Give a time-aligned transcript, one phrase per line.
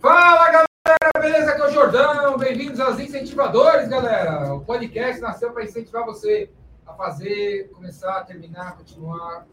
[0.00, 0.66] Fala, galera!
[1.20, 1.50] Beleza?
[1.52, 2.38] Aqui é o Jordão.
[2.38, 4.54] Bem-vindos aos Incentivadores, galera.
[4.54, 6.50] O podcast nasceu para incentivar você
[6.86, 9.46] a fazer, começar, terminar, continuar,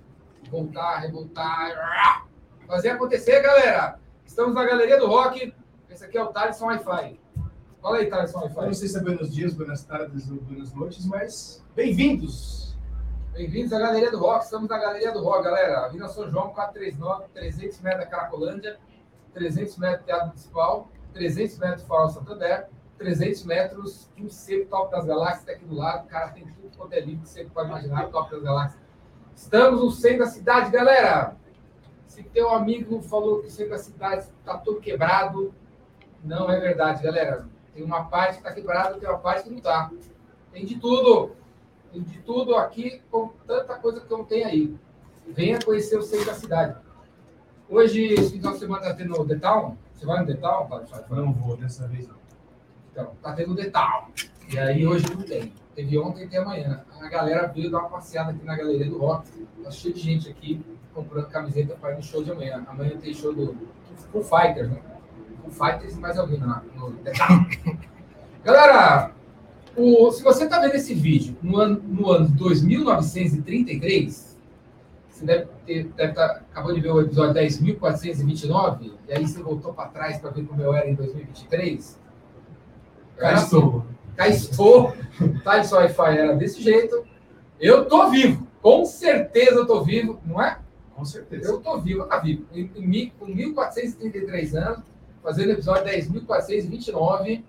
[0.50, 2.26] voltar, revoltar,
[2.66, 4.00] fazer acontecer, galera.
[4.26, 5.54] Estamos na Galeria do Rock.
[5.90, 7.20] Esse aqui é o Thaleson Wi-Fi.
[7.82, 8.76] Fala aí, Thaleson Eu não Wi-Fi.
[8.76, 12.76] sei se é buenos dias, buenas tardes ou buenas noites, mas bem-vindos!
[13.34, 14.46] Bem-vindos à Galeria do Rock.
[14.46, 15.86] Estamos na Galeria do Rock, galera.
[15.86, 18.78] Avenida São João, 439, 300 metros da Caracolândia,
[19.38, 24.92] 300 metros do Teatro Municipal, 300 metros do Santander, 300 metros de um seco Top
[24.92, 26.08] das Galáxias aqui do lado.
[26.08, 28.82] Cara, tem tudo quanto é livro você pode imaginar, Top das Galáxias.
[29.36, 31.36] Estamos no centro da cidade, galera.
[32.08, 35.54] Se teu amigo falou que o centro da cidade está todo quebrado,
[36.24, 37.48] não é verdade, galera.
[37.74, 39.92] Tem uma parte que está quebrada, tem uma parte que não está.
[40.52, 41.36] Tem de tudo.
[41.92, 44.76] Tem de tudo aqui, com tanta coisa que não tem aí.
[45.28, 46.87] Venha conhecer o centro da cidade.
[47.70, 49.76] Hoje, esse final de semana, está tendo o The Town.
[49.94, 50.68] Você vai no The Town?
[50.68, 50.88] Fábio?
[50.88, 51.20] Vai, vai.
[51.20, 52.16] Não vou dessa vez, não.
[52.92, 54.08] Então, tá tendo o The Town.
[54.52, 55.52] E aí hoje não tem.
[55.76, 56.84] Teve ontem e tem amanhã.
[57.00, 59.30] A galera veio dar uma passeada aqui na Galeria do Rock.
[59.64, 60.62] Tá cheio de gente aqui
[60.94, 62.66] comprando camiseta para ir no show de amanhã.
[62.68, 63.56] Amanhã tem show do
[64.12, 64.82] Full Fighters, né?
[65.44, 67.46] Full Fighters e mais alguém lá no Town.
[68.44, 69.12] Galera,
[69.76, 74.27] o- se você tá vendo esse vídeo no ano, no ano 2933,
[75.18, 79.74] você deve ter, deve tá, acabou de ver o episódio 10.429, e aí você voltou
[79.74, 82.00] para trás para ver como eu era em 2023.
[83.18, 83.86] Cá estou.
[84.16, 84.94] Cá estou.
[85.44, 87.04] Thales Wi-Fi era desse jeito.
[87.60, 88.48] Eu tô vivo.
[88.62, 90.60] Com certeza eu tô vivo, não é?
[90.96, 91.50] Com certeza.
[91.50, 92.46] Eu tô vivo, eu tá vivo.
[93.18, 94.84] Com 1.433 anos,
[95.24, 97.44] fazendo episódio 10.429.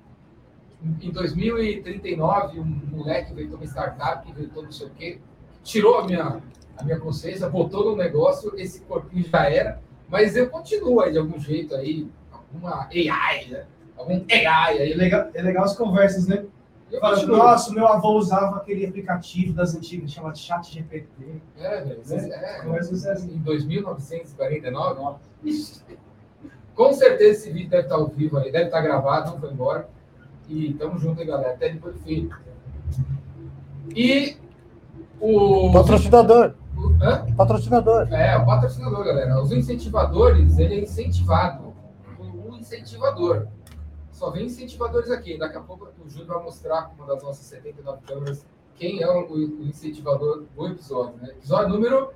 [1.02, 5.18] Em 2039, um moleque inventou uma startup, inventou não sei o quê,
[5.64, 6.40] tirou a minha,
[6.78, 11.18] a minha consciência, botou no negócio, esse corpinho já era, mas eu continuo aí de
[11.18, 13.66] algum jeito aí, alguma AI, né?
[13.96, 14.92] Algum AI aí.
[14.92, 16.44] É legal, é legal as conversas, né?
[16.90, 17.36] Eu continuo.
[17.36, 21.42] nossa, meu avô usava aquele aplicativo das antigas chamado Chat GPT.
[21.58, 22.00] É, velho.
[22.06, 22.28] Né?
[22.32, 23.34] É, Conversas assim.
[23.34, 25.18] em 2949.
[25.44, 25.82] Ixi.
[26.74, 29.88] Com certeza esse vídeo deve estar ao vivo aí, deve estar gravado, não foi embora.
[30.48, 31.52] E tamo junto aí, galera.
[31.52, 32.30] Até depois do fim.
[33.94, 34.36] E
[35.20, 35.72] o.
[35.72, 36.54] Patrocinador.
[37.00, 37.26] O- hã?
[37.36, 38.12] Patrocinador.
[38.12, 39.40] É, o patrocinador, galera.
[39.40, 41.74] Os incentivadores, ele é incentivado.
[42.18, 43.46] O incentivador.
[44.12, 45.38] Só vem incentivadores aqui.
[45.38, 48.44] Daqui a pouco o Júlio vai mostrar com uma das nossas 79 câmeras
[48.74, 51.30] quem é o, o incentivador do episódio, né?
[51.30, 52.10] Episódio número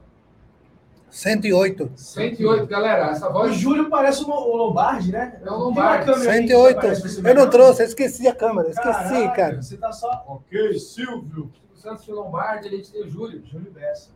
[1.10, 1.90] 108.
[1.94, 3.10] 108, galera.
[3.10, 3.54] Essa O voz.
[3.54, 5.40] Júlio parece o Lombardi, né?
[5.44, 6.04] É o Lombardi.
[6.06, 6.78] Tem uma câmera aí que 108.
[6.78, 8.70] aparece pra esse Eu não trouxe, eu esqueci a câmera.
[8.70, 9.62] Esqueci, Caraca, cara.
[9.62, 10.24] Você tá só.
[10.26, 11.50] Ok, Silvio.
[11.72, 13.44] O Santos de Lombardi, ele tem o Júlio.
[13.44, 14.10] Júlio Bessa.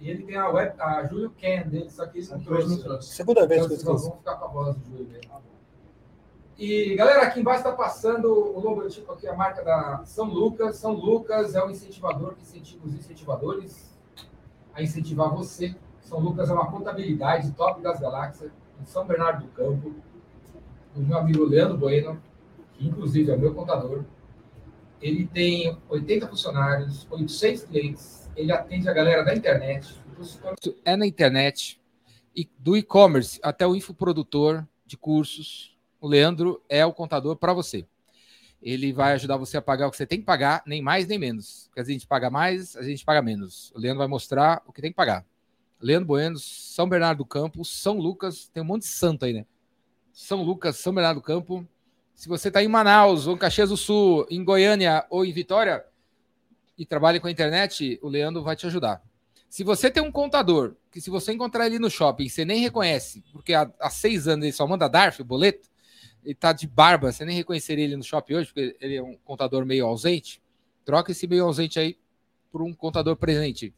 [0.00, 2.82] E ele tem a, web, a Júlio Ken dele, só que ele não trouxe.
[2.82, 3.14] trouxe.
[3.14, 4.08] Segunda vez Então, que eu esqueci.
[4.08, 5.30] vão ficar com a voz do Júlio mesmo.
[6.56, 10.76] E, galera, aqui embaixo está passando o logotipo aqui, a marca da São Lucas.
[10.76, 13.96] São Lucas é o incentivador que incentiva os incentivadores
[14.74, 15.74] a incentivar você.
[16.00, 18.50] São Lucas é uma contabilidade top das galáxias,
[18.80, 19.94] em São Bernardo do Campo,
[20.94, 22.20] do meu amigo Leandro Bueno,
[22.72, 24.04] que inclusive é o meu contador.
[25.00, 29.94] Ele tem 80 funcionários, 800 clientes, ele atende a galera da internet.
[30.84, 31.80] É na internet,
[32.38, 35.76] e do e-commerce até o infoprodutor de cursos.
[36.00, 37.84] O Leandro é o contador para você.
[38.62, 41.18] Ele vai ajudar você a pagar o que você tem que pagar, nem mais nem
[41.18, 41.66] menos.
[41.66, 43.72] Porque a gente paga mais, a gente paga menos.
[43.74, 45.24] O Leandro vai mostrar o que tem que pagar.
[45.80, 49.44] Leandro Bueno, São Bernardo do Campo, São Lucas, tem um monte de santo aí, né?
[50.12, 51.66] São Lucas, São Bernardo do Campo.
[52.18, 55.84] Se você está em Manaus, ou em Caxias do Sul, em Goiânia ou em Vitória
[56.76, 59.00] e trabalha com a internet, o Leandro vai te ajudar.
[59.48, 63.22] Se você tem um contador que se você encontrar ele no shopping, você nem reconhece,
[63.30, 65.68] porque há, há seis anos ele só manda DARF, boleto,
[66.24, 69.16] ele tá de barba, você nem reconheceria ele no shopping hoje, porque ele é um
[69.18, 70.42] contador meio ausente,
[70.84, 71.96] troca esse meio ausente aí
[72.50, 73.72] por um contador presente.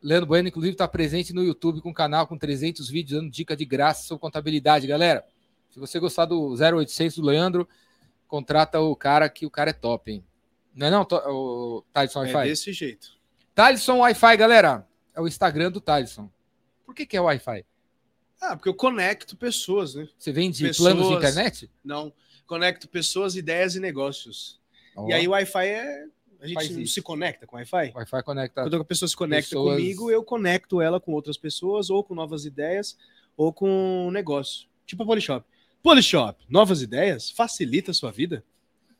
[0.00, 3.56] Leandro Bueno, inclusive, está presente no YouTube com um canal com 300 vídeos dando dica
[3.56, 5.24] de graça sobre contabilidade, galera.
[5.74, 7.68] Se você gostar do 0800 do Leandro,
[8.28, 10.24] contrata o cara que o cara é top, hein?
[10.72, 12.48] Não é não, o Thaleson É Wi-Fi?
[12.48, 13.08] desse jeito.
[13.56, 14.86] Thaleson Wi-Fi, galera.
[15.12, 16.30] É o Instagram do Thaleson.
[16.86, 17.64] Por que, que é Wi-Fi?
[18.40, 20.08] Ah, porque eu conecto pessoas, né?
[20.16, 20.92] Você vende Pessoas.
[20.94, 21.70] planos de internet?
[21.84, 22.12] Não.
[22.46, 24.60] Conecto pessoas, ideias e negócios.
[24.94, 26.04] Ó, E aí o Wi-Fi é.
[26.40, 26.94] A gente Faz não isso.
[26.94, 27.92] se conecta com Wi-Fi?
[27.96, 28.62] Wi-Fi conecta.
[28.62, 32.14] Quando a pessoa se conecta Pessoas- comigo, eu conecto ela com outras pessoas, ou com
[32.14, 32.96] novas ideias,
[33.36, 34.68] ou com negócio.
[34.86, 35.44] Tipo a Polishop.
[35.84, 38.44] Polishop, novas ideias, facilita a sua vida.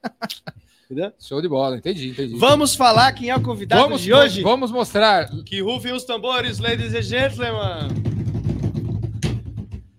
[0.85, 1.13] Entendeu?
[1.19, 2.37] Show de bola, entendi, entendi.
[2.37, 4.43] Vamos falar quem é o convidado vamos, de hoje?
[4.43, 5.31] Vamos mostrar.
[5.45, 7.89] Que rufem os tambores, ladies and gentlemen.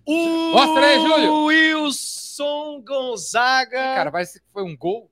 [0.05, 1.45] O Mostra aí, Júlio.
[1.45, 3.71] Wilson Wilson Gonzaga.
[3.71, 5.09] Cara, parece que foi um gol.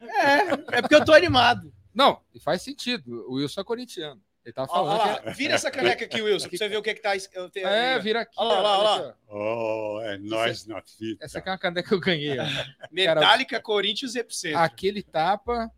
[0.00, 1.72] é, é porque eu tô animado.
[1.94, 3.24] Não, e faz sentido.
[3.28, 4.20] O Wilson é corintiano.
[4.46, 5.00] Ele tava Ó, falando.
[5.00, 7.16] ó lá, que vira essa caneca aqui, Wilson, pra você ver o que, que tá.
[7.16, 7.94] es- eu tenho é...
[7.94, 8.32] é, vira aqui.
[8.38, 9.16] Olha lá, olha lá.
[9.28, 11.24] Oh, é nós na fita.
[11.24, 12.38] Essa aqui é uma caneca que eu ganhei.
[12.38, 12.44] ó.
[12.92, 14.58] Metallica, Corinthians e Epicentro.
[14.58, 15.68] Aquele tapa.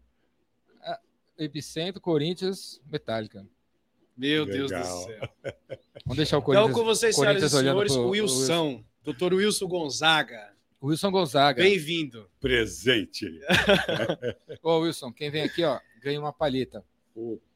[1.38, 3.47] Epicentro, Corinthians, Metallica.
[4.17, 4.82] Meu Deus Legal.
[4.99, 5.29] do céu.
[6.05, 6.75] Vamos deixar o Então, Corinthians.
[6.76, 10.53] com vocês, senhoras e senhores, pro- o Wilson, doutor Wilson Gonzaga.
[10.82, 11.62] Wilson Gonzaga.
[11.62, 12.29] Bem-vindo.
[12.41, 13.26] Presente.
[14.62, 16.85] Ô, Wilson, quem vem aqui, ó, ganha uma palheta.
[17.15, 17.47] Opa.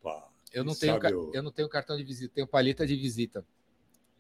[0.53, 3.45] Eu não, tenho, eu- eu não tenho cartão de visita, tenho palheta de visita.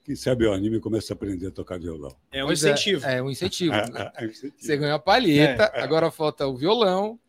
[0.04, 2.16] Quem sabe o anime começa a aprender a tocar violão.
[2.32, 3.06] É um Pois incentivo.
[3.06, 3.72] É, é um incentivo.
[3.72, 3.84] Né?
[3.94, 4.54] ah, incentivo.
[4.58, 5.80] Você ganhou a palheta, É.
[5.82, 7.20] agora falta o violão,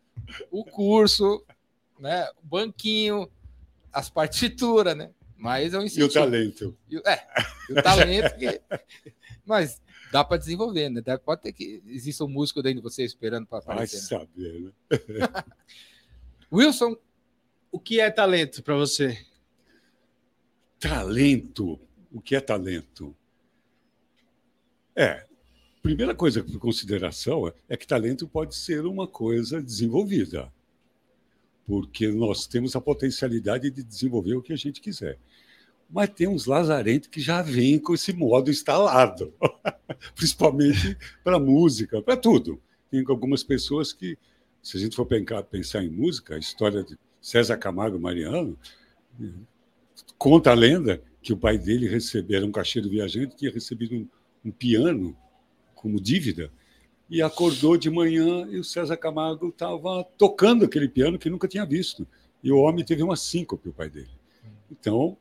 [0.50, 1.44] o curso,
[1.98, 3.30] né, o banquinho,
[3.92, 5.10] as partituras, né?
[5.36, 6.12] Mas é um E o incentivo.
[6.14, 6.76] talento.
[6.88, 7.26] E o- é,
[7.68, 8.60] e o talento que...
[9.46, 9.80] Mas
[10.10, 11.00] dá para desenvolver, né?
[11.00, 13.96] Dá- Pode ter que exista um músico dentro de você esperando para Vai aparecer.
[13.98, 14.02] né?
[14.02, 14.72] saber, né?
[16.52, 16.96] Wilson,
[17.74, 19.18] O que é talento para você?
[20.78, 21.76] Talento.
[22.12, 23.12] O que é talento?
[24.94, 25.26] É,
[25.82, 30.52] primeira coisa por consideração é- que talento pode ser uma coisa desenvolvida,
[31.66, 35.18] porque nós temos a potencialidade de desenvolver o que a gente quiser.
[35.90, 39.34] Mas tem uns lazarentos que já vêm com esse modo instalado,
[40.14, 42.62] principalmente para música, para tudo.
[42.88, 44.16] Tem algumas pessoas que,
[44.62, 45.08] se a gente for
[45.50, 48.54] pensar em música, a história de César Camargo Mariano,
[50.18, 54.06] conta a lenda que o pai dele recebeu, era um caixeiro viajante, tinha recebido um,
[54.44, 55.16] um piano
[55.74, 56.52] como dívida,
[57.08, 61.64] e acordou de manhã e o César Camargo estava tocando aquele piano que nunca tinha
[61.64, 62.06] visto.
[62.42, 64.10] E o homem teve uma síncope, o pai dele.
[64.70, 65.16] Então,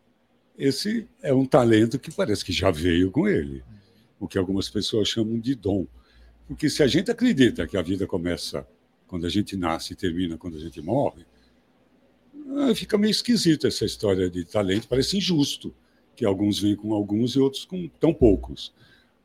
[0.57, 3.63] esse é um talento que parece que já veio com ele,
[4.19, 5.87] o que algumas pessoas chamam de dom.
[6.49, 8.67] Porque se a gente acredita que a vida começa
[9.07, 11.25] quando a gente nasce e termina quando a gente morre,
[12.75, 15.73] fica meio esquisito essa história de talento, parece injusto
[16.15, 18.73] que alguns vêm com alguns e outros com tão poucos.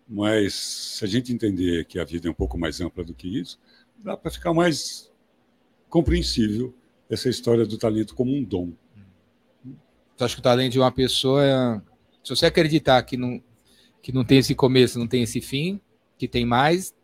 [0.09, 3.29] Mas se a gente entender que a vida é um pouco mais ampla do que
[3.41, 3.59] isso,
[3.99, 5.11] dá para ficar mais
[5.89, 6.75] compreensível
[7.11, 8.73] essa história do talento como um dom.
[10.17, 11.81] você acha que o talento de uma pessoa é...
[12.23, 13.43] Se você acreditar que não,
[14.03, 15.81] que não tem esse começo, não tem esse fim,
[16.19, 16.95] que tem mais,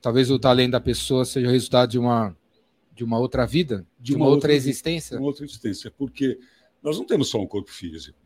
[0.00, 2.36] talvez o talento da pessoa seja o resultado de uma,
[2.94, 5.16] de uma outra vida, de, uma, outra, existência.
[5.18, 6.38] Uma outra existência, porque
[6.82, 8.18] nós não temos só um corpo físico.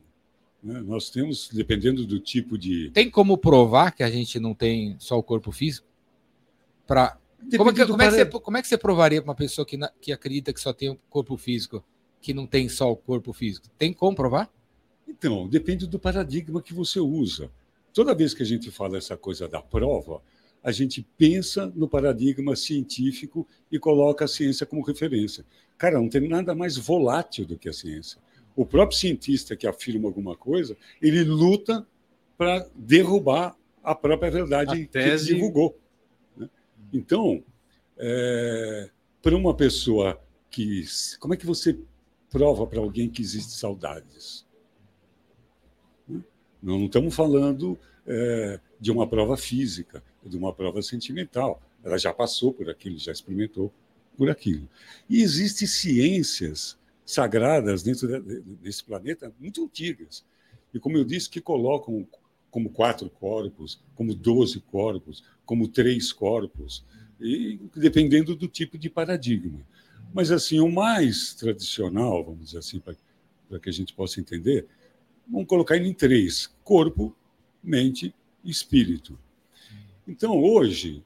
[0.62, 0.80] né?
[0.80, 2.90] Nós temos, dependendo do tipo de.
[2.90, 5.86] Tem como provar que a gente não tem só o corpo físico?
[6.86, 7.18] Pra...
[7.56, 9.34] Como, é que, como, é que para- você, como é que você provaria para uma
[9.36, 11.84] pessoa que, na- que acredita que só tem o corpo físico,
[12.20, 13.68] que não tem só o corpo físico?
[13.78, 14.52] Tem como provar?
[15.06, 17.50] Então, depende do paradigma que você usa.
[17.94, 20.20] Toda vez que a gente fala essa coisa da prova,
[20.62, 25.44] a gente pensa no paradigma científico e coloca a ciência como referência.
[25.76, 28.20] Cara, não tem nada mais volátil do que a ciência.
[28.56, 31.86] O próprio cientista que afirma alguma coisa, ele luta
[32.36, 35.78] para derrubar a própria verdade A que ele tese- divulgou.
[36.36, 36.50] né?
[36.92, 37.42] Então,
[37.96, 38.90] é,
[39.22, 40.20] para uma pessoa
[40.50, 40.84] que.
[41.20, 41.78] Como é que você
[42.30, 44.44] prova para alguém que existe saudades?
[46.08, 46.20] Né?
[46.62, 51.62] Não estamos falando é, de uma prova física, de uma prova sentimental.
[51.82, 53.72] Ela já passou por aquilo, já experimentou
[54.16, 54.68] por aquilo.
[55.08, 60.24] E existem ciências sagradas dentro de- desse planeta muito antigas.
[60.74, 62.06] E, como eu disse, que colocam
[62.50, 66.84] como quatro corpos, como doze corpos, como três corpos,
[67.20, 69.60] e dependendo do tipo de paradigma.
[70.12, 74.66] Mas, assim, o mais tradicional, vamos dizer assim, para que a gente possa entender,
[75.26, 77.14] vamos colocar ele em três: corpo,
[77.62, 78.14] mente
[78.44, 79.18] e espírito.
[80.08, 81.04] Então, hoje,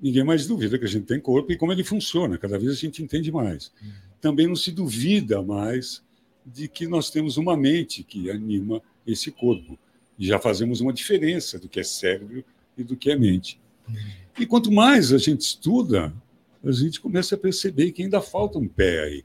[0.00, 2.74] ninguém mais duvida que a gente tem corpo e como ele funciona, cada vez a
[2.74, 3.72] gente entende mais.
[4.20, 6.02] Também não se duvida mais
[6.44, 9.76] de que nós temos uma mente que anima esse corpo.
[10.16, 12.44] E já fazemos uma diferença do que é cérebro
[12.78, 13.58] e do que é mente.
[14.38, 16.14] E quanto mais a gente estuda,
[16.64, 19.24] a gente começa a perceber que ainda falta um pé aí,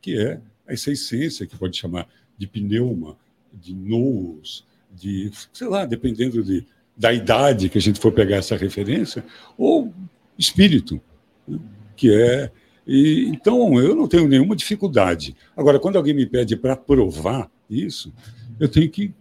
[0.00, 3.16] que é essa essência que pode chamar de pneuma,
[3.52, 8.56] de nous, de, sei lá, dependendo de, da idade que a gente for pegar essa
[8.56, 9.24] referência,
[9.56, 9.92] ou
[10.38, 11.00] espírito,
[11.46, 11.58] né?
[11.96, 12.50] que é.
[12.86, 15.36] E, então, eu não tenho nenhuma dificuldade.
[15.56, 18.12] Agora, quando alguém me pede para provar isso,
[18.58, 19.14] eu tenho que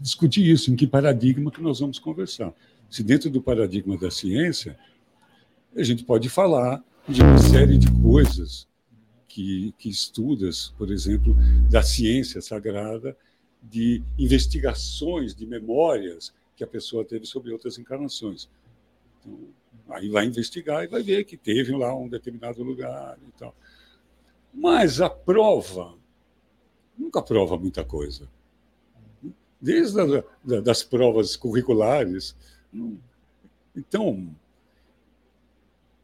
[0.00, 2.52] discutir isso, em que paradigma que nós vamos conversar.
[2.90, 4.76] Se dentro do paradigma da ciência,
[5.76, 8.66] a gente pode falar de uma série de coisas
[9.28, 11.36] que, que estudas, por exemplo,
[11.68, 13.16] da ciência sagrada,
[13.62, 18.48] de investigações de memórias que a pessoa teve sobre outras encarnações.
[19.20, 19.38] Então,
[19.90, 23.54] aí vai investigar e vai ver que teve lá um determinado lugar e tal.
[24.52, 25.94] Mas a prova
[26.96, 28.28] nunca prova muita coisa.
[29.60, 30.04] Desde a,
[30.44, 32.36] da, das provas curriculares.
[32.72, 32.98] não-
[33.74, 34.30] Então,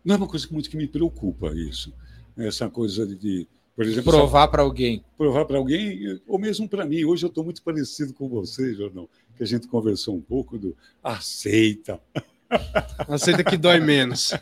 [0.04, 1.92] não é uma coisa muito que me preocupa isso.
[2.37, 3.49] Essa coisa de, de,
[3.81, 5.03] por exemplo, Provar para alguém.
[5.17, 7.03] provar para alguém, ou mesmo para mim.
[7.05, 10.77] Hoje eu estou muito parecido com você, Jornal, que a gente conversou um pouco do
[11.03, 11.99] aceita.
[13.09, 14.35] Aceita que dói menos.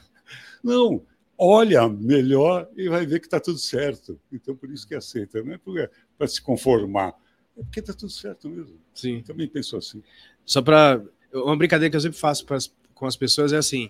[0.64, 1.02] Não,
[1.36, 4.18] olha melhor e vai ver que está tudo certo.
[4.32, 5.40] Então, por isso que aceita.
[5.40, 7.14] Não é para se conformar,
[7.56, 8.74] é porque está tudo certo mesmo.
[8.92, 9.18] Sim.
[9.18, 10.02] Eu também penso assim.
[10.44, 11.00] Só para
[11.32, 13.88] uma brincadeira que eu sempre faço pras- com as pessoas é assim.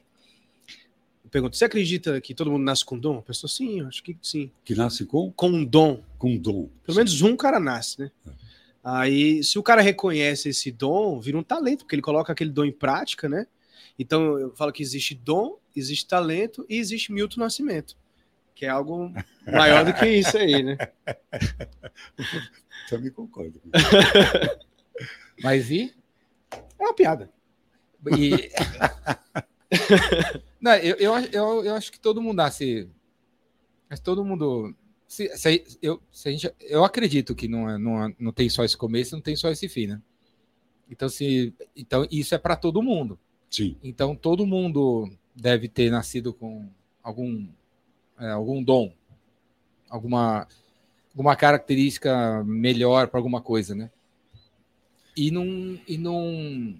[1.28, 3.18] Eu pergunto: você acredita que todo mundo nasce com dom?
[3.18, 4.50] A pessoa, sim, eu acho que sim.
[4.64, 6.02] Que nasce com, Com um dom.
[6.16, 6.70] com dom.
[6.84, 8.10] Pelo menos um cara nasce, né?
[8.82, 12.64] Aí, se o cara reconhece esse dom, vira um talento, porque ele coloca aquele dom
[12.64, 13.46] em prática, né?
[13.98, 17.94] Então, eu falo que existe dom, existe talento e existe Milton Nascimento,
[18.54, 19.12] que é algo
[19.46, 20.78] maior do que isso aí, né?
[22.88, 23.60] Também concordo.
[25.42, 25.94] Mas e?
[26.78, 27.28] É uma piada.
[28.16, 28.50] E-
[30.60, 32.88] não, eu, eu, eu, eu acho que todo mundo nasce.
[33.88, 34.74] Mas todo mundo.
[35.06, 38.48] Se, se, eu, se a gente, eu acredito que não, é- não, é- não tem
[38.48, 40.02] só esse começo, não tem só esse fim, né?
[40.90, 43.18] Então, se, então isso é para todo mundo.
[43.50, 46.68] Sim, Então, todo mundo deve ter nascido com
[47.02, 47.48] algum,
[48.18, 48.92] é, algum dom,
[49.88, 50.48] alguma,
[51.12, 53.90] alguma característica melhor para alguma coisa, né?
[55.16, 56.78] E não, e não,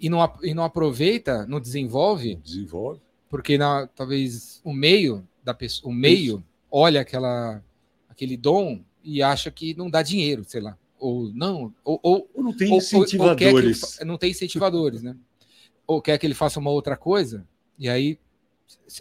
[0.00, 3.00] e não, e não aproveita, não desenvolve, desenvolve.
[3.28, 7.62] porque na, talvez o meio da pessoa, o meio olha aquela,
[8.08, 12.42] aquele dom e acha que não dá dinheiro, sei lá, ou não, ou, ou, Ou
[12.42, 13.98] não tem ou- ou- ou quer que ele incentivadores.
[14.04, 15.16] não tem incentivadores, né?
[15.86, 17.46] Ou quer que ele faça uma outra coisa,
[17.78, 18.18] e aí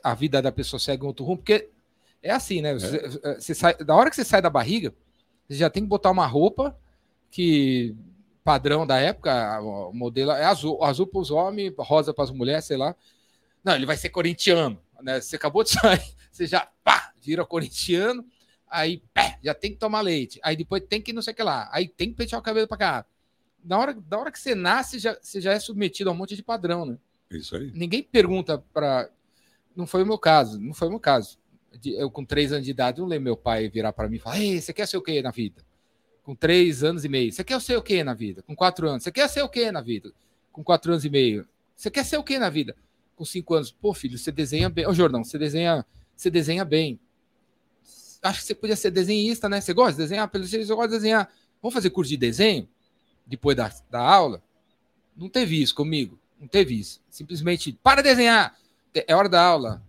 [0.04, 1.70] a vida da pessoa segue um outro rumo, porque
[2.24, 2.74] é assim, né?
[2.74, 3.08] Você,
[3.40, 4.94] você sai, da hora que você sai da barriga,
[5.48, 6.78] você já tem que botar uma roupa
[7.30, 7.96] que
[8.50, 12.66] padrão da época, o modelo é azul, azul para os homens, rosa para as mulheres,
[12.66, 12.96] sei lá.
[13.64, 15.22] Não, ele vai ser corintiano, né?
[15.22, 16.02] Você acabou de sair,
[16.32, 18.26] você já pá, vira corintiano,
[18.68, 21.44] aí pé, já tem que tomar leite, aí depois tem que não sei o que
[21.44, 23.06] lá, aí tem que pentear o cabelo para cá.
[23.64, 26.36] Na hora, da hora que você nasce, já, você já é submetido a um monte
[26.36, 26.98] de padrão, né?
[27.30, 27.72] Isso aí.
[27.76, 29.12] Ninguém pergunta para.
[29.76, 31.38] Não foi o meu caso, não foi o meu caso.
[31.86, 34.40] Eu, com três anos de idade, não lembro meu pai virar para mim e falar:
[34.40, 35.69] Ei, você quer ser o quê na vida?
[36.30, 37.34] Com três anos e meio.
[37.34, 38.44] Você quer ser o quê na vida?
[38.44, 39.02] Com quatro anos.
[39.02, 40.14] Você quer ser o quê na vida?
[40.52, 41.48] Com quatro anos e meio.
[41.76, 42.76] Você quer ser o quê na vida?
[43.16, 43.72] Com cinco anos.
[43.72, 44.86] Pô, filho, você desenha bem.
[44.86, 45.84] Ô, Jordão, você desenha,
[46.16, 47.00] você desenha bem.
[48.22, 49.60] Acho que você podia ser desenhista, né?
[49.60, 50.30] Você gosta de desenhar?
[50.30, 51.34] Pelo jeito, você gosta de desenhar.
[51.64, 52.70] Vamos fazer curso de desenho?
[53.26, 54.40] Depois da, da aula?
[55.18, 56.20] Não teve isso comigo.
[56.40, 57.02] Não teve isso.
[57.10, 58.56] Simplesmente, para de desenhar.
[58.94, 59.84] É hora da aula.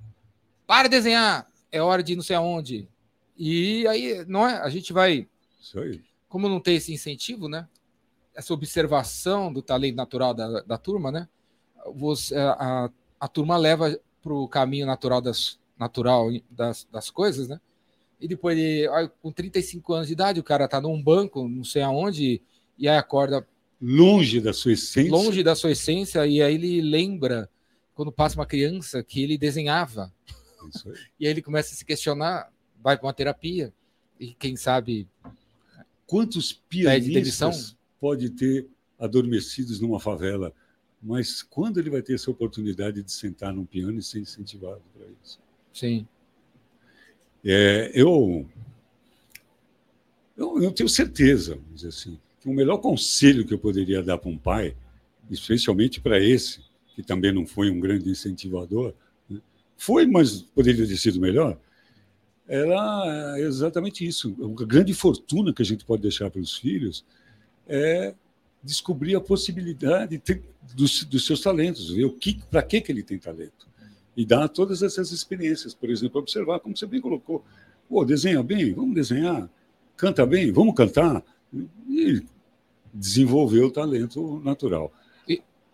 [0.67, 1.47] Para de desenhar.
[1.71, 2.89] É hora de não sei aonde.
[3.37, 4.55] E aí, não é?
[4.55, 5.29] A gente vai.
[5.61, 6.01] Isso aí.
[6.31, 7.69] Como não tem esse incentivo, né?
[8.35, 11.29] Essa observação do talento natural da, da turma, né?
[11.95, 17.49] Você, a, a, a turma leva para o caminho natural das, natural das, das coisas,
[17.49, 17.61] né?
[18.21, 18.87] E depois, ele,
[19.21, 22.41] com 35 anos de idade, o cara tá num banco, não sei aonde,
[22.79, 23.47] e aí acorda
[23.81, 25.11] Longe da sua essência.
[25.11, 27.49] longe da sua essência, e aí ele lembra,
[27.95, 30.13] quando passa uma criança, que ele desenhava.
[30.69, 30.95] Isso aí.
[31.19, 33.73] E aí ele começa a se questionar, vai para uma terapia,
[34.19, 35.09] e quem sabe.
[36.11, 38.67] Quantos pianistas pode ter
[38.99, 40.53] adormecidos numa favela?
[41.01, 45.07] Mas quando ele vai ter essa oportunidade de sentar num piano e ser incentivado para
[45.23, 45.39] isso?
[45.73, 46.05] Sim.
[47.45, 48.45] É, eu,
[50.37, 54.19] eu, eu tenho certeza, vamos dizer assim, que o melhor conselho que eu poderia dar
[54.19, 54.77] para um pai,
[55.31, 56.61] especialmente para esse,
[56.97, 58.95] que também não foi um grande incentivador,
[59.29, 59.41] né,
[59.77, 61.57] foi, mas poderia ter sido melhor,
[62.53, 64.35] era exatamente isso.
[64.61, 67.05] A grande fortuna que a gente pode deixar para os filhos
[67.69, 68.15] é
[68.63, 70.43] descobrir a possibilidade de-
[70.75, 73.69] dos, dos seus talentos, ver o que, para que, que ele tem talento.
[74.17, 77.45] E dar todas essas experiências, por exemplo, observar, como você bem colocou,
[77.89, 79.51] Pô, desenha bem, vamos desenhar.
[79.97, 81.25] Canta bem, vamos cantar.
[81.89, 82.23] E
[82.95, 84.93] desenvolver o talento natural.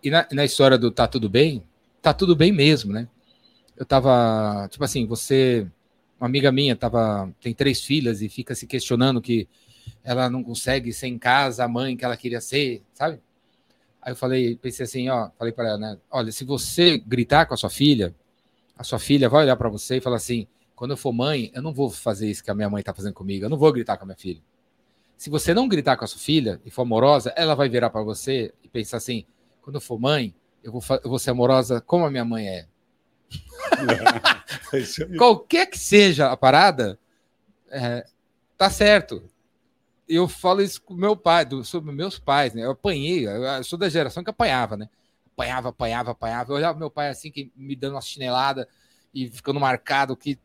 [0.03, 1.63] E na, na história do tá tudo bem,
[2.01, 3.07] tá tudo bem mesmo, né?
[3.77, 5.67] Eu tava, tipo assim, você,
[6.19, 9.49] uma amiga minha, tava, tem três filhas e fica se questionando que
[10.03, 13.21] ela não consegue ser em casa a mãe que ela queria ser, sabe?
[14.01, 15.99] Aí eu falei, pensei assim, ó, falei para ela, né?
[16.11, 18.15] Olha, se você gritar com a sua filha,
[18.79, 21.63] a sua filha vai olhar para você e falar assim: quando eu for mãe, eu
[21.63, 23.97] não vou fazer isso que a minha mãe tá fazendo comigo, eu não vou gritar
[23.97, 24.41] com a minha filha.
[25.17, 28.03] Se você não gritar com a sua filha e for amorosa, ela vai virar para
[28.03, 29.25] você e pensar assim:
[29.63, 32.67] quando eu for mãe, eu vou, eu vou ser amorosa como a minha mãe é.
[35.17, 36.99] Qualquer que seja a parada,
[37.71, 38.07] é,
[38.57, 39.23] tá certo.
[40.09, 42.65] Eu falo isso com meu pai, do- sobre meus pais, né?
[42.65, 44.89] Eu apanhei, eu, sou da geração que apanhava, né?
[45.33, 46.53] Apanhava, apanhava, apanhava.
[46.53, 48.69] Eu olhava meu pai assim, que me dando uma chinelada
[49.13, 50.39] e ficando marcado, que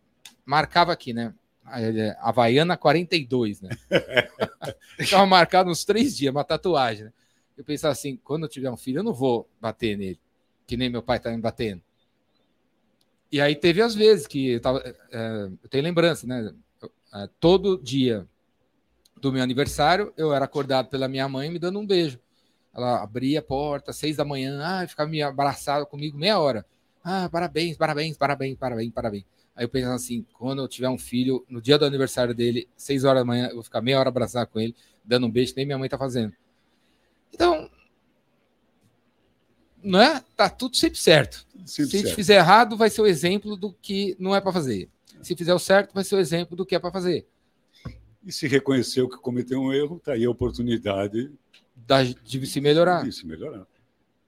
[0.45, 1.33] marcava aqui, né?
[1.73, 3.69] É Havaiana 42, né?
[4.97, 7.13] Ficava marcado uns três dias, uma tatuagem, né?
[7.57, 10.19] Eu pensava assim, quando eu tiver um filho, eu não vou bater nele,
[10.65, 11.81] que nem meu pai tá me batendo.
[13.31, 14.79] E aí teve as vezes que eu tava.
[15.11, 16.53] é, eu tenho lembrança, né?
[17.13, 18.27] É, todo dia
[19.21, 22.19] do meu aniversário, eu era acordado pela minha mãe me dando um beijo.
[22.73, 26.65] Ela abria a porta, seis da manhã, ah, ficava me abraçado comigo meia hora.
[27.03, 29.25] Ah, parabéns, parabéns, parabéns, parabéns, parabéns.
[29.55, 33.03] Aí eu pensava assim, quando eu tiver um filho, no dia do aniversário dele, seis
[33.03, 35.65] horas da manhã, eu vou ficar meia hora abraçado com ele, dando um beijo, nem
[35.65, 36.33] minha mãe tá fazendo.
[37.33, 37.69] Então,
[39.83, 40.23] não é?
[40.35, 41.45] Tá tudo sempre certo.
[41.65, 42.15] Sempre Se a gente certo.
[42.15, 44.89] fizer errado, vai ser o exemplo do que não é para fazer.
[45.21, 47.27] Se fizer o certo, vai ser o exemplo do que é para fazer.
[48.25, 51.31] E se reconheceu que cometeu um erro, está aí a oportunidade
[51.75, 53.03] Da- de se melhorar.
[53.03, 53.65] de se melhorar.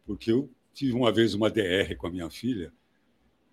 [0.05, 2.72] Porque eu tive uma vez uma DR com a minha filha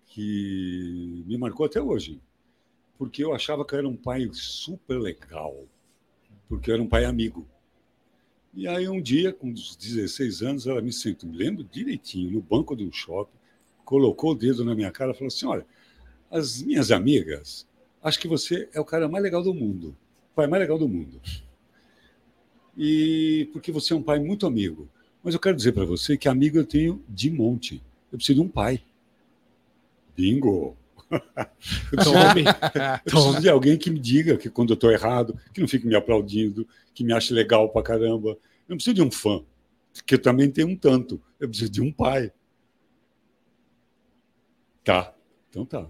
[0.07, 2.19] que me marcou até hoje.
[2.97, 5.65] Porque eu achava que eu era um pai super legal.
[6.47, 7.47] Porque eu era um pai amigo.
[8.53, 12.41] E aí um dia, com uns 16 anos, ela me sentou, me lembro direitinho, no
[12.41, 13.37] banco de um shopping,
[13.85, 15.65] colocou o dedo na minha cara e falou assim, olha,
[16.29, 17.67] as minhas amigas,
[18.03, 19.95] acho que você é o cara mais legal do mundo.
[20.31, 21.21] O pai mais legal do mundo.
[22.77, 24.87] E porque você é um pai muito amigo.
[25.23, 27.81] Mas eu quero dizer para você que amigo eu tenho de monte.
[28.11, 28.81] Eu preciso de um pai.
[30.15, 30.75] Bingo!
[31.11, 32.43] Eu preciso, Tome.
[32.45, 35.85] eu preciso de alguém que me diga que quando eu estou errado, que não fique
[35.85, 38.29] me aplaudindo, que me ache legal pra caramba.
[38.29, 38.37] Eu
[38.69, 39.43] não preciso de um fã,
[40.05, 41.21] que eu também tenho um tanto.
[41.39, 42.31] Eu preciso de um pai.
[44.83, 45.13] Tá,
[45.49, 45.87] então tá.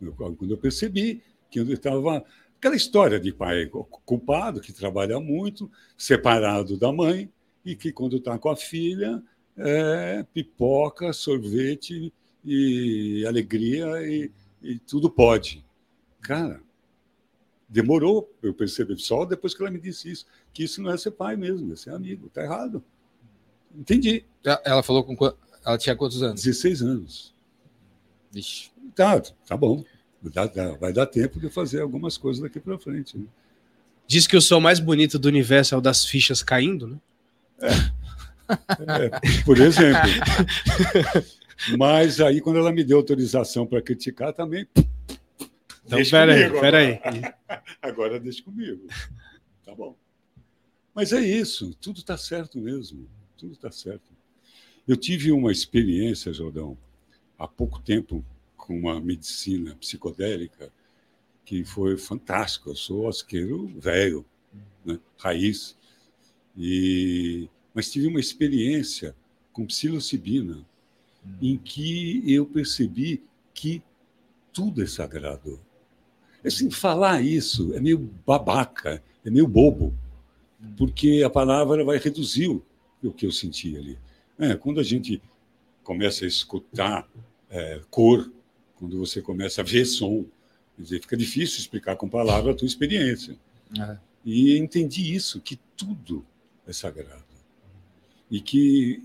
[0.00, 2.24] Eu- Quando eu percebi que eu estava.
[2.58, 3.66] Aquela história de pai
[4.04, 7.30] culpado, que trabalha muito, separado da mãe,
[7.64, 9.22] e que quando está com a filha,
[9.56, 12.12] é pipoca, sorvete
[12.44, 14.30] e alegria e,
[14.62, 15.64] e tudo pode.
[16.20, 16.60] Cara,
[17.68, 21.10] demorou eu perceber, só depois que ela me disse isso, que isso não é ser
[21.12, 22.82] pai mesmo, é ser amigo, tá errado.
[23.76, 24.24] Entendi.
[24.64, 25.16] Ela- falou com
[25.64, 26.42] ela tinha quantos anos?
[26.42, 27.34] 16 anos.
[28.32, 28.70] Vixe.
[28.94, 29.84] Tá, tá bom.
[30.22, 33.16] Dá- dá- vai dar tempo de fazer algumas coisas daqui para frente.
[33.18, 33.26] né?
[34.06, 36.98] Diz que o som mais bonito do universo é o das fichas caindo, né?
[37.60, 40.00] É, por exemplo.
[41.76, 44.66] Mas aí, quando ela me deu autorização para criticar, também.
[45.84, 47.36] Então, Deixa pera aí, comigo pera agora.
[47.48, 47.60] aí.
[47.80, 48.86] Agora deixa comigo.
[49.64, 49.96] Tá bom.
[50.94, 53.08] Mas é isso, tudo está certo mesmo.
[53.38, 54.12] Tudo está certo.
[54.86, 56.76] Eu tive uma experiência, Jordão,
[57.38, 58.24] há pouco tempo,
[58.56, 60.70] com uma medicina psicodélica
[61.44, 62.68] que foi fantástica.
[62.68, 64.26] Eu sou asqueiro velho,
[64.84, 64.98] né?
[65.16, 65.76] raiz.
[66.56, 67.48] E...
[67.72, 69.14] Mas tive uma experiência
[69.52, 70.66] com psilocibina
[71.40, 73.82] em que eu percebi que
[74.52, 75.60] tudo é sagrado.
[76.44, 79.94] Assim, falar isso é meio babaca, é meio bobo,
[80.76, 83.98] porque a palavra vai reduzir o, que eu senti ali.
[84.38, 85.20] É, quando a gente
[85.82, 87.08] começa a escutar
[87.50, 88.30] é, cor,
[88.76, 90.24] quando você começa a ver som,
[90.78, 93.36] dizer, fica difícil explicar com palavras a tua experiência.
[93.78, 93.96] É.
[94.24, 96.24] E entendi isso, que tudo
[96.66, 97.24] é sagrado.
[98.30, 99.02] E que,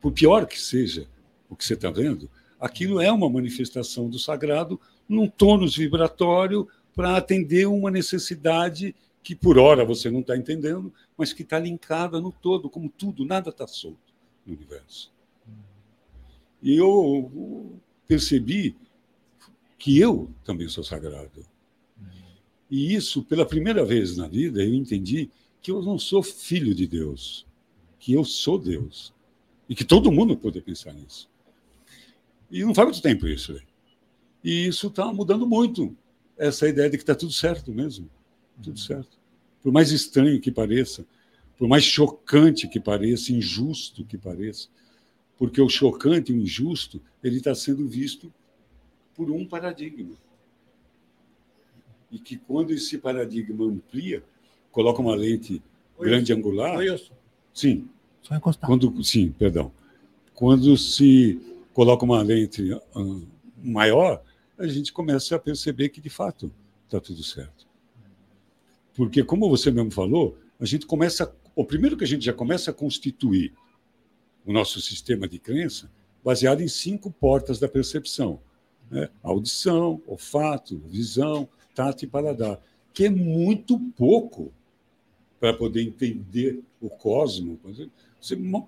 [0.00, 1.06] por pior que seja
[1.54, 2.28] o que você está vendo,
[2.60, 9.56] aquilo é uma manifestação do sagrado num tônus vibratório para atender uma necessidade que, por
[9.56, 13.66] hora, você não está entendendo, mas que está linkada no todo, como tudo, nada está
[13.66, 14.12] solto
[14.44, 15.12] no universo.
[16.62, 18.76] E eu percebi
[19.78, 21.44] que eu também sou sagrado.
[22.70, 25.30] E isso, pela primeira vez na vida, eu entendi
[25.62, 27.46] que eu não sou filho de Deus,
[27.98, 29.14] que eu sou Deus.
[29.68, 31.28] E que todo mundo pode pensar nisso.
[32.54, 33.52] E não faz muito tempo isso.
[33.52, 33.60] Né?
[34.44, 35.96] E isso está mudando muito.
[36.38, 38.08] Essa ideia de que está tudo certo mesmo.
[38.62, 39.18] Tudo certo.
[39.60, 41.04] Por mais estranho que pareça,
[41.58, 44.68] por mais chocante que pareça, injusto que pareça,
[45.36, 48.32] porque o chocante e o injusto ele está sendo visto
[49.16, 50.14] por um paradigma.
[52.12, 54.22] E que quando esse paradigma amplia,
[54.70, 55.60] coloca uma lente
[55.98, 56.78] grande angular.
[56.78, 57.14] Wilson.
[57.52, 57.88] Sim,
[58.22, 58.68] Só encostar.
[58.68, 59.72] quando, sim, perdão.
[60.34, 61.40] Quando se
[61.74, 63.20] coloca uma lente ah,
[63.62, 64.22] maior,
[64.56, 66.50] a gente começa a perceber que, de fato,
[66.86, 67.66] está tudo certo.
[68.94, 71.34] Porque, como você mesmo falou, a gente começa.
[71.54, 73.52] O primeiro que a gente já começa a constituir
[74.46, 75.90] o nosso sistema de crença
[76.22, 78.40] baseado em cinco portas da percepção:
[78.90, 79.10] né?
[79.22, 82.60] audição, olfato, visão, tato e paladar,
[82.92, 84.52] que é muito pouco
[85.40, 87.58] para poder entender o cosmos.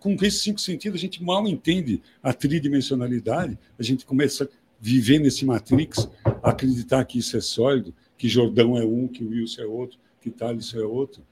[0.00, 5.18] Com esses cinco sentidos, a gente mal entende a tridimensionalidade, a gente começa a viver
[5.18, 6.08] nesse matrix,
[6.42, 10.74] acreditar que isso é sólido, que Jordão é um, que Wilson é outro, que Thales
[10.74, 11.22] é outro,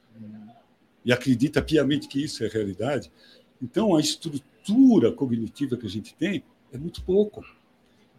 [1.05, 3.13] e acredita piamente que isso é realidade.
[3.63, 7.45] Então, a estrutura cognitiva que a gente tem é muito pouco.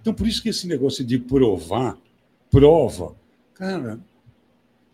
[0.01, 1.97] Então, por isso que esse negócio de provar,
[2.51, 3.15] prova,
[3.55, 3.99] cara,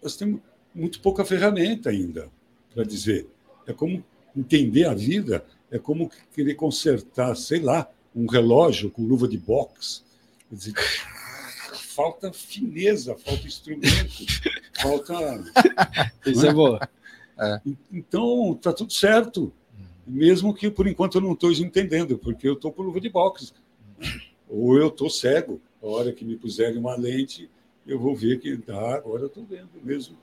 [0.01, 0.39] nós temos
[0.73, 2.29] muito pouca ferramenta ainda
[2.73, 3.27] para dizer.
[3.67, 4.03] É como
[4.35, 10.01] entender a vida, é como querer consertar, sei lá, um relógio com luva de boxe.
[10.49, 10.73] Quer dizer,
[11.73, 14.25] falta fineza, falta instrumento,
[14.81, 15.43] falta.
[16.25, 16.89] Isso é boa.
[17.39, 17.61] É.
[17.91, 19.51] Então, está tudo certo.
[20.05, 23.53] Mesmo que por enquanto eu não estou entendendo, porque eu estou com luva de boxe.
[24.49, 25.61] Ou eu estou cego.
[25.81, 27.49] A hora que me puserem uma lente,
[27.87, 30.17] eu vou ver que tá, agora eu estou vendo mesmo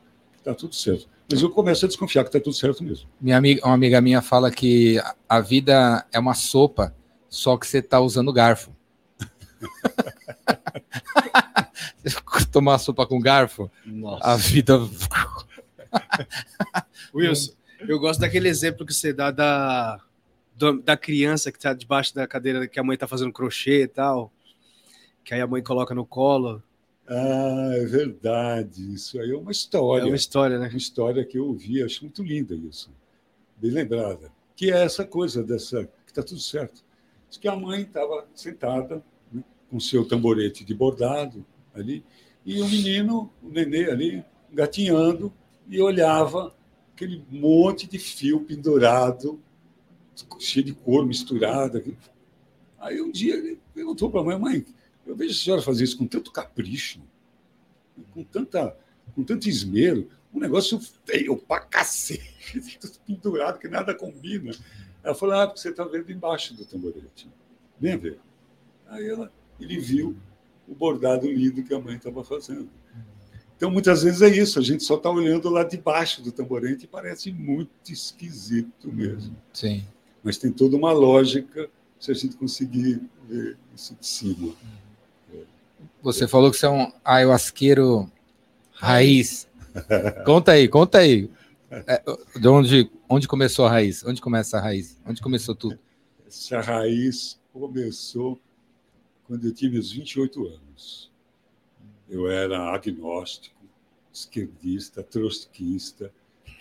[0.51, 1.09] está tudo certo.
[1.31, 3.07] Mas eu começo a desconfiar que está tudo certo mesmo.
[3.21, 6.95] Minha amiga, uma amiga minha fala que a vida é uma sopa,
[7.29, 8.75] só que você está usando garfo.
[12.51, 14.25] Tomar sopa com garfo, Nossa.
[14.25, 14.75] a vida.
[17.15, 20.01] Wilson, eu gosto daquele exemplo que você dá da,
[20.83, 24.33] da criança que está debaixo da cadeira que a mãe está fazendo crochê e tal,
[25.23, 26.63] que aí a mãe coloca no colo.
[27.09, 28.93] Ah, é verdade.
[28.93, 30.07] Isso aí é uma É história.
[30.07, 30.69] uma história, né?
[30.69, 32.91] uma história que eu ouvi, acho muito linda isso.
[33.57, 34.31] Bem lembrada.
[34.55, 35.85] Que é essa coisa dessa.
[36.05, 36.85] que está tudo certo.
[37.29, 41.45] Diz que a mãe estava sentada, né, com seu tamborete de bordado
[41.75, 42.05] ali,
[42.45, 45.33] e o menino, o nenê ali, gatinhando,
[45.69, 46.55] e olhava
[46.95, 49.39] aquele monte de fio pendurado,
[50.39, 51.85] cheio de cor misturada.
[52.79, 54.67] Aí um dia ele perguntou para a mãe, mãe,
[55.09, 57.01] eu vejo a senhora fazer isso com tanto capricho,
[58.13, 58.77] com, tanta,
[59.15, 64.53] com tanto esmero, um negócio feio pra cacete, tudo pendurado, que nada combina.
[65.03, 67.31] Ela falou, ah, porque você está vendo embaixo do tamborete.
[67.81, 68.21] Vem ver.
[68.87, 70.17] Aí ela, ele viu
[70.67, 72.69] o bordado lindo que a mãe estava fazendo.
[73.57, 76.85] Então, muitas vezes é isso, a gente só está olhando lá de baixo do tamborete
[76.85, 79.37] e parece muito esquisito mesmo.
[79.53, 79.85] Sim.
[80.23, 81.69] Mas tem toda uma lógica
[81.99, 84.55] se a gente conseguir ver isso de cima.
[86.03, 88.11] Você falou que você é um ayahuasqueiro
[88.73, 89.49] raiz.
[90.25, 91.31] Conta aí, conta aí.
[91.71, 92.03] É,
[92.39, 94.05] de onde, onde começou a raiz?
[94.05, 95.01] Onde começa a raiz?
[95.07, 95.79] Onde começou tudo?
[96.27, 98.41] Essa raiz começou
[99.25, 101.13] quando eu tinha meus 28 anos.
[102.09, 103.57] Eu era agnóstico,
[104.13, 106.11] esquerdista, trotskista.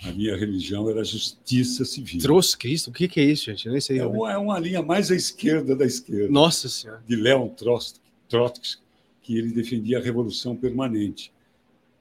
[0.03, 2.21] A minha religião era justiça civil.
[2.21, 2.89] Trouxe Cristo?
[2.89, 3.65] O que, que é isso, gente?
[3.65, 3.99] Eu nem sei.
[3.99, 7.01] É uma, é uma linha mais à esquerda da esquerda, Nossa Senhora.
[7.07, 7.99] de Leon Trotsky,
[8.29, 8.77] Trotsky,
[9.27, 11.33] que ele defendia a revolução permanente.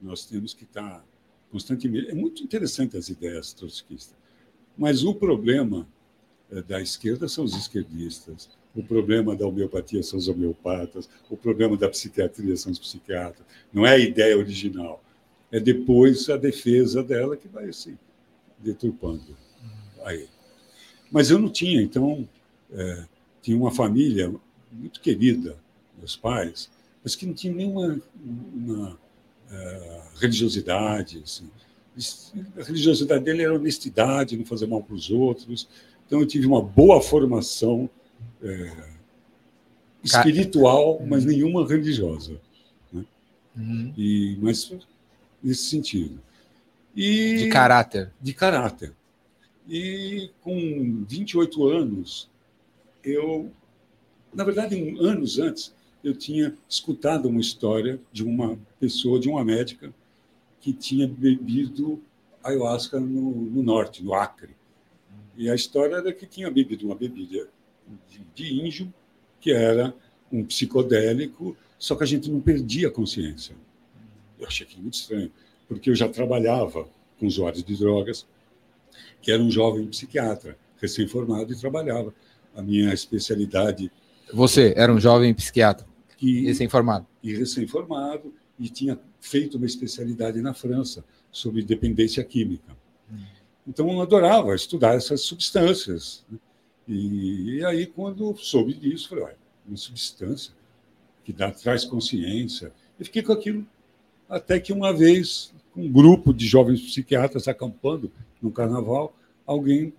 [0.01, 1.05] Nós temos que estar
[1.51, 2.09] constantemente.
[2.09, 4.15] É muito interessante as ideias trotskistas.
[4.77, 5.85] Mas o problema
[6.49, 11.75] eh, da esquerda são os esquerdistas, o problema da homeopatia são os homeopatas, o problema
[11.75, 13.45] da psiquiatria são os psiquiatras.
[13.73, 15.03] Não é a ideia original.
[15.51, 17.97] É depois a defesa dela que vai se
[18.57, 19.35] deturpando.
[20.05, 20.29] Aí.
[21.11, 22.25] Mas eu não tinha, então,
[22.71, 23.05] eh,
[23.41, 24.33] tinha uma família
[24.71, 25.57] muito querida,
[25.97, 26.69] meus pais,
[27.07, 28.01] mas que não tinha nenhuma
[28.53, 28.99] uma,
[29.49, 31.23] eh, religiosidade.
[31.23, 31.49] Assim.
[32.59, 35.69] A religiosidade dele era honestidade, não fazer mal para os outros.
[36.05, 37.89] Então, eu tive uma boa formação
[38.43, 38.89] eh,
[40.03, 42.41] espiritual, mas nenhuma religiosa.
[42.93, 43.93] Uhum.
[43.97, 44.69] E, mas
[45.41, 46.21] nesse sentido.
[46.93, 48.11] E, De caráter.
[48.21, 48.93] de caráter.
[49.65, 52.29] E com 28 anos,
[53.01, 53.49] eu,
[54.33, 59.93] na verdade, anos antes, eu tinha escutado uma história de uma pessoa, de uma médica,
[60.59, 62.01] que tinha bebido
[62.43, 64.55] ayahuasca no, no norte, no Acre.
[65.35, 67.47] E a história era que tinha bebido uma bebida
[68.09, 68.93] de, de índio,
[69.39, 69.93] que era
[70.31, 73.55] um psicodélico, só que a gente não perdia a consciência.
[74.39, 75.31] Eu achei aquilo muito estranho,
[75.67, 76.87] porque eu já trabalhava
[77.19, 78.25] com usuários de drogas,
[79.21, 82.13] que era um jovem psiquiatra, recém-formado e trabalhava.
[82.55, 83.91] A minha especialidade
[84.33, 85.85] Você era um jovem psiquiatra,
[86.45, 87.05] recém-formado.
[87.23, 92.75] e recém-formado e tinha feito uma especialidade na França sobre dependência química.
[93.67, 96.25] Então eu adorava estudar essas substâncias.
[96.29, 96.37] né?
[96.87, 99.37] E, e aí quando soube disso, falei, olha,
[99.67, 100.53] uma substância
[101.23, 102.71] que dá, traz consciência.
[102.99, 103.65] E fiquei com aquilo
[104.29, 108.11] até que uma vez um grupo de jovens psiquiatras acampando
[108.41, 109.93] no carnaval, alguém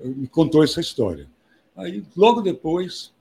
[0.00, 1.28] eh, me contou essa história.
[1.76, 3.12] Aí logo depois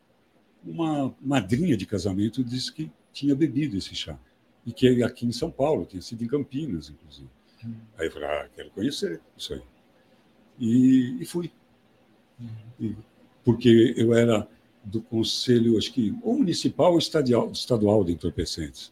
[0.70, 4.18] uma madrinha de casamento disse que tinha bebido esse chá.
[4.66, 7.30] E que aqui em São Paulo, tinha sido em Campinas, inclusive.
[7.98, 9.62] Aí eu falei, ah, quero conhecer isso aí.
[10.60, 11.52] E, e fui.
[12.80, 12.96] E-
[13.44, 14.48] porque eu era
[14.84, 18.92] do conselho, acho que, ou municipal ou estadual, estadual de entorpecentes.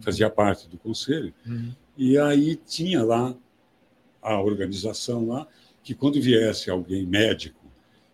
[0.00, 1.32] Fazia parte do conselho.
[1.96, 3.36] E aí tinha lá
[4.22, 5.46] a organização lá,
[5.82, 7.60] que quando viesse alguém médico,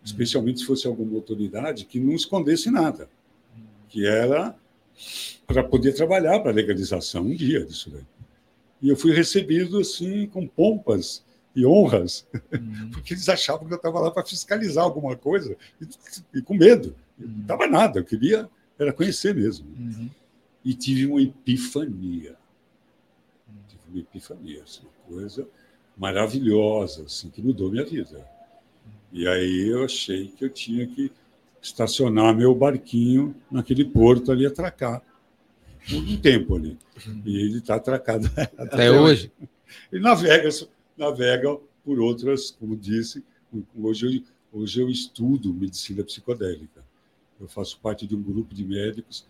[0.03, 3.09] especialmente se fosse alguma autoridade, que não escondesse nada,
[3.87, 4.55] que era
[5.45, 8.05] para poder trabalhar para a legalização um dia disso daí.
[8.81, 11.23] E eu fui recebido assim com pompas
[11.55, 12.25] e honras,
[12.93, 16.95] porque eles achavam que eu estava lá para fiscalizar alguma coisa e, e com medo.
[17.17, 19.67] Não estava nada, eu queria era conhecer mesmo.
[20.63, 22.37] E tive uma epifania.
[23.67, 25.47] Tive uma epifania, assim, uma coisa
[25.97, 28.25] maravilhosa, assim, que mudou minha vida.
[29.11, 31.11] E aí eu achei que eu tinha que
[31.61, 35.01] estacionar meu barquinho naquele porto ali, atracar
[35.87, 36.77] por um tempo ali.
[37.25, 39.31] E ele está atracado Até hoje.
[39.91, 40.49] e navega,
[40.97, 43.23] navega por outras, como disse,
[43.75, 46.83] hoje eu, hoje eu estudo medicina psicodélica.
[47.39, 49.25] Eu faço parte de um grupo de médicos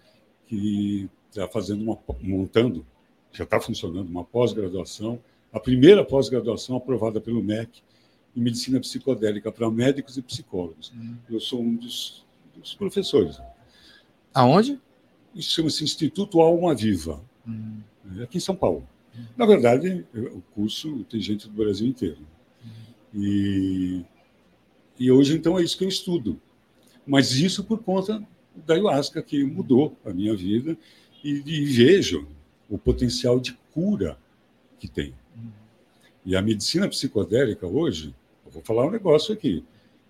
[0.48, 2.86] que está fazendo uma, montando,
[3.32, 5.22] já está funcionando uma pós-graduação,
[5.54, 7.82] a primeira pós-graduação aprovada pelo MEC
[8.36, 10.94] em medicina psicodélica para médicos e psicólogos.
[11.30, 13.40] Eu sou um dos, dos professores.
[14.34, 14.80] Aonde?
[15.34, 17.22] Isso chama-se Instituto Alma Viva,
[18.18, 18.88] é aqui em São Paulo.
[19.36, 22.20] Na verdade, o curso tem gente do Brasil inteiro.
[23.14, 24.04] E,
[25.00, 26.40] e hoje, então, é isso que eu estudo.
[27.06, 28.24] Mas isso por conta
[28.56, 30.78] da ayahuasca, que mudou a minha vida
[31.24, 32.28] e, e vejo
[32.70, 34.18] o potencial de cura
[34.80, 35.14] que tem.
[36.26, 38.14] E a medicina psicodélica hoje,
[38.52, 39.64] vou falar um negócio aqui,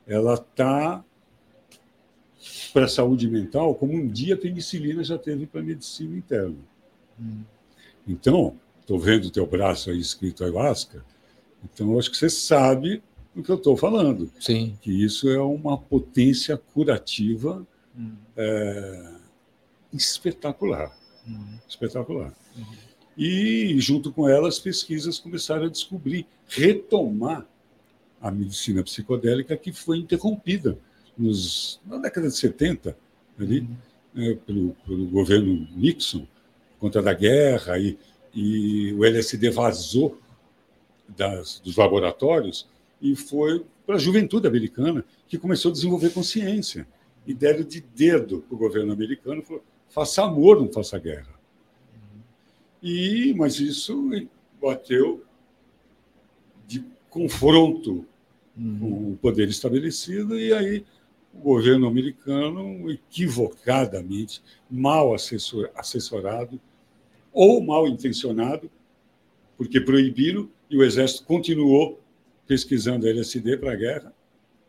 [0.08, 1.04] ela está
[2.74, 6.56] para a saúde mental como um dia a penicilina já teve para a medicina interna.
[8.08, 11.04] Então, estou vendo o teu braço aí escrito ayahuasca,
[11.63, 13.04] então acho que você sabe
[13.36, 14.78] do que eu estou falando, Sim.
[14.82, 17.65] que isso é uma potência curativa
[18.36, 19.12] é,
[19.93, 20.98] espetacular.
[21.67, 22.34] Espetacular.
[23.21, 27.45] E, junto com ela, as pesquisas começaram a descobrir, retomar
[28.21, 30.79] a medicina psicodélica que foi interrompida
[31.17, 32.97] nos, na década de 70,
[33.38, 33.67] ali,
[34.15, 36.25] eh, pelo, pelo governo Nixon,
[36.79, 37.97] contra da guerra, e,
[38.34, 40.17] e o LSD vazou
[41.05, 42.69] das, dos laboratórios
[43.01, 46.88] e foi para a juventude americana, que começou a desenvolver consciência.
[47.27, 51.38] E deram de dedo para o governo americano, falou, faça amor, não faça guerra.
[52.81, 54.09] E, mas isso
[54.61, 55.23] bateu
[56.67, 58.05] de confronto.
[58.55, 60.85] Com o poder estabelecido, e aí
[61.33, 66.59] o governo americano, equivocadamente, mal assessor, assessorado
[67.31, 68.69] ou mal intencionado,
[69.57, 72.01] porque proibiram e o exército continuou
[72.45, 74.13] pesquisando LSD para a guerra,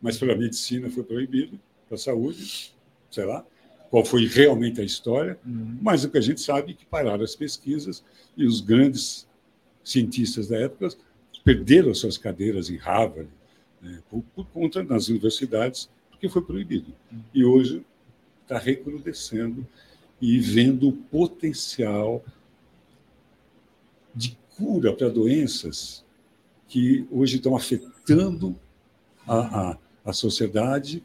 [0.00, 2.72] mas para a medicina foi proibido, para a saúde,
[3.10, 3.44] sei lá
[3.90, 7.34] qual foi realmente a história, mas o que a gente sabe é que pararam as
[7.34, 8.04] pesquisas
[8.36, 9.26] e os grandes
[9.82, 10.88] cientistas da época
[11.44, 13.28] perderam suas cadeiras em Harvard
[13.80, 16.94] né, por, por conta das universidades, porque foi proibido.
[17.34, 17.84] E hoje
[18.42, 19.66] está recrudescendo
[20.20, 22.24] e vendo o potencial
[24.14, 26.04] de cura para doenças
[26.68, 28.54] que hoje estão afetando
[29.26, 31.02] a, a, a sociedade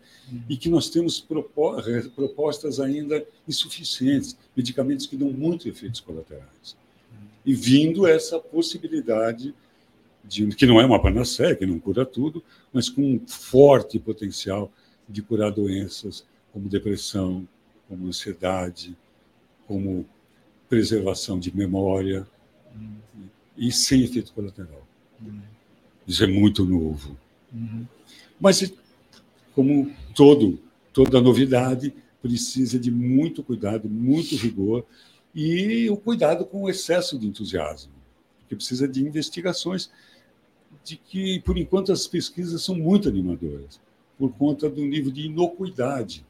[0.49, 6.77] e que nós temos propostas ainda insuficientes, medicamentos que dão muitos efeitos colaterais.
[7.45, 9.53] E vindo essa possibilidade
[10.23, 14.71] de que não é uma panaceia, que não cura tudo, mas com um forte potencial
[15.07, 17.47] de curar doenças como depressão,
[17.87, 18.97] como ansiedade,
[19.67, 20.05] como
[20.67, 22.25] preservação de memória
[23.55, 24.87] e sem efeito colateral.
[26.07, 27.15] Isso é muito novo.
[28.39, 28.73] Mas,
[29.55, 30.59] como todo,
[30.91, 34.85] toda novidade, precisa de muito cuidado, muito rigor
[35.33, 37.93] e o cuidado com o excesso de entusiasmo,
[38.39, 39.89] porque precisa de investigações
[40.83, 43.79] de que, por enquanto, as pesquisas são muito animadoras,
[44.17, 46.25] por conta do nível de inocuidade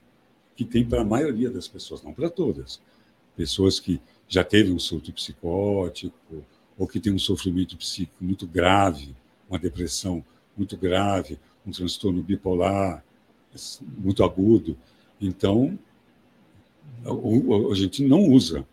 [0.56, 2.82] que tem para a maioria das pessoas, não para todas.
[3.36, 6.44] Pessoas que já teve um surto psicótico
[6.78, 9.16] ou que têm um sofrimento psíquico muito grave,
[9.50, 10.24] uma depressão
[10.58, 13.04] muito grave, um transtorno bipolar
[13.98, 14.78] muito agudo.
[15.20, 15.78] Então,
[17.06, 18.66] a, a gente não usa,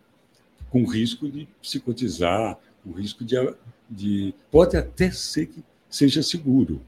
[0.69, 3.35] com risco de psicotizar, com risco de,
[3.89, 4.33] de.
[4.51, 6.81] Pode até ser que seja seguro,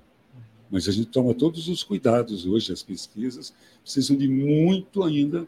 [0.72, 3.54] mas a gente toma todos os cuidados hoje, as pesquisas
[3.84, 5.48] precisam de muito ainda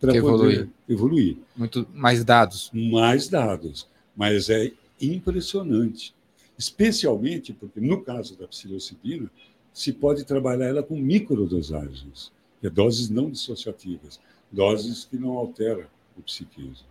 [0.00, 0.68] para evoluir.
[0.88, 1.36] evoluir.
[1.56, 2.70] Muito mais dados.
[2.72, 6.14] Mais dados, mas é impressionante.
[6.58, 9.30] Especialmente porque, no caso da psilocibina,
[9.76, 14.18] se pode trabalhar ela com microdosagens, que é doses não dissociativas,
[14.50, 15.84] doses que não alteram
[16.16, 16.86] o psiquismo.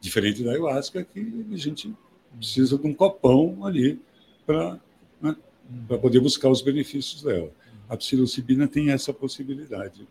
[0.00, 1.92] Diferente da ayahuasca, que a gente
[2.36, 4.00] precisa de um copão ali
[4.46, 4.78] para
[5.20, 5.34] né,
[5.88, 7.50] pra poder buscar os benefícios dela.
[7.88, 10.06] A psilocibina tem essa possibilidade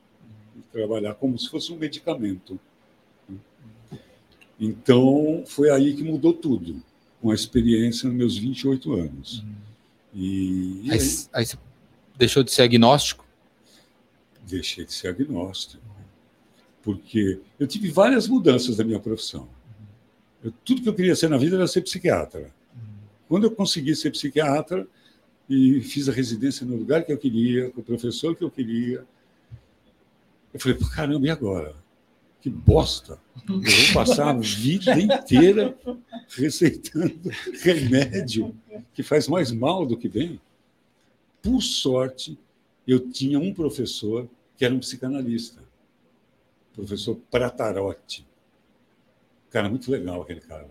[0.54, 2.60] de trabalhar como se fosse um medicamento.
[4.60, 6.84] Então, foi aí que mudou tudo,
[7.22, 9.46] com a experiência nos meus 28 anos.
[10.14, 11.58] E, e Aí, aí, aí você
[12.18, 13.26] deixou de ser agnóstico.
[14.48, 15.84] deixei de ser agnóstico.
[16.82, 19.48] Porque eu tive várias mudanças da minha profissão.
[20.42, 22.50] Eu- tudo que eu queria ser na vida era ser psiquiatra.
[23.28, 24.88] Quando eu consegui ser psiquiatra
[25.50, 29.04] e fiz a residência no lugar que eu queria, com o professor que eu queria,
[30.54, 31.76] eu falei, "Pô, caramba, e agora?
[32.40, 33.20] Que bosta!
[33.50, 35.78] Eu vou passar a vida inteira
[36.30, 37.20] receitando
[37.64, 38.56] remédio
[38.94, 40.40] que faz mais mal do que bem.
[41.48, 42.38] Por sorte,
[42.86, 45.64] eu tinha um professor que era um psicanalista,
[46.74, 48.26] professor Pratarotti.
[49.50, 50.70] Cara, muito legal aquele cara.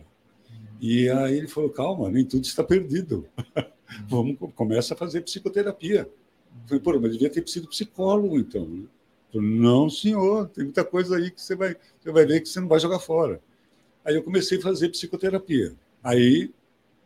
[0.81, 3.27] E aí ele falou: calma, nem tudo está perdido.
[4.09, 6.03] Vamos, começa a fazer psicoterapia.
[6.62, 8.89] Eu falei, pô, mas devia ter sido psicólogo, então.
[9.33, 12.61] Falei, não, senhor, tem muita coisa aí que você vai, você vai ver que você
[12.61, 13.41] não vai jogar fora.
[14.05, 15.75] Aí eu comecei a fazer psicoterapia.
[16.03, 16.53] Aí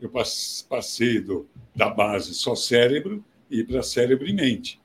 [0.00, 4.80] eu pass- passei do, da base só cérebro e para cérebro e mente.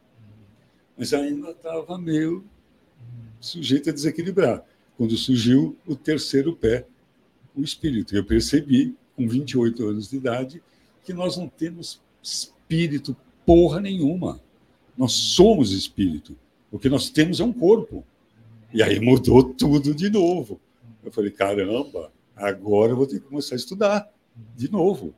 [0.97, 2.43] Mas ainda estava meio
[3.39, 4.63] sujeito a desequilibrar.
[4.97, 6.86] Quando surgiu o terceiro pé,
[7.56, 8.15] o espírito.
[8.15, 10.63] Eu percebi, com 28 anos de idade,
[11.04, 14.41] que nós não temos espírito porra nenhuma.
[14.97, 16.36] Nós somos espírito.
[16.71, 18.04] O que nós temos é um corpo.
[18.73, 20.60] E aí mudou tudo de novo.
[21.04, 24.12] Eu falei, caramba, agora eu vou ter que começar a estudar
[24.56, 25.13] de novo.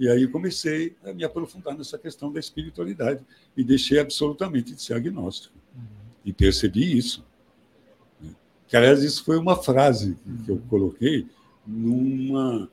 [0.00, 3.20] E aí comecei a me aprofundar nessa questão da espiritualidade
[3.54, 5.54] e deixei absolutamente de ser agnóstico.
[6.24, 7.22] E percebi isso.
[8.18, 8.30] né?
[8.66, 11.26] Que, aliás, isso foi uma frase que eu coloquei
[11.66, 12.66] numa,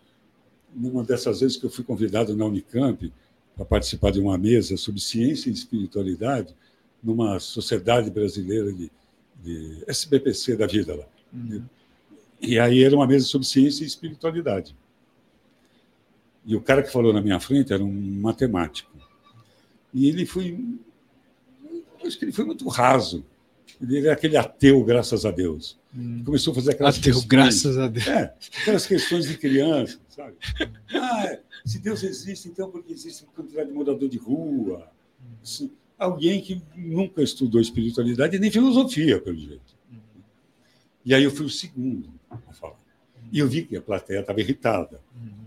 [0.74, 3.12] numa dessas vezes que eu fui convidado na Unicamp
[3.58, 6.56] para participar de uma mesa sobre ciência e espiritualidade
[7.04, 8.90] numa sociedade brasileira de,
[9.44, 11.06] de SBPC da vida lá.
[12.40, 14.74] E aí era uma mesa sobre ciência e espiritualidade.
[16.48, 18.90] E o cara que falou na minha frente era um matemático.
[19.94, 20.58] E ele foi.
[22.04, 23.24] Acho que ele foi muito raso.
[23.82, 25.78] Ele era aquele ateu, graças a Deus.
[26.26, 28.08] Começou a fazer aquelas Ateu, questões- graças a Deus.
[28.08, 30.36] é, aquelas questões de criança, sabe?
[30.94, 34.88] Ah, é, se Deus existe, então porque existe uma quantidade de morador de rua.
[35.44, 39.76] Se- alguém que nunca estudou espiritualidade nem filosofia, pelo jeito.
[41.04, 42.80] E aí eu fui o segundo a falar.
[43.32, 45.02] E eu vi que a plateia estava irritada.
[45.16, 45.47] Aí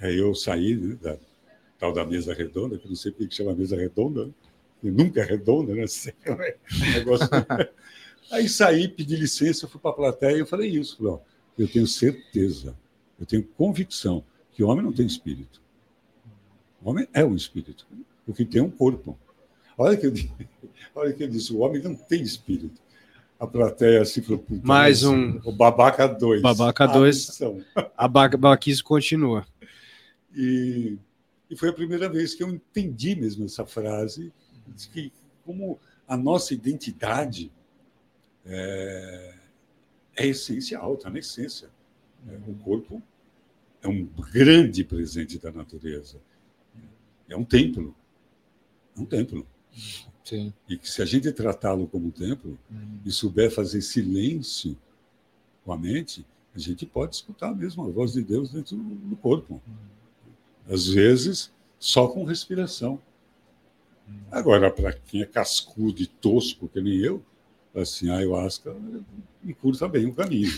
[0.00, 1.16] eu saí da
[1.78, 4.32] tal da mesa redonda, que eu não sei por que chama mesa redonda, né?
[4.80, 5.84] porque nunca é redonda, né?
[6.24, 7.28] É um negócio...
[8.30, 10.98] Aí saí, pedi licença, fui para a plateia e eu falei isso.
[10.98, 11.18] Falei, ó,
[11.58, 12.76] eu tenho certeza,
[13.18, 15.62] eu tenho convicção que o homem não tem espírito.
[16.82, 17.86] O homem é um espírito,
[18.26, 19.18] porque tem um corpo.
[19.78, 20.12] Olha que eu,
[20.94, 22.80] olha que eu disse, o homem não tem espírito.
[23.40, 25.40] A plateia assim falou, "Puta, Mais um.
[25.44, 26.42] O babaca 2.
[26.42, 27.40] Babaca dois.
[27.96, 29.46] A babaquice continua.
[30.34, 30.98] E,
[31.50, 34.32] e foi a primeira vez que eu entendi mesmo essa frase,
[34.68, 35.12] de que
[35.44, 37.50] como a nossa identidade
[38.44, 39.34] é,
[40.16, 41.70] é essencial, está na essência.
[42.24, 42.40] né?
[42.46, 43.02] O corpo
[43.82, 46.18] é um grande presente da natureza.
[47.28, 47.94] É um templo.
[48.96, 49.46] É um templo.
[50.24, 50.52] Sim.
[50.68, 52.58] E que se a gente tratá-lo como templo
[53.04, 54.76] e souber fazer silêncio
[55.64, 59.62] com a mente, a gente pode escutar mesmo a voz de Deus dentro do corpo.
[60.68, 63.00] Às vezes, só com respiração.
[64.30, 67.22] Agora, para quem é cascudo e tosco, que nem eu,
[67.74, 68.74] assim, a ayahuasca
[69.42, 70.52] me curta bem o caminho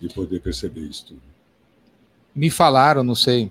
[0.00, 1.22] de poder perceber isso tudo.
[2.34, 3.50] Me falaram, não sei.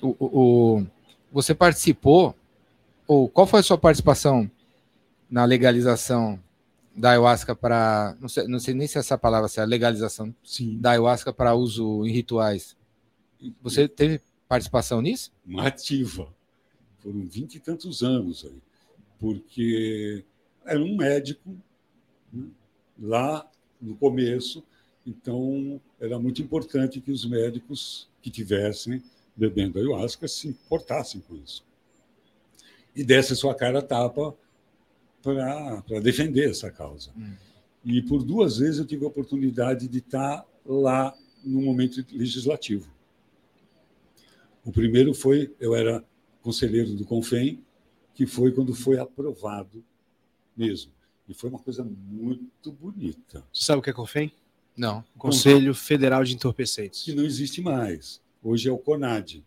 [0.00, 0.86] O, o-
[1.32, 2.34] você participou,
[3.06, 4.50] ou qual foi a sua participação
[5.30, 6.38] na legalização
[6.94, 8.16] da ayahuasca para.
[8.20, 10.78] Não sei, não sei nem se essa palavra é a legalização Sim.
[10.78, 12.76] da ayahuasca para uso em rituais.
[13.62, 15.32] Você teve participação nisso?
[15.44, 16.32] uma ativa.
[16.98, 18.60] Foram vinte e tantos anos aí,
[19.18, 20.24] porque
[20.64, 21.56] era um médico
[22.32, 22.46] né,
[22.98, 23.48] lá
[23.80, 24.64] no começo,
[25.06, 29.02] então era muito importante que os médicos que tivessem
[29.36, 31.64] bebendo ayahuasca se importassem com isso.
[32.94, 34.34] E desse a sua cara tapa
[35.22, 37.10] para defender essa causa.
[37.16, 37.34] Hum.
[37.84, 42.95] E por duas vezes eu tive a oportunidade de estar lá no momento legislativo.
[44.66, 46.04] O primeiro foi, eu era
[46.42, 47.62] conselheiro do Confem,
[48.12, 49.84] que foi quando foi aprovado
[50.56, 50.90] mesmo.
[51.28, 53.44] E foi uma coisa muito bonita.
[53.52, 54.32] Você sabe o que é CONFEM?
[54.76, 55.04] Não.
[55.16, 57.04] Conselho Federal de Entorpecentes.
[57.04, 58.20] Que não existe mais.
[58.42, 59.44] Hoje é o CONAD,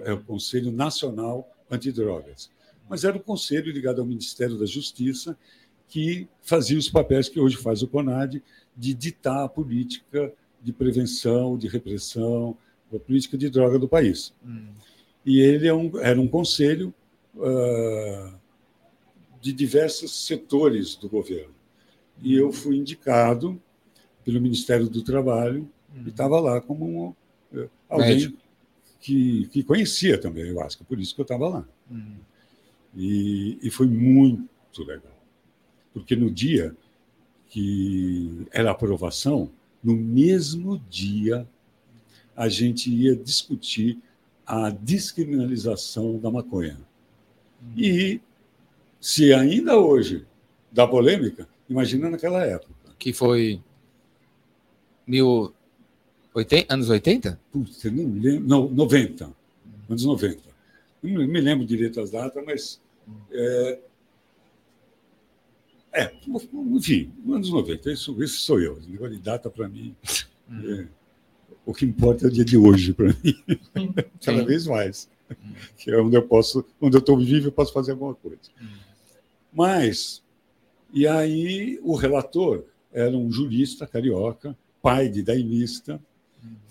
[0.00, 2.50] é o Conselho Nacional Antidrogas.
[2.88, 5.38] Mas era o conselho ligado ao Ministério da Justiça
[5.86, 8.42] que fazia os papéis que hoje faz o CONAD
[8.76, 12.56] de ditar a política de prevenção, de repressão,
[12.94, 14.32] a política de droga do país.
[14.44, 14.68] Hum.
[15.24, 16.94] E ele é um, era um conselho
[17.40, 18.34] ah,
[19.40, 21.54] de diversos setores do governo.
[22.22, 23.60] E eu fui indicado
[24.24, 25.70] pelo Ministério do Trabalho
[26.04, 27.14] e estava lá como um,
[27.56, 28.36] eh, alguém
[29.00, 31.68] que, que conhecia também a ayahuasca, por isso que eu estava lá.
[31.90, 32.16] Hum.
[32.94, 35.16] E, e foi muito legal.
[35.92, 36.76] Porque no dia
[37.46, 39.50] que era a aprovação,
[39.82, 41.48] no mesmo dia,
[42.38, 43.98] a gente ia discutir
[44.46, 46.78] a descriminalização da maconha.
[47.76, 48.20] E
[49.00, 50.24] se ainda hoje
[50.70, 52.72] dá polêmica, imagina naquela época.
[52.96, 53.60] Que foi.
[55.04, 55.52] Mil...
[56.32, 57.40] oiten- Anos 80?
[57.50, 58.48] Putz, eu não lembro.
[58.48, 59.30] Não, 90.
[59.88, 60.40] Anos 90.
[61.02, 62.80] Não me- lembro direito as datas, mas.
[63.32, 63.78] É,
[65.92, 66.12] é,
[66.76, 67.90] enfim, anos 90.
[67.90, 68.78] Isso, isso sou eu.
[68.78, 69.94] Esse negócio de data, para mim.
[70.64, 70.86] é,
[71.68, 73.34] o que importa é o dia de hoje, para mim.
[74.24, 74.44] Cada Sim.
[74.46, 75.06] vez mais.
[75.76, 78.38] Que é onde eu posso, onde eu estou vivo, eu posso fazer alguma coisa.
[79.52, 80.22] Mas,
[80.94, 86.00] e aí o relator era um jurista carioca, pai de daimista,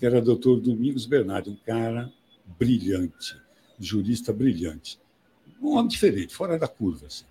[0.00, 2.12] que era doutor Domingos Bernardi, um cara
[2.58, 3.40] brilhante,
[3.78, 4.98] jurista brilhante.
[5.62, 7.06] Um homem diferente, fora da curva.
[7.06, 7.24] Assim.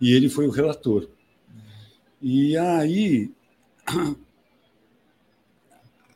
[0.00, 1.08] E ele foi o relator.
[2.22, 3.32] E aí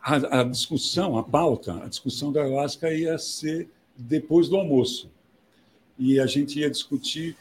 [0.05, 5.11] a, a discussão, a pauta, a discussão da ayahuasca ia ser depois do almoço.
[5.98, 7.34] E a gente ia discutir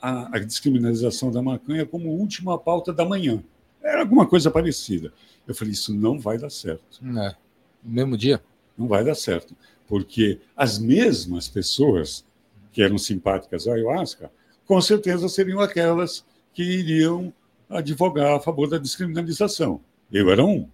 [0.00, 3.44] a, a descriminalização da maconha como última pauta da manhã.
[3.82, 5.12] Era alguma coisa parecida.
[5.46, 7.00] Eu falei, isso não vai dar certo.
[7.04, 7.36] É.
[7.84, 8.42] No mesmo dia?
[8.78, 9.54] Não vai dar certo.
[9.86, 12.24] Porque as mesmas pessoas
[12.72, 14.30] que eram simpáticas à ayahuasca,
[14.66, 17.32] com certeza seriam aquelas que iriam
[17.68, 19.80] advogar a favor da descriminalização.
[20.10, 20.68] Eu era um.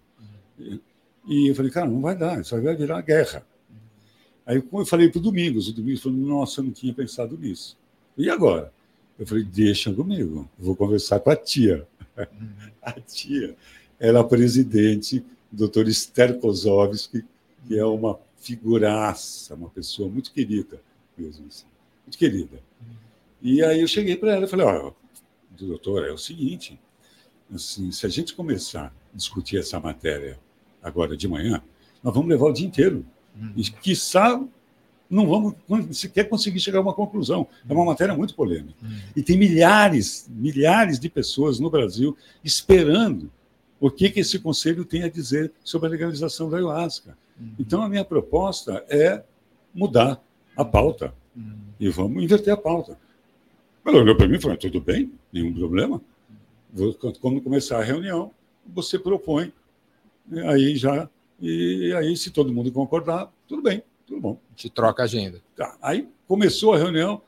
[1.26, 3.46] E eu falei, cara, não vai dar, isso aí vai virar guerra.
[4.44, 7.78] Aí eu falei para o Domingos, o Domingos falou, nossa, eu não tinha pensado nisso.
[8.16, 8.72] E agora?
[9.18, 11.86] Eu falei, deixa comigo, vou conversar com a tia.
[12.82, 13.56] A tia
[13.98, 17.24] era a presidente, doutor Esther Kozovski,
[17.64, 20.82] que é uma figuraça, uma pessoa muito querida
[21.16, 21.66] mesmo, assim,
[22.04, 22.60] muito querida.
[23.40, 24.92] E aí eu cheguei para ela e falei, ó,
[25.50, 26.78] doutora, é o seguinte,
[27.54, 30.38] assim, se a gente começar a discutir essa matéria
[30.82, 31.62] agora de manhã,
[32.02, 33.04] nós vamos levar o dia inteiro.
[33.56, 34.42] E, quiçá,
[35.08, 37.46] não vamos sequer conseguir chegar a uma conclusão.
[37.68, 38.74] É uma matéria muito polêmica.
[39.14, 43.30] E tem milhares, milhares de pessoas no Brasil esperando
[43.80, 47.16] o que, que esse conselho tem a dizer sobre a legalização da ayahuasca.
[47.58, 49.22] Então, a minha proposta é
[49.74, 50.22] mudar
[50.56, 51.14] a pauta.
[51.80, 52.98] E vamos inverter a pauta.
[53.84, 56.00] Ela olhou para mim e falou: tudo bem, nenhum problema.
[57.20, 58.30] Quando começar a reunião,
[58.66, 59.52] você propõe.
[60.46, 61.08] Aí já.
[61.40, 64.40] E aí, se todo mundo concordar, tudo bem, tudo bom.
[64.54, 65.42] Te troca a agenda.
[65.56, 65.76] Tá.
[65.82, 67.20] Aí começou a reunião,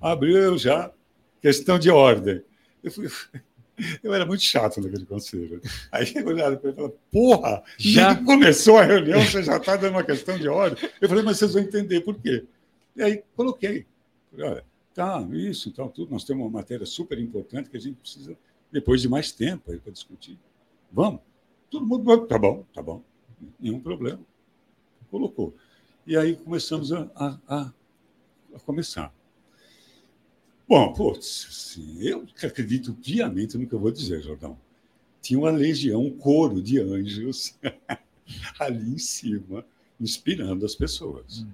[0.00, 0.92] abriu já
[1.40, 2.42] questão de ordem.
[2.82, 3.08] Eu, fui,
[4.02, 5.60] eu era muito chato naquele conselho.
[5.90, 8.14] Aí olharam para mim e falaram: porra, Já?
[8.24, 10.88] começou a reunião, você já está dando uma questão de ordem.
[11.00, 12.44] Eu falei, mas vocês vão entender por quê.
[12.94, 13.86] E aí coloquei.
[14.30, 16.10] Falei, olha, tá, isso, então, tudo.
[16.10, 18.36] Nós temos uma matéria super importante que a gente precisa,
[18.72, 20.38] depois de mais tempo para discutir.
[20.90, 21.20] Vamos.
[21.70, 23.02] Todo mundo, tá bom, tá bom,
[23.60, 24.20] nenhum problema.
[25.10, 25.54] Colocou.
[26.06, 27.72] E aí começamos a, a, a-
[28.54, 29.12] a começar.
[30.68, 34.58] Bom, putz, assim, eu acredito piamente no que eu vou dizer, Jordão.
[35.22, 37.56] Tinha uma legião, um coro de anjos
[38.60, 39.64] ali em cima,
[40.00, 41.46] inspirando as pessoas.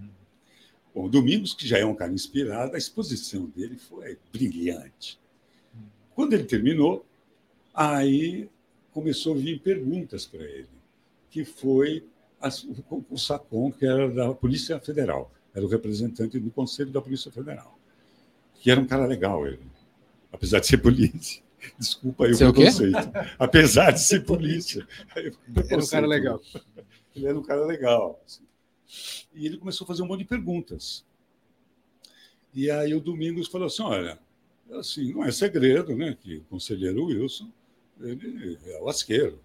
[0.94, 5.18] Bom, Domingos, que já é um cara inspirado, a exposição dele foi brilhante.
[6.14, 7.06] Quando ele terminou,
[7.74, 8.48] aí
[8.92, 10.68] começou a vir perguntas para ele,
[11.30, 12.04] que foi
[12.40, 17.00] as- o, o Sacon, que era da Polícia Federal, era o representante do Conselho da
[17.02, 17.78] Polícia Federal,
[18.60, 19.60] que era um cara legal ele,
[20.32, 21.42] apesar de ser polícia.
[21.78, 22.52] Desculpa aí o quê?
[22.52, 22.98] preconceito.
[23.38, 24.86] Apesar de ser polícia.
[25.68, 26.40] Era um cara legal.
[27.14, 28.20] Ele era um cara legal.
[28.26, 28.42] assim.
[29.34, 31.04] E ele começou a fazer um monte de perguntas.
[32.54, 34.18] E aí o Domingos falou assim, olha,
[34.72, 37.50] assim, não é segredo, né, que o conselheiro Wilson
[38.02, 39.40] ele é o asqueiro.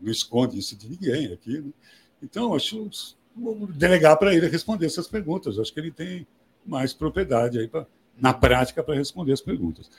[0.00, 1.60] Não esconde isso de ninguém aqui.
[1.60, 1.70] Né?
[2.22, 2.90] Então, acho
[3.34, 5.58] vou delegar para ele responder essas perguntas.
[5.58, 6.26] Acho que ele tem
[6.64, 7.86] mais propriedade aí pra,
[8.18, 9.90] na prática para responder as perguntas.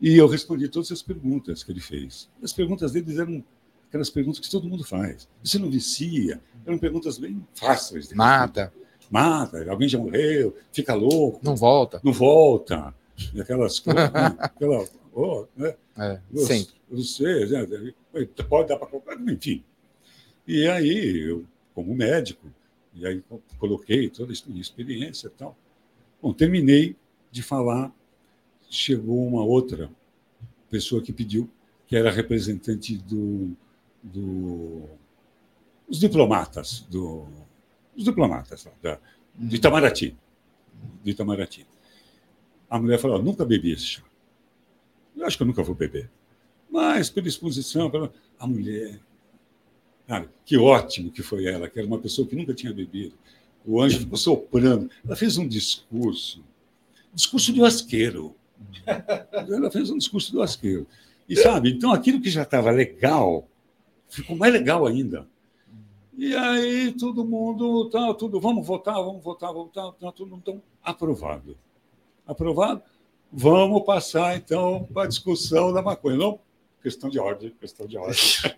[0.00, 2.28] E eu respondi todas as perguntas que ele fez.
[2.42, 3.44] As perguntas dele eram
[3.88, 5.28] aquelas perguntas que todo mundo faz.
[5.42, 6.40] Você não vicia?
[6.66, 8.08] Eram perguntas bem fáceis.
[8.08, 8.72] de Mata,
[9.10, 12.00] Mata, alguém já morreu, fica louco, não volta.
[12.02, 12.94] não volta.
[13.32, 14.12] E aquelas coisas.
[14.12, 14.34] né?
[14.38, 14.84] Aquela,
[15.14, 15.74] oh, né?
[15.96, 16.68] É, Você-.
[16.90, 17.94] Você, né?
[18.48, 19.18] pode dar para qualquer.
[19.20, 19.64] Enfim.
[20.46, 21.44] E aí, eu,
[21.74, 22.46] como médico,
[22.94, 25.56] e aí co- coloquei toda a minha experiência e tal.
[26.20, 26.96] Bom, terminei
[27.30, 27.92] de falar,
[28.68, 29.90] chegou uma outra
[30.70, 31.50] pessoa que pediu,
[31.86, 33.56] que era representante do,
[34.02, 34.84] do
[35.88, 37.26] os diplomatas, do,
[37.96, 38.98] os diplomatas lá, da,
[39.34, 40.16] de Itamaraty.
[41.02, 41.66] De Itamaraty.
[42.68, 44.02] A mulher falou: nunca bebi esse chá.
[45.16, 46.10] Eu acho que eu nunca vou beber.
[46.70, 48.12] Mas, pela exposição, pela...
[48.38, 49.00] a mulher.
[50.06, 53.14] Cara, que ótimo que foi ela, que era uma pessoa que nunca tinha bebido.
[53.64, 54.90] O anjo ficou soprando.
[55.04, 56.44] Ela fez um discurso,
[57.12, 58.34] discurso do asqueiro.
[59.32, 60.86] Ela fez um discurso do asqueiro.
[61.28, 63.48] E sabe, então aquilo que já estava legal,
[64.08, 65.26] ficou mais legal ainda.
[66.16, 70.62] E aí todo mundo, tá, tudo, vamos votar, vamos votar, vamos votar, tá, mundo então,
[70.82, 71.56] aprovado.
[72.26, 72.82] Aprovado?
[73.36, 76.16] Vamos passar então para a discussão da maconha.
[76.16, 76.38] Não,
[76.80, 78.16] questão de ordem, questão de ordem.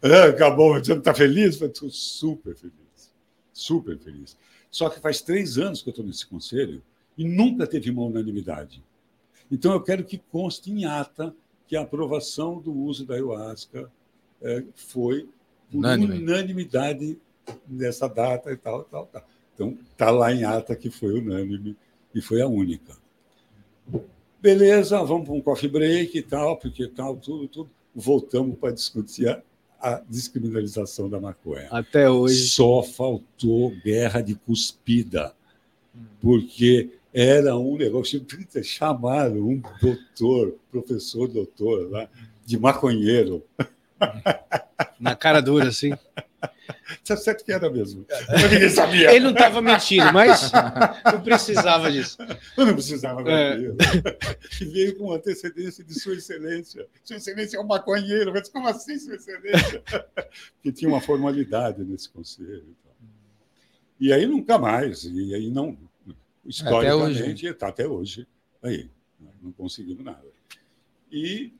[0.00, 1.60] É, acabou, você não está feliz?
[1.60, 3.12] Estou super feliz,
[3.52, 4.36] super feliz.
[4.70, 6.80] Só que faz três anos que eu estou nesse conselho
[7.18, 8.82] e nunca teve uma unanimidade.
[9.50, 11.34] Então eu quero que conste em ata
[11.66, 13.90] que a aprovação do uso da ayahuasca
[14.40, 15.28] é, foi
[15.70, 16.18] por Unânime.
[16.18, 17.18] unanimidade
[17.68, 19.24] nessa data e tal, tal, tal.
[19.54, 21.76] Então está lá em ata que foi unânime
[22.14, 23.01] e foi a única.
[24.40, 27.70] Beleza, vamos para um coffee break e tal, porque tal, tudo, tudo.
[27.94, 29.42] Voltamos para discutir a,
[29.80, 31.68] a descriminalização da maconha.
[31.70, 32.48] Até hoje.
[32.48, 35.32] Só faltou guerra de cuspida,
[36.20, 38.24] porque era um negócio.
[38.64, 42.08] Chamaram um doutor, professor doutor lá,
[42.44, 43.44] de maconheiro.
[44.98, 45.92] Na cara dura, assim.
[47.04, 48.06] Tá certo que era mesmo.
[48.30, 49.14] Mas ninguém sabia.
[49.14, 50.50] Ele não estava mentindo, mas
[51.04, 52.16] não precisava disso.
[52.56, 53.56] Eu não precisava É.
[54.60, 56.86] E veio com antecedência de Sua Excelência.
[57.04, 58.32] Sua Excelência é um maconheiro.
[58.32, 59.82] Mas como assim, Sua Excelência?
[60.54, 62.64] Porque tinha uma formalidade nesse conselho.
[64.00, 64.08] e.
[64.08, 65.04] E aí nunca mais.
[65.04, 65.76] E aí não.
[66.44, 68.26] Historicamente, está até hoje.
[68.62, 68.90] Aí.
[69.42, 70.24] Não conseguimos nada.
[71.10, 71.52] E,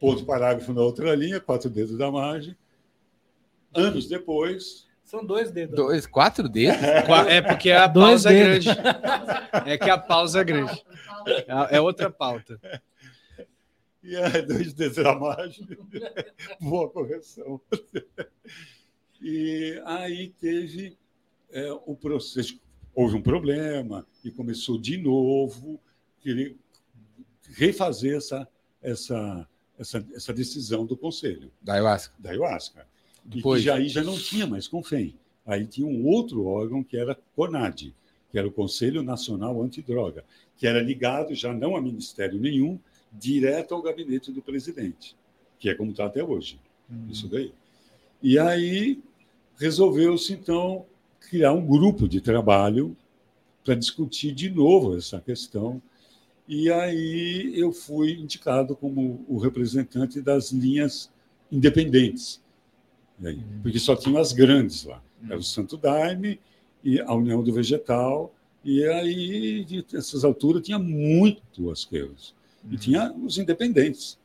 [0.00, 2.56] ponto parágrafo na outra linha, quatro dedos da margem.
[3.74, 5.76] Anos depois, São dois dedos.
[5.76, 6.80] Dois, quatro dedos?
[7.06, 8.64] Qua- É porque a Dois pausa é dedos.
[8.64, 9.70] grande.
[9.70, 10.84] É que a pausa é grande.
[11.70, 12.60] É é outra pauta.
[14.02, 15.66] E aí, dois dedos da margem.
[16.60, 17.60] Boa correção.
[19.20, 20.96] E aí teve
[21.50, 22.58] é, o processo.
[22.94, 25.78] Houve um problema e começou de novo
[26.20, 26.56] querer
[27.56, 28.48] refazer essa,
[28.82, 29.46] essa,
[29.80, 32.14] essa, essa decisão do Conselho Da ayahuasca.
[32.18, 32.86] da ayahuasca.
[33.24, 33.60] E Depois.
[33.60, 35.14] que já, aí já não tinha mais CONFEM.
[35.46, 37.94] Aí tinha um outro órgão que era CONAD,
[38.30, 40.24] que era o Conselho Nacional Antidroga,
[40.56, 42.78] que era ligado já não a ministério nenhum,
[43.10, 45.16] direto ao gabinete do presidente,
[45.58, 46.60] que é como está até hoje.
[47.08, 47.52] Isso daí.
[48.22, 49.02] E aí
[49.56, 50.84] resolveu-se, então,
[51.20, 52.96] criar um grupo de trabalho
[53.64, 55.82] para discutir de novo essa questão.
[56.52, 61.08] E aí eu fui indicado como o representante das linhas
[61.50, 62.42] independentes.
[63.24, 65.00] Aí, porque só tinham as grandes lá.
[65.28, 66.40] Era o Santo Daime
[66.82, 68.34] e a União do Vegetal.
[68.64, 72.34] E aí, nessas alturas, tinha muito asqueiros.
[72.68, 74.18] E tinha os independentes,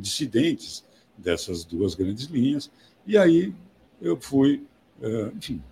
[0.00, 0.82] dissidentes
[1.18, 2.70] dessas duas grandes linhas.
[3.06, 3.52] E aí
[4.00, 4.62] eu fui,
[5.02, 5.62] eh, enfim,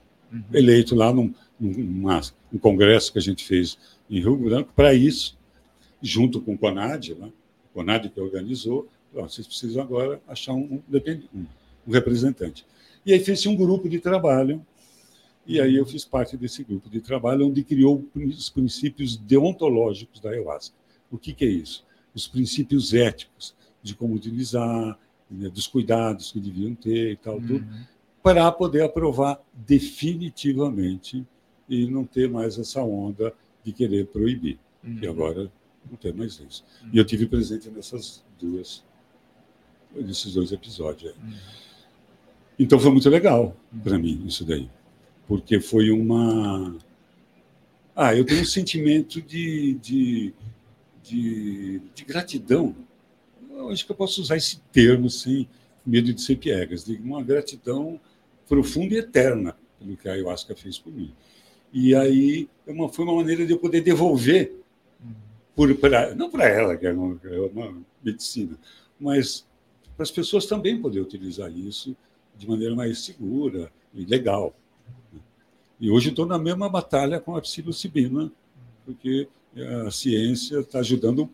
[0.52, 2.20] eleito lá num, num uma-
[2.52, 3.78] um congresso que a gente fez
[4.10, 5.36] em Rio Branco para isso,
[6.04, 7.32] junto com o CONAD, né?
[7.70, 8.86] o CONAD que organizou.
[9.10, 10.82] falou, "Ó, vocês precisam agora achar um,
[11.34, 11.46] um-
[11.86, 12.66] um representante.
[13.06, 14.64] E aí fez um grupo de trabalho,
[15.46, 20.30] e aí eu fiz parte desse grupo de trabalho, onde criou os princípios deontológicos da
[20.30, 20.74] ayahuasca.
[21.10, 21.84] O que, que é isso?
[22.14, 24.98] Os princípios éticos de como utilizar,
[25.30, 27.64] né, dos cuidados que deviam ter e tal, tudo,
[28.22, 31.24] para poder aprovar definitivamente
[31.68, 33.32] e não ter mais essa onda
[33.62, 34.58] de querer proibir,
[35.00, 35.50] que agora
[35.90, 36.64] não tem mais isso.
[36.92, 38.84] E eu tive presente nessas duas,
[39.94, 41.12] nesses dois episódios.
[41.12, 41.34] aí.
[42.58, 44.68] Então foi muito legal para mim isso daí,
[45.26, 46.76] porque foi uma.
[47.96, 50.34] Ah, eu tenho um sentimento de, de,
[51.02, 52.74] de, de gratidão.
[53.50, 55.48] eu acho que eu posso usar esse termo sem
[55.86, 58.00] medo de ser piegas, de uma gratidão
[58.48, 61.12] profunda e eterna pelo que a ayahuasca fez por mim.
[61.72, 64.52] E aí é uma, foi uma maneira de eu poder devolver,
[65.54, 68.58] por, pra, não para ela, que é uma, é uma medicina,
[68.98, 69.46] mas
[69.96, 71.96] para as pessoas também poder utilizar isso
[72.36, 74.54] de maneira mais segura e legal.
[75.80, 78.30] E hoje estou na mesma batalha com a psilocibina,
[78.84, 79.28] porque
[79.86, 81.30] a ciência está ajudando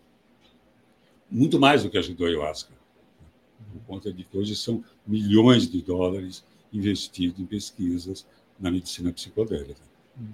[1.31, 2.73] muito mais do que ajudou a ayahuasca.
[3.73, 8.27] Por conta de que hoje são milhões de dólares investidos em pesquisas
[8.59, 9.81] na medicina psicodélica.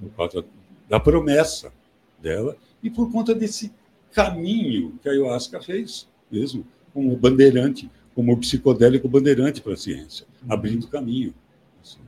[0.01, 0.45] Por causa
[0.89, 1.73] da promessa
[2.21, 3.73] dela e por conta desse
[4.13, 10.89] caminho que a ayahuasca fez, mesmo, como bandeirante, como psicodélico bandeirante para a ciência, abrindo
[10.89, 11.35] caminho.
[11.83, 12.01] assim.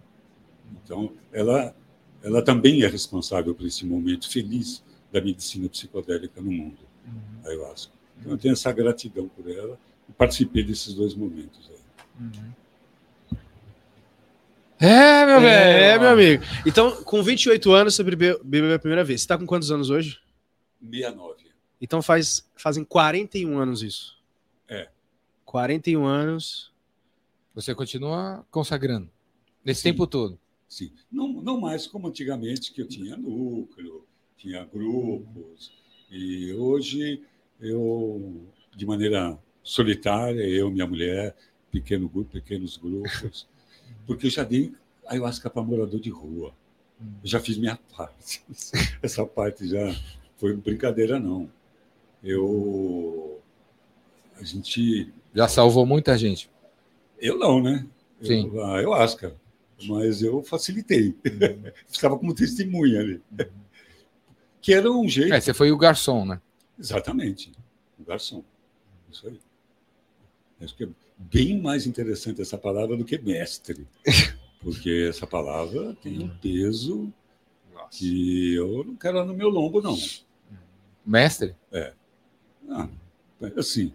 [0.83, 1.75] Então, ela,
[2.23, 4.83] ela também é responsável por esse momento feliz
[5.13, 6.79] da medicina psicodélica no mundo,
[7.45, 7.93] a ayahuasca.
[8.19, 9.79] Então, eu tenho essa gratidão por ela
[10.09, 11.71] e participei desses dois momentos.
[11.71, 12.31] Aí.
[14.81, 15.85] É, meu velho.
[15.85, 16.45] É, meu amigo.
[16.65, 19.23] Então, com 28 anos, você bebeu, bebeu a primeira vez.
[19.23, 20.21] Você tá com quantos anos hoje?
[20.81, 21.49] 69.
[21.81, 24.17] Então faz, fazem 41 anos isso.
[24.69, 24.89] É.
[25.45, 26.73] 41 anos.
[27.55, 29.11] Você continua consagrando
[29.65, 29.91] nesse Sim.
[29.91, 30.39] tempo todo.
[30.69, 30.93] Sim.
[31.11, 34.07] Não, não mais como antigamente, que eu tinha núcleo,
[34.37, 35.73] tinha grupos.
[36.11, 37.23] E hoje
[37.61, 41.35] eu, de maneira solitária, eu, minha mulher,
[41.71, 43.49] pequeno grupo, pequenos grupos,
[44.09, 44.73] porque eu já dei
[45.07, 46.55] ayahuasca para morador de rua.
[46.99, 48.43] Eu já fiz minha parte.
[49.03, 49.95] Essa parte já
[50.39, 51.49] foi brincadeira, não.
[52.25, 53.39] Eu.
[54.37, 55.13] A gente.
[55.35, 56.51] Já salvou muita gente.
[57.21, 57.87] Eu não, né?
[58.23, 58.51] Sim.
[58.53, 59.37] Eu, a ayahuasca.
[59.87, 61.15] Mas eu facilitei.
[61.87, 63.23] Ficava como testemunha ali.
[64.61, 65.35] Que era um jeito.
[65.35, 66.41] É, você foi o garçom, né?
[66.79, 67.53] Exatamente.
[67.99, 68.43] O garçom.
[69.11, 69.39] Isso aí.
[70.61, 70.89] Acho que é
[71.19, 73.87] bem mais interessante essa palavra do que mestre.
[74.61, 77.13] Porque essa palavra tem um peso
[77.91, 79.97] que eu não quero no meu lombo, não.
[81.07, 81.55] Mestre?
[82.69, 82.89] Ah,
[83.57, 83.93] assim,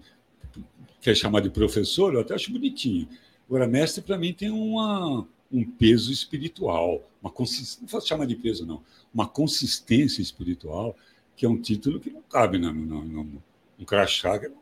[1.02, 3.08] quer chamar de professor, eu até acho bonitinho.
[3.46, 7.04] Agora, mestre, para mim, tem uma, um peso espiritual.
[7.22, 7.82] Uma consist...
[7.82, 8.82] Não posso chamar de peso, não.
[9.14, 10.96] Uma consistência espiritual,
[11.36, 13.44] que é um título que não cabe no, no, no,
[13.78, 14.58] no crachá, que eu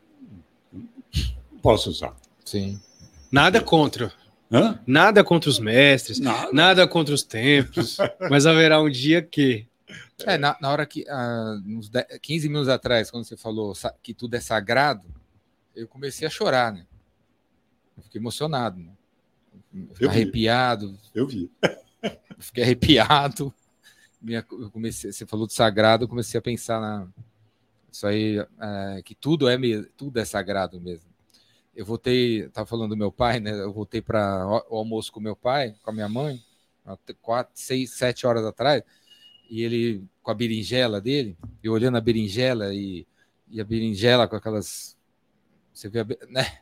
[0.73, 0.89] não,
[1.51, 2.15] não posso usar.
[2.51, 2.81] Sim.
[3.31, 4.11] Nada contra.
[4.51, 4.77] Hã?
[4.85, 6.19] Nada contra os mestres.
[6.19, 6.49] Nada.
[6.51, 7.97] Nada contra os templos.
[8.29, 9.65] mas haverá um dia que.
[10.25, 13.73] É, na, na hora que, ah, uns 10, 15 minutos atrás, quando você falou
[14.03, 15.07] que tudo é sagrado,
[15.75, 16.85] eu comecei a chorar, né?
[17.97, 18.91] Eu fiquei emocionado, né?
[19.73, 20.17] Eu fiquei Eu vi.
[20.17, 21.49] arrepiado, Eu vi.
[21.63, 21.71] eu
[22.39, 23.53] fiquei arrepiado.
[24.21, 27.07] Minha- eu comecei, você falou de sagrado, eu comecei a pensar na
[27.91, 29.57] isso aí, é, que tudo é
[29.97, 31.10] tudo é sagrado mesmo.
[31.75, 33.51] Eu voltei, estava falando do meu pai, né?
[33.51, 36.41] Eu voltei para o almoço com meu pai, com a minha mãe,
[37.21, 38.83] quatro, seis, sete horas atrás,
[39.49, 43.07] e ele com a berinjela dele, e olhando a berinjela e,
[43.49, 44.97] e a berinjela com aquelas,
[45.73, 46.59] você vê, a, né?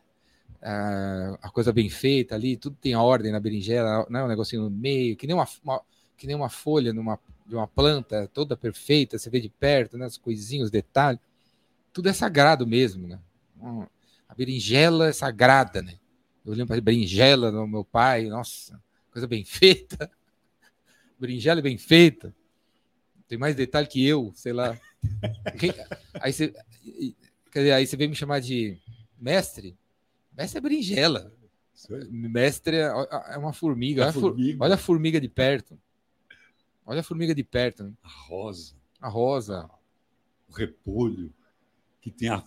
[0.62, 4.24] A, a coisa bem feita ali, tudo tem ordem na berinjela, né?
[4.24, 5.82] Um negocinho no meio, que nem uma, uma-
[6.18, 10.06] que nem uma folha numa, de uma planta toda perfeita, você vê de perto, né?
[10.06, 11.20] As coisinhas, os detalhes,
[11.94, 13.20] tudo é sagrado mesmo, né?
[13.62, 13.86] Hum,
[14.30, 16.00] A berinjela é sagrada, né?
[16.46, 20.10] Eu lembro a berinjela do meu pai, nossa, coisa bem feita.
[21.20, 22.34] Berinjela é bem feita.
[23.28, 24.80] Tem mais detalhe que eu, sei lá.
[26.22, 26.54] Aí você,
[27.54, 28.78] dizer, aí você vem me chamar de
[29.20, 29.78] mestre?
[30.36, 31.34] Mestre é berinjela.
[32.10, 32.90] Mestre é,
[33.34, 34.04] é uma formiga.
[34.04, 34.64] A Olha formiga.
[34.64, 35.80] olha a formiga de perto.
[36.86, 37.84] Olha a formiga de perto.
[37.84, 37.94] né?
[38.02, 39.70] A rosa, A rosa.
[40.48, 41.32] o repolho,
[42.02, 42.44] que tem a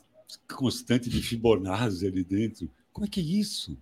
[0.48, 2.70] constante de Fibonacci ali dentro.
[2.92, 3.76] Como é que é isso?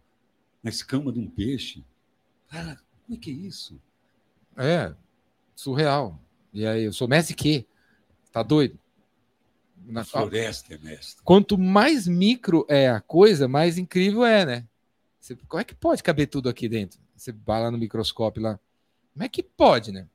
[0.63, 1.85] Na escama de um peixe?
[2.49, 3.81] Cara, como é que é isso?
[4.57, 4.95] É,
[5.55, 6.19] surreal.
[6.53, 7.67] E aí, eu sou mestre que?
[8.33, 8.79] Tá doido?
[9.87, 11.23] Na- floresta é mestre.
[11.25, 14.69] Quanto mais micro é a coisa, mais incrível é, né?
[15.19, 17.01] Você- como é que pode caber tudo aqui dentro?
[17.17, 18.59] Você vai lá no microscópio lá.
[19.13, 20.07] Como é que pode, né?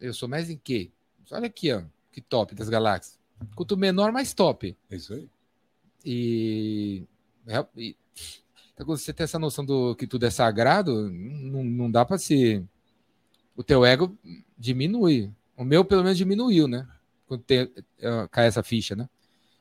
[0.00, 0.90] Eu sou mais em quê?
[1.30, 1.82] Olha aqui, ó.
[2.12, 3.18] Que top das galáxias.
[3.54, 4.76] Quanto menor, mais top.
[4.90, 5.28] É isso aí.
[6.04, 7.04] E,
[7.46, 7.96] é- e-
[8.74, 12.18] então, quando você tem essa noção do que tudo é sagrado, não, não dá para
[12.18, 12.62] se.
[13.56, 14.16] O teu ego
[14.58, 15.30] diminui.
[15.56, 16.86] O meu, pelo menos, diminuiu, né?
[17.26, 19.08] Quando tem, eh, cai essa ficha, né?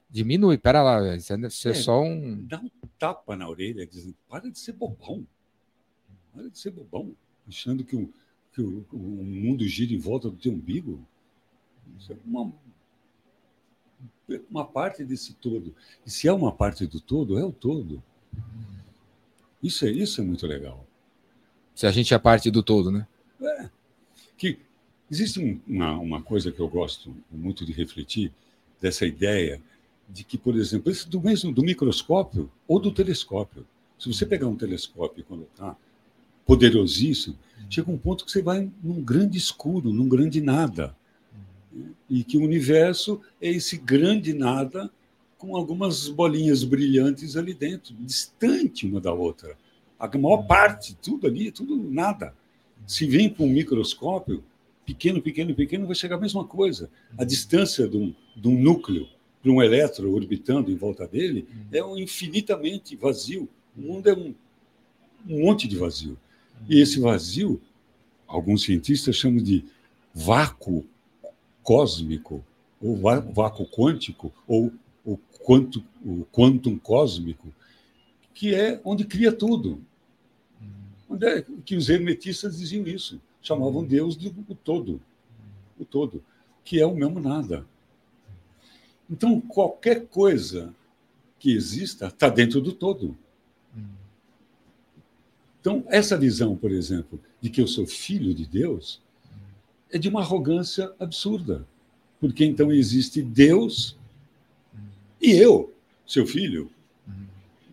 [0.09, 0.57] Diminui.
[0.57, 1.15] Pera lá.
[1.15, 1.73] Isso é, isso é É.
[1.75, 2.43] só um.
[2.47, 5.25] Dá um tapa na orelha, dizendo: para de ser bobão.
[6.33, 7.15] Para de ser bobão.
[7.47, 8.11] Achando que o,
[8.51, 11.05] que o, o mundo gira em volta do teu umbigo.
[11.99, 12.51] Isso é uma
[14.49, 15.73] uma parte desse todo.
[16.05, 18.01] E se é uma parte do todo, é o todo.
[19.61, 20.85] Isso é, isso é muito legal.
[21.75, 23.07] Se a gente é parte do todo, né?
[23.41, 23.69] É.
[24.37, 24.59] Que
[25.09, 28.31] existe um- uma, uma coisa que eu gosto muito de refletir,
[28.81, 29.61] dessa ideia
[30.09, 33.65] de que, por exemplo, esse do mesmo do microscópio ou do telescópio.
[33.97, 35.75] Se você pegar um telescópio quando está
[36.45, 37.37] poderosíssimo,
[37.69, 40.95] chega um ponto que você vai num grande escuro, num grande nada.
[42.09, 44.91] E que o universo é esse grande nada
[45.37, 49.57] com algumas bolinhas brilhantes ali dentro, distante uma da outra.
[49.99, 52.33] A maior parte, tudo ali, tudo nada.
[52.87, 54.43] Se vem para um microscópio,
[54.85, 56.89] pequeno, pequeno, pequeno, vai chegar a mesma coisa.
[57.17, 59.07] A distância de um, de um núcleo
[59.41, 63.49] para um elétron orbitando em volta dele é um infinitamente vazio.
[63.75, 64.33] O mundo é um,
[65.27, 66.17] um monte de vazio.
[66.69, 67.61] E esse vazio,
[68.25, 69.65] alguns cientistas chamam de
[70.13, 70.85] vácuo
[71.63, 72.43] cósmico,
[72.81, 74.71] ou vá- vácuo quântico, ou
[75.05, 77.53] o, quanto, o quantum cósmico,
[78.33, 79.81] que é onde cria tudo.
[81.09, 83.21] Onde é que os hermetistas diziam isso?
[83.41, 85.01] Chamavam Deus de o todo.
[85.79, 86.23] O todo.
[86.63, 87.65] Que é o mesmo nada.
[89.09, 90.73] Então, qualquer coisa
[91.37, 93.17] que exista está dentro do todo.
[95.59, 99.01] Então, essa visão, por exemplo, de que eu sou filho de Deus,
[99.93, 101.65] é de uma arrogância absurda.
[102.19, 103.95] Porque então existe Deus
[105.21, 105.73] e eu,
[106.05, 106.69] seu filho.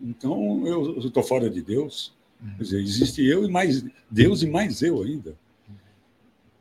[0.01, 2.13] Então, eu estou fora de Deus.
[2.57, 5.35] Quer dizer, existe eu e mais Deus e mais eu ainda.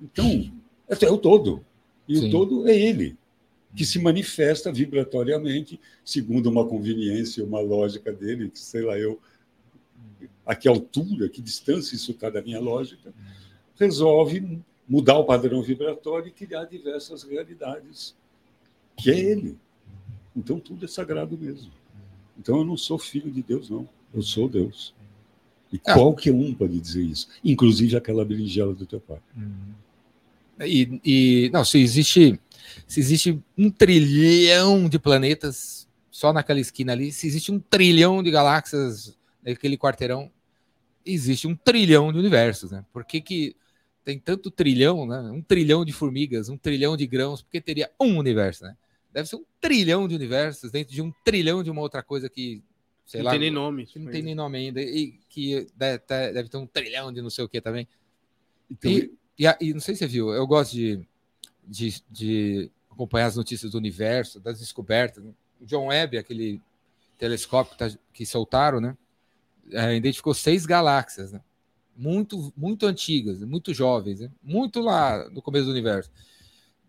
[0.01, 0.53] Então,
[0.89, 1.65] é o todo.
[2.09, 2.29] E Sim.
[2.29, 3.17] o todo é ele,
[3.75, 9.21] que se manifesta vibratoriamente, segundo uma conveniência, uma lógica dele, que sei lá eu,
[10.45, 13.13] a que altura, que distância isso está da minha lógica,
[13.77, 18.17] resolve mudar o padrão vibratório e criar diversas realidades,
[18.97, 19.57] que é ele.
[20.37, 21.71] Então tudo é sagrado mesmo.
[22.37, 23.89] Então eu não sou filho de Deus, não.
[24.13, 24.93] Eu sou Deus.
[25.73, 25.95] E Ah.
[25.95, 29.21] qualquer um pode dizer isso, inclusive aquela berinjela do teu pai.
[30.67, 32.39] E, e- não, se existe,
[32.89, 38.31] se existe um trilhão de planetas só naquela esquina ali, se existe um trilhão de
[38.33, 40.31] galáxias naquele quarteirão,
[41.07, 42.85] existe um trilhão de universos, né?
[42.93, 43.57] Por que, que
[44.05, 45.21] tem tanto trilhão, né?
[45.31, 48.77] Um trilhão de formigas, um trilhão de grãos, porque teria um universo, né?
[49.13, 52.63] Deve ser um trilhão de universos dentro de um trilhão de uma outra coisa que,
[53.05, 53.87] sei não lá, tem nem nome.
[53.87, 57.21] que não tem nem nome ainda, e que deve ter, deve ter um trilhão de
[57.21, 57.87] não sei o que também.
[58.71, 61.01] Então, E, e, a- e não sei se você viu, eu gosto de,
[61.67, 65.23] de, de acompanhar as notícias do universo, das descobertas.
[65.61, 66.61] O John Webb, aquele
[67.19, 68.97] telescópio que, tá- que soltaram, né?
[69.73, 71.41] é, identificou seis galáxias, né?
[72.01, 74.31] Muito, muito antigas, muito jovens, né?
[74.43, 76.11] muito lá no começo do universo,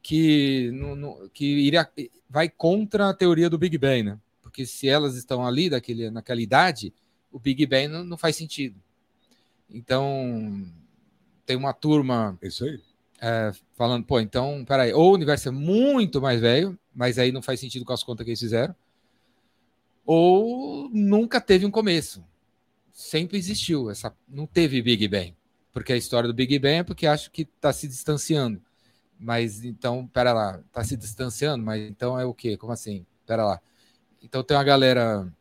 [0.02, 1.90] que, não- não- que iria,
[2.30, 4.20] vai contra a teoria do Big Bang, né?
[4.42, 6.94] Porque se elas estão ali daquele, naquela idade,
[7.32, 8.76] o Big Bang não, não faz sentido.
[9.70, 10.66] Então,
[11.46, 12.80] tem uma turma é isso aí.
[13.76, 17.60] falando, pô, então, peraí, ou o universo é muito mais velho, mas aí não faz
[17.60, 18.76] sentido com as contas que eles fizeram,
[20.06, 22.24] ou nunca teve um começo.
[22.92, 25.36] Sempre existiu, essa, não teve Big Bang.
[25.72, 28.62] Porque a história do Big Bang é porque acho que está se distanciando.
[29.20, 32.58] Mas então, pera lá, está se distanciando, mas então é o quê?
[32.58, 33.06] Como assim?
[33.26, 33.62] Pera lá.
[34.22, 35.32] Então tem uma galera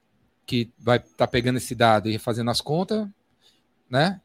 [0.47, 3.09] que vai estar tá pegando esse dado e fazendo as contas,
[3.89, 4.21] né?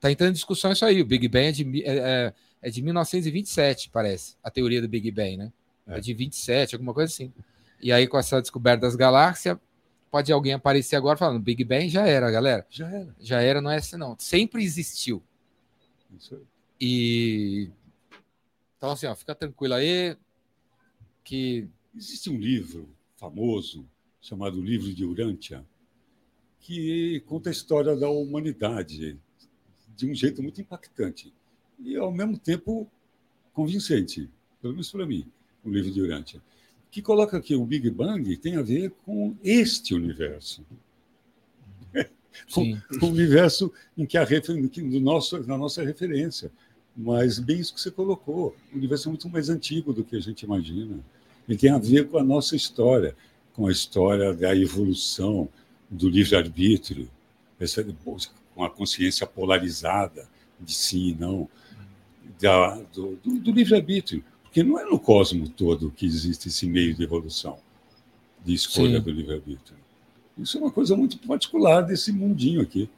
[0.00, 1.00] Tá entrando em discussão isso aí.
[1.00, 5.10] O Big Bang é de, é, é- é de 1927, parece, a teoria do Big
[5.10, 5.52] Bang, né?
[5.86, 5.98] É.
[5.98, 6.00] É.
[6.00, 7.32] de 27, alguma coisa assim.
[7.80, 9.58] E aí, com essa descoberta das galáxias,
[10.14, 12.64] pode alguém aparecer agora falando: Big Bang já era, galera.
[12.70, 13.16] Já era.
[13.18, 14.14] Já era, não é assim, não.
[14.16, 15.20] Sempre existiu.
[16.16, 16.42] Isso aí.
[16.80, 17.70] E.
[18.76, 20.16] Então, assim, ó, fica tranquilo aí.
[21.24, 21.68] Que.
[21.96, 23.84] Existe um livro famoso
[24.20, 25.66] chamado Livro de Urântia,
[26.60, 29.18] que conta a história da humanidade
[29.96, 31.34] de um jeito muito impactante
[31.80, 32.88] e, ao mesmo tempo,
[33.52, 34.30] convincente,
[34.62, 35.28] pelo menos para mim,
[35.64, 36.40] o livro de Urântia,
[36.94, 40.64] que coloca que o Big Bang tem a ver com este universo.
[42.48, 42.80] Sim.
[43.02, 46.52] o universo em que a que nosso, na nossa referência.
[46.96, 48.54] Mas bem isso que você colocou.
[48.72, 51.00] O universo é muito mais antigo do que a gente imagina.
[51.48, 53.16] Ele tem a ver com a nossa história,
[53.54, 55.48] com a história da evolução
[55.90, 57.10] do livre-arbítrio,
[58.54, 60.28] com a consciência polarizada
[60.60, 61.48] de sim e não,
[62.40, 64.22] da- do, do- do livre-arbítrio.
[64.54, 67.58] Porque não é no cosmos todo que existe esse meio de evolução,
[68.44, 69.02] de escolha Sim.
[69.04, 69.76] do livre-arbítrio.
[70.38, 72.88] Isso é uma coisa muito particular desse mundinho aqui.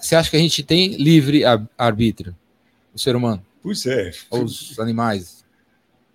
[0.00, 2.34] Você acha que a gente tem livre ar- arbítrio?
[2.94, 3.44] O ser humano?
[3.62, 5.44] Pois é, Ou os animais?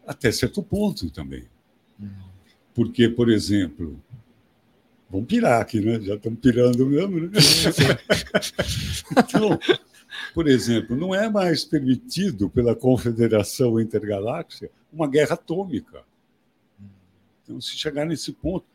[0.07, 1.43] até certo ponto também.
[2.73, 4.01] Porque, por exemplo,
[5.07, 6.01] vamos pirar aqui, né?
[6.01, 7.29] Já estamos pirando mesmo, né?
[9.15, 9.59] então,
[10.33, 16.03] por exemplo, não é mais permitido pela Confederação Intergaláxia uma guerra atômica.
[17.43, 18.65] Então, se chegar nesse ponto,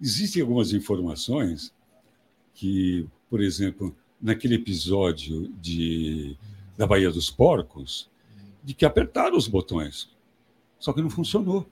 [0.00, 1.72] existem algumas informações
[2.54, 6.36] que, por exemplo, naquele episódio de,
[6.76, 8.10] da Baía dos Porcos,
[8.62, 10.10] de que apertaram os botões.
[10.78, 11.66] Só que não funcionou.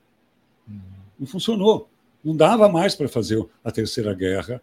[1.19, 1.89] Não funcionou.
[2.23, 4.61] Não dava mais para fazer a Terceira Guerra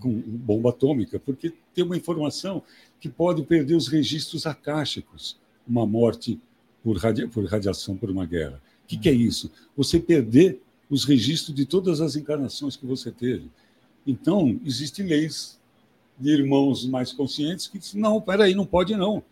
[0.00, 2.62] com bomba atômica, porque tem uma informação
[3.00, 6.40] que pode perder os registros acásticos, uma morte
[6.82, 8.60] por, radia por radiação por uma guerra.
[8.84, 9.50] O que, que é isso?
[9.76, 13.50] Você perder os registros de todas as encarnações que você teve.
[14.06, 15.58] Então, existem leis
[16.18, 19.22] de irmãos mais conscientes que dizem, não, peraí, não pode não.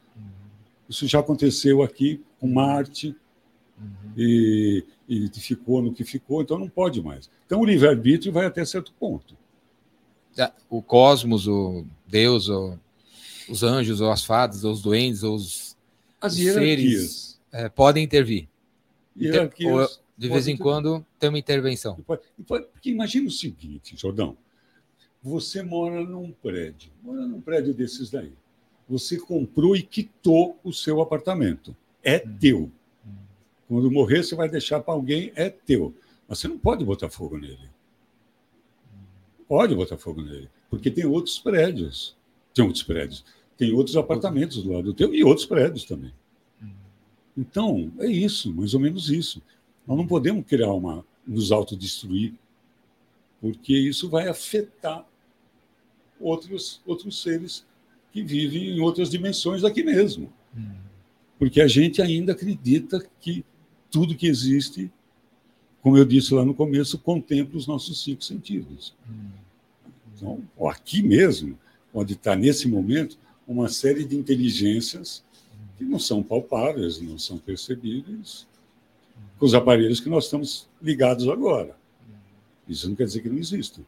[0.89, 3.17] Isso já aconteceu aqui com Marte
[4.17, 7.31] e, e ficou no que ficou, então não pode mais.
[7.47, 9.37] Então o livre-arbítrio vai até certo ponto.
[10.69, 12.79] O cosmos, o Deus, o,
[13.49, 15.76] os anjos, ou as fadas, ou os duendes, ou os,
[16.22, 18.49] os seres é, podem intervir.
[19.16, 21.99] hierarquias Ou, de vez em ter- quando tem uma intervenção.
[22.47, 24.36] Porque imagina o seguinte, Jordão.
[25.22, 28.32] Você mora num prédio, mora num prédio desses daí.
[28.88, 31.74] Você comprou e quitou o seu apartamento.
[32.03, 32.70] É teu.
[33.66, 35.95] Quando morrer, você vai deixar para alguém, é teu.
[36.28, 37.70] Mas você não pode botar fogo nele.
[39.49, 40.51] Pode botar fogo nele.
[40.68, 42.16] Porque tem outros prédios.
[42.55, 43.24] Tem outros prédios.
[43.59, 46.12] Tem outros apartamentos do lado do teu e outros prédios também.
[47.36, 49.42] Então, é isso, mais ou menos isso.
[49.86, 52.32] Nós não podemos criar uma, nos autodestruir,
[53.40, 55.05] porque isso vai afetar
[56.20, 57.66] outros, outros seres
[58.12, 60.32] que vivem em outras dimensões daqui mesmo.
[61.38, 63.44] Porque a gente ainda acredita que
[63.90, 64.90] tudo que existe,
[65.82, 68.94] como eu disse lá no começo, contempla os nossos cinco sentidos.
[70.14, 71.59] Então, aqui mesmo,
[71.95, 73.16] pode estar nesse momento
[73.47, 75.22] uma série de inteligências
[75.78, 78.49] que não são palpáveis, não são percebíveis,
[79.38, 81.76] com os aparelhos que nós estamos ligados agora.
[82.68, 83.82] Isso não quer dizer que não existam.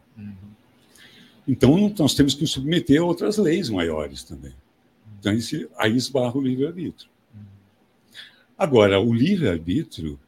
[1.49, 4.55] Então, nós temos que nos submeter a outras leis maiores também.
[5.19, 7.11] Então, esse- aí esbarra o livre-arbítrio.
[8.57, 10.19] Agora, o livre-arbítrio,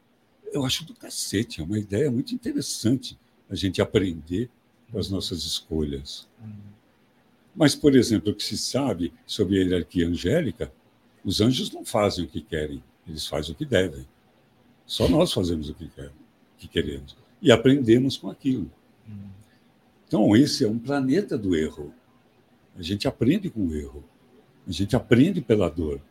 [0.51, 3.17] eu acho do cacete, é uma ideia muito interessante
[3.49, 4.49] a gente aprender
[4.91, 6.27] com as nossas escolhas.
[7.55, 10.71] Mas, por exemplo, o que se sabe sobre a hierarquia angélica,
[11.23, 14.07] os anjos não fazem o que querem, eles fazem o que devem.
[14.85, 16.11] Só nós fazemos o que, quer,
[16.57, 17.15] que queremos.
[17.41, 18.71] E aprendemos com aquilo.
[20.07, 21.93] Então, esse é um planeta do erro.
[22.75, 24.03] A gente aprende com o erro.
[24.67, 26.01] A gente aprende pela dor.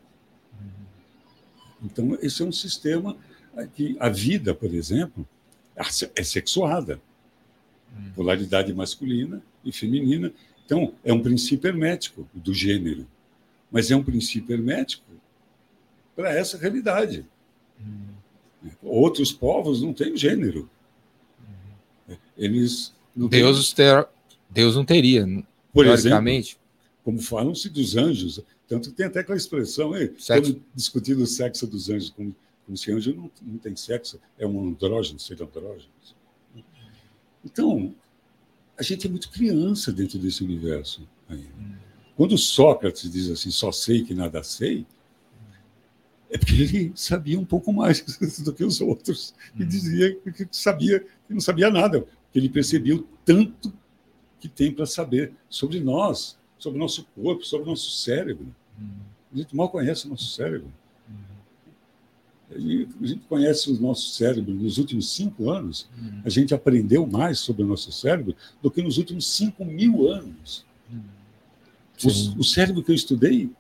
[1.83, 3.17] Então, esse é um sistema
[3.75, 5.27] que a vida, por exemplo,
[6.15, 7.01] é sexuada.
[8.15, 10.33] Polaridade masculina e feminina.
[10.69, 13.07] Então, é um princípio hermético do gênero.
[13.73, 15.03] Mas é um princípio hermético
[16.15, 17.25] para essa realidade.
[18.83, 20.69] Outros povos não têm gênero.
[22.37, 24.07] Eles não têm- Deus, ter,
[24.51, 25.27] Deus não teria,
[25.73, 26.19] por exemplo,
[27.03, 28.39] como falam-se dos anjos,
[28.69, 30.33] tanto que tem até aquela expressão, "Ei, Sexo.
[30.51, 34.47] estamos discutindo o sexo dos anjos, como, como se anjo não, não tem sexo, é
[34.47, 35.91] um andrógeno, ser andrógeno.
[37.43, 37.95] Então,
[38.79, 41.07] a gente é muito criança dentro desse universo.
[41.29, 41.79] ainda.
[42.17, 44.87] Quando Sócrates diz assim, só sei que nada sei,
[46.31, 48.03] é porque ele sabia um pouco mais
[48.43, 52.97] do que os outros e dizia que sabia que não sabia nada, que ele percebia
[52.97, 53.73] o tanto
[54.39, 58.55] que tem para saber sobre nós, sobre o nosso corpo, sobre o nosso cérebro.
[59.33, 60.73] A gente mal conhece o nosso cérebro.
[62.57, 65.89] E a gente conhece o nosso cérebro nos últimos cinco anos,
[66.25, 70.65] a gente aprendeu mais sobre o nosso cérebro do que nos últimos cinco mil anos.
[71.99, 72.35] Sim.
[72.37, 73.51] O, o cérebro que eu estudei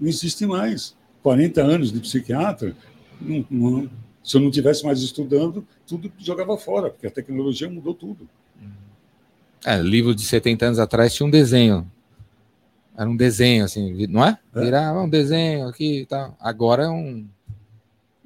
[0.00, 0.96] não existe mais.
[1.22, 2.76] 40 anos de psiquiatra,
[3.20, 3.90] não- não-
[4.22, 8.28] se eu não tivesse mais estudando, tudo jogava fora, porque a tecnologia mudou tudo.
[9.64, 11.90] É, livro de 70 anos atrás tinha um desenho.
[12.96, 14.38] Era um desenho, assim, não é?
[14.54, 14.60] É.
[14.60, 16.36] Virava um desenho aqui e tal.
[16.40, 17.26] Agora é um.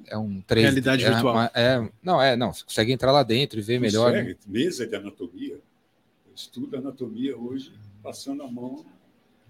[0.09, 1.33] É um 3 Realidade é, virtual.
[1.35, 2.51] uma- É, não, é, não.
[2.53, 4.11] Você consegue entrar lá dentro e ver melhor.
[4.11, 4.19] né?
[4.21, 5.53] Consegue, Mesa de anatomia.
[5.53, 7.71] Eu estudo anatomia hoje,
[8.03, 8.85] passando a mão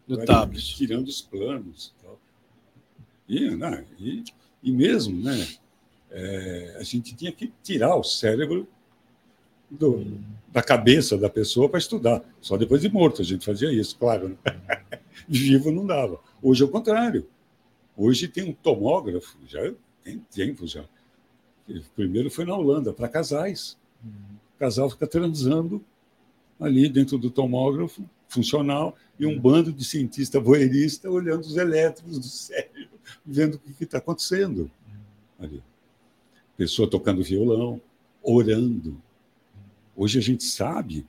[0.07, 0.76] No tablet.
[0.76, 1.93] Tirando os planos.
[1.99, 2.20] e tal.
[3.28, 4.24] E, né, e,
[4.64, 5.47] e mesmo, né,
[6.10, 8.68] é, a gente tinha que tirar o cérebro
[9.70, 12.24] do- da cabeça da pessoa para estudar.
[12.41, 14.30] Só depois de morto a gente fazia isso, claro.
[14.30, 14.38] Né?
[15.30, 16.20] Vivo não dava.
[16.41, 17.28] Hoje é o contrário.
[17.95, 19.60] Hoje tem um tomógrafo, já
[20.10, 20.84] tem tempo já.
[21.68, 23.78] O primeiro foi na Holanda, para casais.
[24.55, 25.84] O casal fica transando
[26.60, 32.26] ali dentro do tomógrafo funcional e um bando de cientista voeirista olhando os elétrons do
[32.26, 34.70] cérebro, vendo o que está acontecendo
[35.39, 35.64] ali.
[36.57, 37.82] Pessoa tocando violão,
[38.22, 39.01] orando.
[39.95, 41.05] Hoje a gente sabe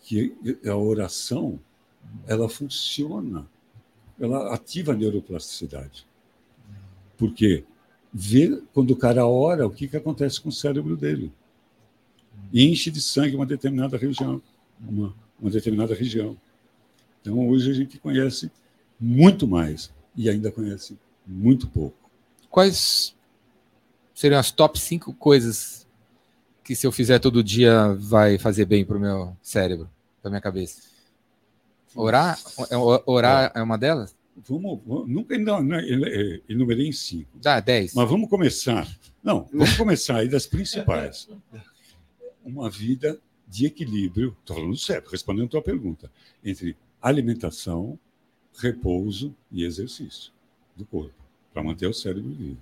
[0.00, 0.36] que
[0.66, 1.58] a oração
[2.26, 3.46] ela funciona,
[4.18, 6.06] ela ativa a neuroplasticidade.
[7.16, 7.64] Por quê?
[8.20, 11.32] Ver quando o cara ora, o que, que acontece com o cérebro dele.
[12.52, 14.42] Enche de sangue uma determinada região,
[14.80, 16.36] uma, uma determinada região.
[17.20, 18.50] Então hoje a gente conhece
[18.98, 22.10] muito mais e ainda conhece muito pouco.
[22.50, 23.14] Quais
[24.12, 25.86] seriam as top 5 coisas
[26.64, 29.88] que se eu fizer todo dia vai fazer bem pro meu cérebro,
[30.20, 30.82] pra minha cabeça?
[31.94, 32.36] Orar?
[32.68, 34.17] É- Orar é uma delas?
[34.46, 35.34] Vamos, vamos- nunca
[36.48, 37.38] enumerei em cinco.
[37.40, 37.94] Dá, 10.
[37.94, 38.86] Mas vamos começar.
[39.22, 41.28] Não, vamos começar aí das principais.
[42.44, 46.10] Uma vida de equilíbrio, estou falando sério, respondendo a tua pergunta,
[46.44, 47.98] entre alimentação,
[48.58, 50.32] repouso e exercício
[50.76, 51.14] do corpo,
[51.52, 52.58] para manter o cérebro vivo.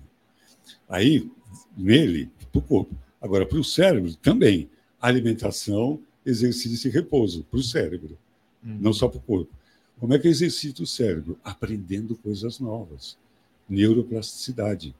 [0.87, 1.29] Aí,
[1.77, 2.95] nele, para o corpo.
[3.21, 4.69] Agora, para o cérebro, também.
[4.99, 8.17] Alimentação, exercício e repouso, para o cérebro,
[8.63, 9.53] não só para o corpo.
[9.99, 11.37] Como é que exercita o cérebro?
[11.43, 13.17] Aprendendo coisas novas.
[13.67, 14.95] Neuroplasticidade.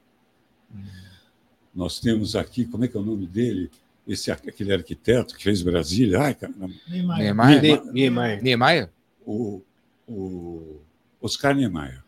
[1.74, 3.70] Nós temos aqui, como é que é o nome dele?
[4.06, 6.20] Esse, aquele arquiteto que fez Brasília.
[6.20, 6.52] Ai, cara,
[6.88, 7.18] Neymar.
[7.18, 7.34] Niemeyer?
[7.34, 7.92] Niemeyer.
[7.92, 8.42] Niemeyer.
[8.42, 8.90] Niemeyer?
[9.28, 9.62] o,
[10.08, 10.80] o
[11.20, 12.02] Oscar Niemeyer.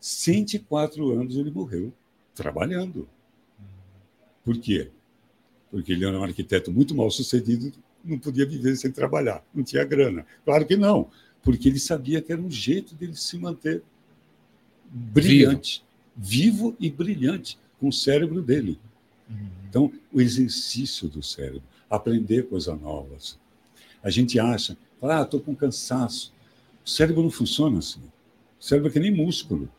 [0.00, 1.92] 104 anos ele morreu
[2.34, 3.08] trabalhando.
[4.44, 4.90] Por quê?
[5.70, 7.72] Porque ele era um arquiteto muito mal sucedido,
[8.04, 10.24] não podia viver sem trabalhar, não tinha grana.
[10.44, 11.10] Claro que não,
[11.42, 13.82] porque ele sabia que era um jeito dele se manter
[14.90, 15.84] brilhante,
[16.16, 18.78] vivo, e brilhante, com o cérebro dele.
[19.68, 23.38] Então, o exercício do cérebro, aprender coisas novas.
[24.02, 26.32] A gente acha, ah, estou com cansaço.
[26.84, 28.00] O cérebro não funciona assim.
[28.58, 29.70] O cérebro é que nem músculo.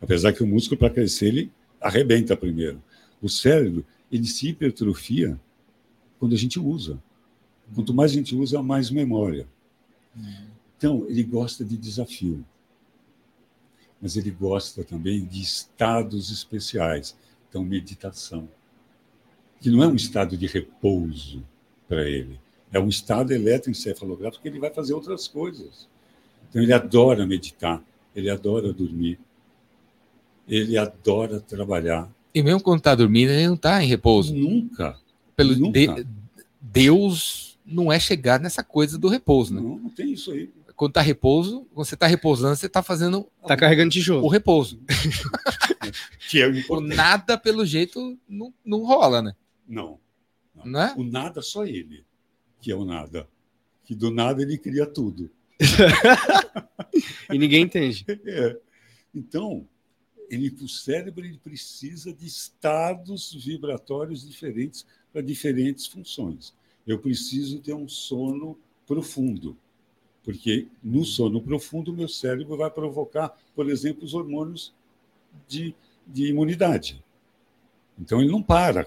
[0.00, 2.82] Apesar que o músculo, para crescer, ele arrebenta primeiro.
[3.22, 5.38] O cérebro, ele se hipertrofia
[6.18, 7.00] quando a gente usa.
[7.74, 9.46] Quanto mais a gente usa, mais memória.
[10.78, 12.44] Então, ele gosta de desafio.
[14.00, 17.16] Mas ele gosta também de estados especiais.
[17.48, 18.48] Então, meditação.
[19.60, 21.42] Que não é um estado de repouso
[21.88, 22.38] para ele.
[22.72, 25.88] É um estado eletroencefalográfico que ele vai fazer outras coisas.
[26.48, 27.82] Então, ele adora meditar,
[28.14, 29.18] ele adora dormir,
[30.46, 32.08] ele adora trabalhar.
[32.34, 34.34] E mesmo quando tá dormindo, ele não tá em repouso.
[34.34, 34.96] Nunca.
[35.34, 35.78] Pelo nunca.
[36.04, 36.06] de-
[36.60, 39.60] Deus não é chegar nessa coisa do repouso, né?
[39.60, 40.50] Não, não tem isso aí.
[40.78, 44.28] Quando tá repouso, quando você tá repousando, você tá fazendo Tá carregando o tijolo.
[44.28, 44.80] repouso.
[46.30, 46.94] Que é o O importante.
[46.94, 49.34] nada, pelo jeito, não, não rola, né?
[49.66, 49.98] Não.
[50.64, 50.94] Não é?
[50.96, 52.04] O nada, só ele,
[52.60, 53.28] que é o nada.
[53.84, 55.28] Que do nada ele cria tudo.
[57.32, 58.04] E ninguém entende.
[58.26, 58.56] É.
[59.14, 59.66] Então,
[60.30, 66.54] ele, o cérebro ele precisa de estados vibratórios diferentes para diferentes funções.
[66.86, 69.56] Eu preciso ter um sono profundo,
[70.28, 74.74] porque no sono profundo, meu cérebro vai provocar, por exemplo, os hormônios
[75.48, 75.74] de,
[76.06, 77.02] de imunidade.
[77.98, 78.86] Então, ele não para,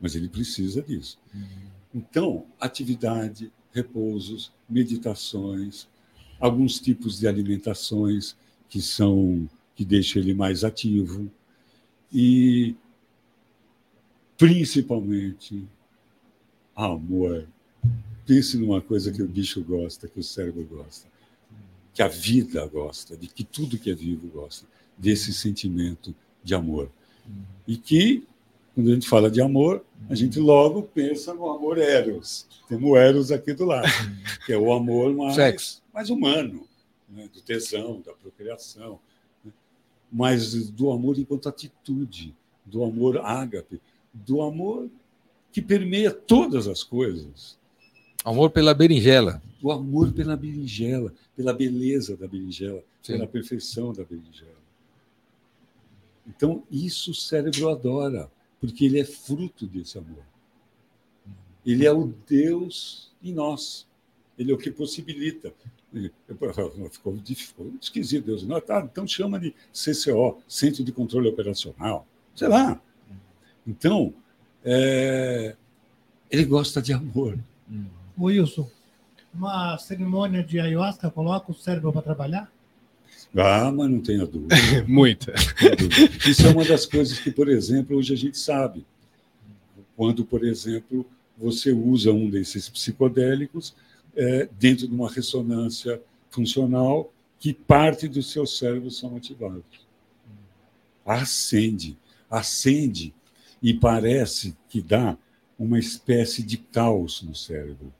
[0.00, 1.18] mas ele precisa disso.
[1.94, 5.86] Então, atividade, repousos, meditações,
[6.40, 8.34] alguns tipos de alimentações
[8.66, 11.30] que são que deixam ele mais ativo
[12.10, 12.74] e
[14.38, 15.68] principalmente
[16.74, 17.46] amor.
[18.30, 21.08] Pense numa coisa que o bicho gosta, que o cérebro gosta,
[21.92, 26.88] que a vida gosta, de que tudo que é vivo gosta, desse sentimento de amor.
[27.66, 28.24] E que,
[28.72, 32.46] quando a gente fala de amor, a gente logo pensa no amor eros.
[32.68, 33.88] Temos o eros aqui do lado,
[34.46, 35.82] que é o amor mais, Sexo.
[35.92, 36.68] mais humano,
[37.08, 37.28] né?
[37.34, 39.00] do tesão, da procriação,
[39.44, 39.50] né?
[40.08, 42.32] mas do amor enquanto atitude,
[42.64, 43.80] do amor ágape,
[44.14, 44.88] do amor
[45.50, 47.58] que permeia todas as coisas.
[48.24, 49.42] Amor pela berinjela.
[49.62, 53.14] O amor pela berinjela, pela beleza da berinjela, Sim.
[53.14, 54.60] pela perfeição da berinjela.
[56.26, 60.24] Então, isso o cérebro adora, porque ele é fruto desse amor.
[61.64, 63.86] Ele é o Deus em nós.
[64.38, 65.52] Ele é o que possibilita.
[66.90, 68.42] Ficou, ficou esquisito, Deus.
[68.44, 72.06] Não, tá, então chama de CCO, Centro de Controle Operacional.
[72.34, 72.80] Sei lá.
[73.66, 74.14] Então,
[74.64, 75.56] é,
[76.30, 77.38] ele gosta de amor.
[78.26, 78.68] Wilson,
[79.32, 82.50] uma cerimônia de ayahuasca coloca o cérebro para trabalhar?
[83.36, 84.56] Ah, mas não tenha dúvida.
[84.88, 85.32] Muita.
[86.28, 88.84] Isso é uma das coisas que, por exemplo, hoje a gente sabe.
[89.96, 91.06] Quando, por exemplo,
[91.38, 93.74] você usa um desses psicodélicos
[94.16, 99.88] é, dentro de uma ressonância funcional que parte dos seus cérebros são ativados.
[101.04, 101.96] Acende,
[102.30, 103.14] acende
[103.62, 105.16] e parece que dá
[105.58, 107.92] uma espécie de caos no cérebro.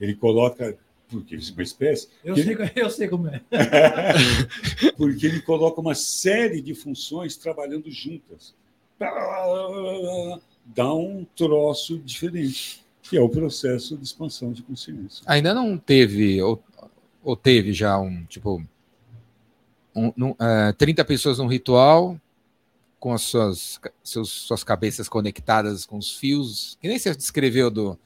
[0.00, 0.76] Ele coloca
[1.08, 2.08] porque uma espécie.
[2.24, 3.40] Eu, que sei, ele- eu sei como é.
[4.96, 8.54] porque ele coloca uma série de funções trabalhando juntas.
[10.74, 15.22] Dá um troço diferente, que é o processo de expansão de consciência.
[15.26, 16.62] Ainda não teve, ou,
[17.22, 18.60] ou teve já um, tipo,
[19.94, 22.20] um, num- é, 30 pessoas num ritual,
[22.98, 27.96] com as suas, seus, suas cabeças conectadas com os fios, que nem você descreveu do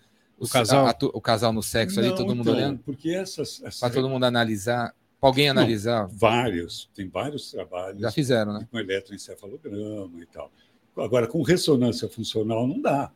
[0.41, 0.87] O casal?
[0.87, 3.79] a- a o casal no sexo ali, Não, todo mundo Então, olhando, porque essas, essas
[3.79, 5.61] para todo mundo analisar, pra alguém Não.
[5.61, 8.67] analisar, vários, tem vários trabalhos já fizeram, né?
[8.71, 10.51] com eletroencefalograma e tal.
[10.97, 13.13] Agora, com ressonância funcional não dá,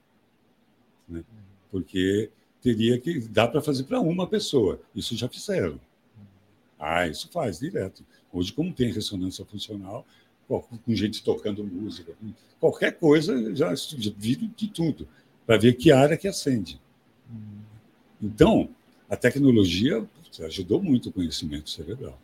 [1.09, 1.25] né?
[1.71, 4.81] porque teria que dá para fazer para uma pessoa.
[4.95, 5.81] Isso já fizeram.
[6.79, 8.05] Ah, isso faz direto.
[8.33, 10.07] Hoje, como tem ressonância funcional,
[10.47, 10.63] com
[10.95, 12.13] gente tocando música,
[12.61, 15.09] qualquer coisa, já já vira de tudo,
[15.47, 16.81] para ver que área que acende.
[18.21, 18.69] Então,
[19.09, 20.07] a tecnologia
[20.41, 22.19] ajudou muito o conhecimento cerebral.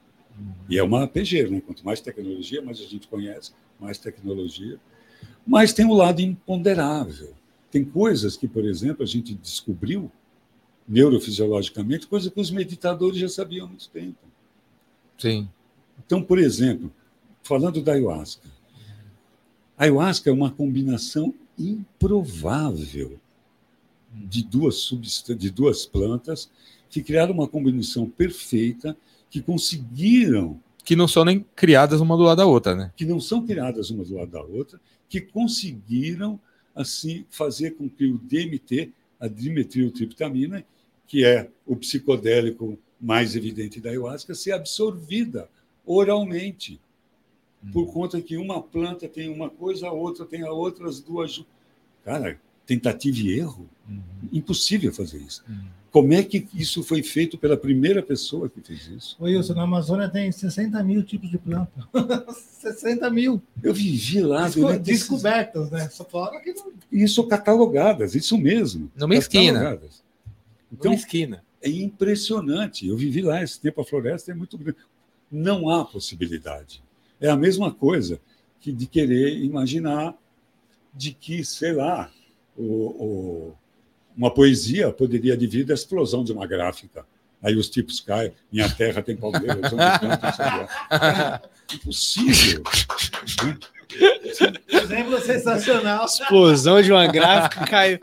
[0.68, 1.60] E é uma APG, né?
[1.60, 4.78] Quanto mais tecnologia, mais a gente conhece, mais tecnologia.
[5.46, 7.34] Mas tem o lado imponderável.
[7.70, 10.10] Tem coisas que, por exemplo, a gente descobriu
[10.88, 14.18] neurofisiologicamente, coisas que os meditadores já sabiam há muito tempo.
[15.18, 15.48] Sim.
[16.04, 16.92] Então, por exemplo,
[17.42, 18.48] falando da ayahuasca.
[19.76, 23.20] A ayahuasca é uma combinação improvável
[24.12, 24.90] de duas,
[25.38, 26.50] de duas plantas
[26.88, 28.96] que criaram uma combinação perfeita,
[29.30, 32.92] que conseguiram Que não são nem criadas uma do lado da outra, né?
[32.96, 36.38] que não são criadas uma do lado da outra, que conseguiram
[36.74, 40.64] assim fazer com que o DMT, a dimetiltriptamina,
[41.06, 45.48] que é o psicodélico mais evidente da ayahuasca, seja absorvida
[45.86, 46.80] oralmente.
[47.72, 51.44] Por conta que uma planta tem uma coisa, a outra tem a outra, as duas.
[52.04, 53.68] Cara, tentativa e erro.
[54.32, 55.42] Impossível fazer isso.
[55.90, 59.16] Como é que isso foi feito pela primeira pessoa que fez isso?
[59.18, 61.72] Ô, Wilson, na Amazônia tem 60 mil tipos de planta.
[62.60, 63.42] 60 mil.
[63.62, 65.88] Eu vivi lá Desco- esses- descobertas, né?
[65.88, 66.72] Só fora que não.
[66.92, 68.90] Isso catalogadas, isso mesmo.
[68.96, 69.72] Numa esquina.
[69.74, 69.88] Então,
[70.72, 71.42] Então, esquina.
[71.60, 72.86] é impressionante.
[72.86, 74.78] Eu vivi lá, esse tempo a floresta é muito grande.
[75.30, 76.82] Não há possibilidade.
[77.20, 78.20] É a mesma coisa
[78.60, 80.14] que de querer imaginar
[80.94, 82.10] de que, sei lá,
[82.56, 83.54] o, o-
[84.16, 87.06] uma poesia poderia advir da explosão de uma gráfica.
[87.42, 89.82] Aí os tipos caem, minha terra tem palmeiras, onde.
[90.92, 92.62] É impossível.
[94.68, 96.04] Exemplo sensacional.
[96.04, 97.98] Explosão de uma gráfica caiu.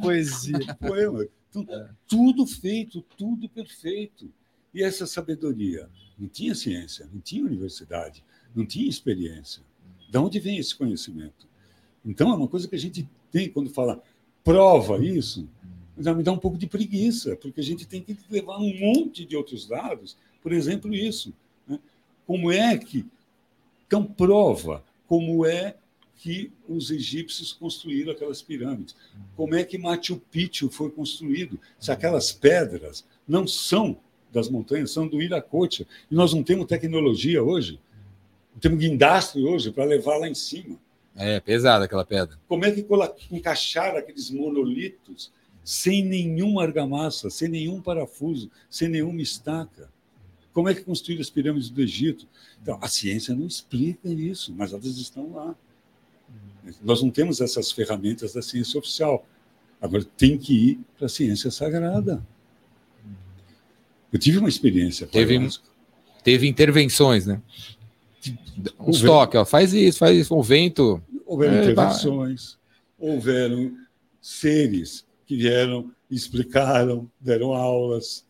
[0.00, 0.74] Poesia.
[0.78, 1.26] poema.
[1.48, 1.66] Então,
[2.06, 4.32] tudo feito, tudo perfeito.
[4.72, 5.88] E essa sabedoria?
[6.16, 8.22] Não tinha ciência, não tinha universidade,
[8.54, 9.62] não tinha experiência.
[10.08, 11.48] De onde vem esse conhecimento?
[12.04, 14.00] Então, é uma coisa que a gente tem quando fala
[14.44, 15.48] prova isso,
[15.98, 19.24] já me dá um pouco de preguiça, porque a gente tem que levar um monte
[19.24, 21.32] de outros dados, por exemplo, isso.
[21.66, 21.78] né?
[22.26, 23.06] Como é que.
[23.86, 25.74] Então, prova como é
[26.14, 28.94] que os egípcios construíram aquelas pirâmides.
[29.34, 31.58] Como é que Machu Picchu foi construído?
[31.78, 33.96] Se aquelas pedras não são
[34.30, 35.86] das montanhas, são do Iracocha.
[36.10, 37.80] E nós não temos tecnologia hoje,
[38.52, 40.76] não temos guindastre hoje para levar lá em cima.
[41.20, 42.38] É, pesada aquela pedra.
[42.48, 42.86] Como é que
[43.30, 45.30] encaixaram aqueles monolitos
[45.62, 49.90] sem nenhuma argamassa, sem nenhum parafuso, sem nenhuma estaca?
[50.52, 52.26] Como é que construíram as pirâmides do Egito?
[52.62, 55.54] Então, a ciência não explica isso, mas elas estão lá.
[56.82, 59.26] Nós não temos essas ferramentas da ciência oficial.
[59.80, 62.26] Agora, tem que ir para a ciência sagrada.
[64.12, 65.06] Eu tive uma experiência.
[65.06, 65.48] Teve-.
[66.24, 67.40] Teve intervenções, né?
[68.78, 70.34] Uns Houve- toques, ó, faz isso, faz isso.
[70.34, 71.02] O vento.
[71.30, 72.58] Houveram É, intervenções,
[72.98, 73.78] houveram
[74.20, 78.26] seres que vieram, explicaram, deram aulas,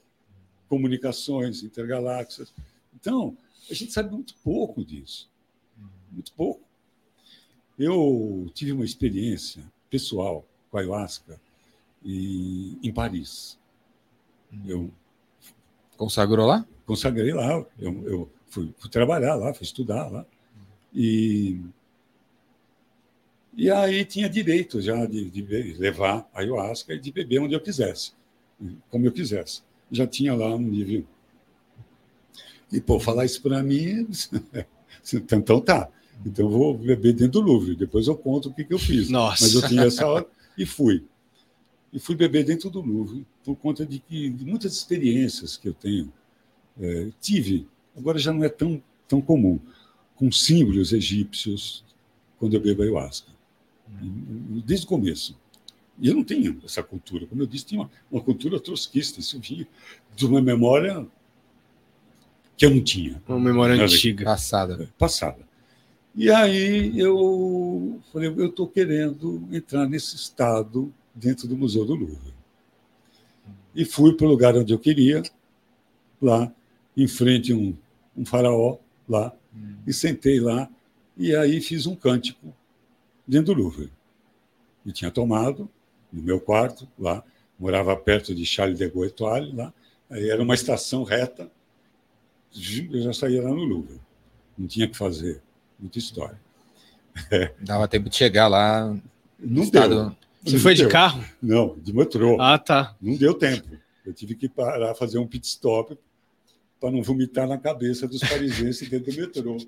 [0.69, 2.53] comunicações intergaláxias.
[2.95, 3.35] Então,
[3.71, 5.31] a gente sabe muito pouco disso.
[6.13, 6.61] Muito pouco.
[7.79, 11.41] Eu tive uma experiência pessoal com a ayahuasca
[12.05, 13.59] em, em Paris.
[14.67, 14.91] Eu
[15.97, 16.67] Consagrou lá?
[16.85, 20.27] consagrei lá, eu, eu fui, fui trabalhar lá, fui estudar lá.
[20.93, 21.61] E,
[23.55, 25.43] e aí tinha direito já de, de
[25.79, 28.13] levar a ayahuasca e de beber onde eu quisesse,
[28.89, 29.63] como eu quisesse.
[29.91, 31.05] Já tinha lá um nível.
[32.73, 34.07] E, pô, falar isso para mim,
[35.13, 35.89] então tá.
[36.25, 39.09] Então eu vou beber dentro do Louvre, depois eu conto o que, que eu fiz.
[39.09, 39.45] Nossa.
[39.45, 41.05] Mas eu tinha essa hora e fui.
[41.93, 45.75] e fui beber dentro do Louvre por conta de que de muitas experiências que eu
[45.75, 46.13] tenho
[46.81, 47.67] é, tive
[47.97, 49.59] agora já não é tão tão comum
[50.15, 51.85] com símbolos egípcios
[52.39, 53.33] quando eu bebo ayahuasca
[54.65, 55.39] desde o começo
[55.99, 59.39] e eu não tinha essa cultura como eu disse tinha uma, uma cultura trotskista isso
[59.41, 59.67] vinha
[60.15, 61.07] de uma memória
[62.61, 64.23] que eu não tinha Uma memória antiga.
[64.23, 64.91] Passada.
[64.99, 65.39] passada.
[66.15, 72.35] E aí eu falei, eu estou querendo entrar nesse estado dentro do Museu do Louvre.
[73.75, 75.23] E fui para o lugar onde eu queria,
[76.21, 76.53] lá,
[76.95, 77.75] em frente a um,
[78.15, 78.77] um faraó,
[79.09, 79.35] lá,
[79.87, 80.69] e sentei lá,
[81.17, 82.55] e aí fiz um cântico
[83.31, 83.91] dentro do Louvre.
[84.85, 85.69] E tinha tomado,
[86.13, 87.23] no meu quarto, lá,
[87.59, 89.73] morava perto de Charles de Gaulle Étoile, lá,
[90.11, 91.51] aí era uma estação reta,
[92.91, 94.01] eu já saía lá no Louvre.
[94.59, 95.41] Não tinha que fazer
[95.79, 96.41] muita história.
[97.61, 98.97] Dava tempo de chegar lá.
[99.39, 100.17] Não estado- deu.
[100.43, 100.91] Você Não foi de deu.
[100.91, 101.23] carro?
[101.41, 102.41] Não, de metrô.
[102.41, 102.97] Ah, tá.
[103.01, 103.69] Não deu tempo.
[104.07, 105.97] Eu tive que parar, fazer um pit stop
[106.81, 109.59] para não vomitar na cabeça dos parisienses dentro do metrô.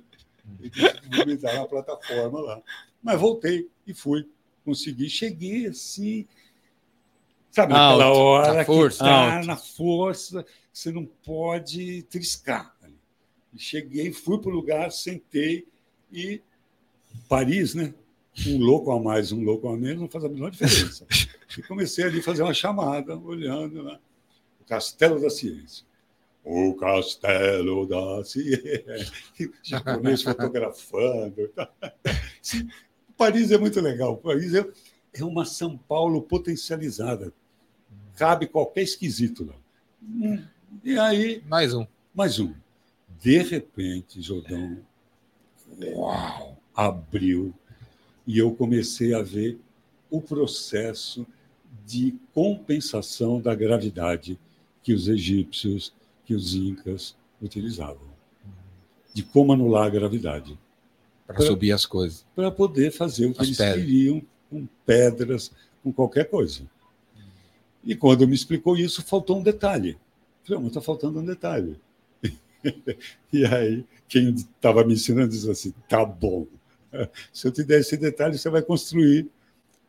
[0.70, 2.62] Que vomitar na plataforma lá.
[3.02, 4.28] Mas voltei e fui.
[4.64, 5.08] Consegui.
[5.08, 6.26] Cheguei assim.
[7.50, 9.04] Sabe, Alto, naquela hora na que força.
[9.04, 9.46] tá Alto.
[9.46, 12.74] na força, você não pode triscar.
[13.54, 15.66] E cheguei, fui para o lugar, sentei
[16.10, 16.40] e
[17.28, 17.92] Paris, né?
[18.46, 21.06] Um louco a mais, um louco a menos, não faz a menor diferença.
[21.54, 24.00] E comecei ali a fazer uma chamada, olhando lá.
[24.58, 25.84] O Castelo da Ciência.
[26.44, 28.22] O Castelo da
[29.62, 31.50] japonês fotografando.
[33.16, 34.16] Paris é muito legal.
[34.16, 34.66] Paris é,
[35.14, 37.32] é uma São Paulo potencializada.
[38.16, 39.54] Cabe qualquer esquisito lá.
[40.02, 40.42] Hum,
[40.82, 41.86] E aí, Mais um.
[42.14, 42.52] mais um.
[43.20, 44.78] De repente, Jordão,
[45.94, 47.54] uau, abriu
[48.26, 49.58] e eu comecei a ver
[50.10, 51.24] o processo
[51.86, 54.38] de compensação da gravidade
[54.82, 55.92] que os egípcios,
[56.32, 58.10] que os incas utilizavam.
[59.12, 60.58] De como anular a gravidade.
[61.26, 62.24] Para subir as coisas.
[62.34, 63.84] Para poder fazer o que As eles pedras.
[63.84, 65.52] queriam com pedras,
[65.82, 66.62] com qualquer coisa.
[67.84, 69.98] E quando me explicou isso, faltou um detalhe.
[70.44, 71.78] Falei, "Ah, mas está faltando um detalhe.
[73.32, 76.46] e aí, quem estava me ensinando disse assim: tá bom.
[77.32, 79.28] Se eu te der esse detalhe, você vai construir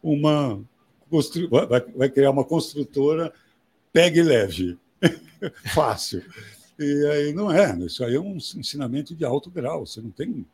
[0.01, 0.61] uma.
[1.09, 1.47] Constru...
[1.49, 3.31] Vai, vai criar uma construtora
[3.91, 4.77] pegue leve.
[5.73, 6.23] Fácil.
[6.79, 7.77] E aí não é.
[7.85, 9.85] Isso aí é um ensinamento de alto grau.
[9.85, 10.45] Você não tem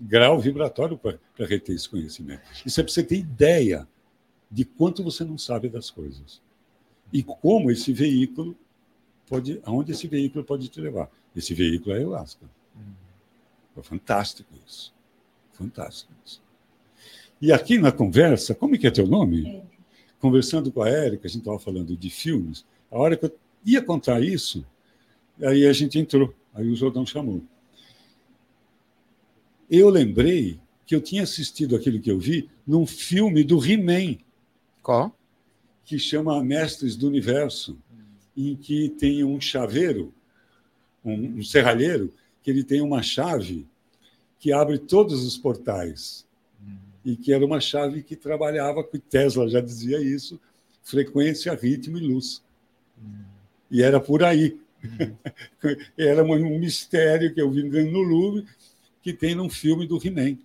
[0.00, 2.42] grau vibratório para reter esse conhecimento.
[2.64, 3.86] Isso é para você ter ideia
[4.50, 6.40] de quanto você não sabe das coisas.
[7.12, 8.56] E como esse veículo
[9.28, 9.60] pode.
[9.64, 11.10] aonde esse veículo pode te levar.
[11.34, 12.46] Esse veículo é a ayahuasca.
[13.76, 14.92] É fantástico isso.
[15.52, 16.42] Fantástico isso.
[17.40, 19.62] E aqui na conversa, como é que é teu nome?
[20.20, 22.64] Conversando com a Érica, a gente estava falando de filmes.
[22.90, 24.64] A hora que eu ia contar isso,
[25.42, 26.34] aí a gente entrou.
[26.52, 27.42] Aí o Jordão chamou.
[29.70, 34.18] Eu lembrei que eu tinha assistido aquilo que eu vi num filme do He-Man,
[34.82, 35.16] Qual?
[35.84, 37.76] que chama Mestres do Universo,
[38.36, 40.12] em que tem um chaveiro,
[41.04, 42.12] um, um serralheiro,
[42.42, 43.66] que ele tem uma chave
[44.38, 46.26] que abre todos os portais.
[47.04, 50.40] E que era uma chave que trabalhava, que Tesla já dizia isso,
[50.82, 52.42] frequência, ritmo e luz.
[53.74, 54.56] E era por aí.
[55.98, 58.46] era um, mistério que eu vi no Louvre,
[59.02, 60.38] que tem num filme do He-Man,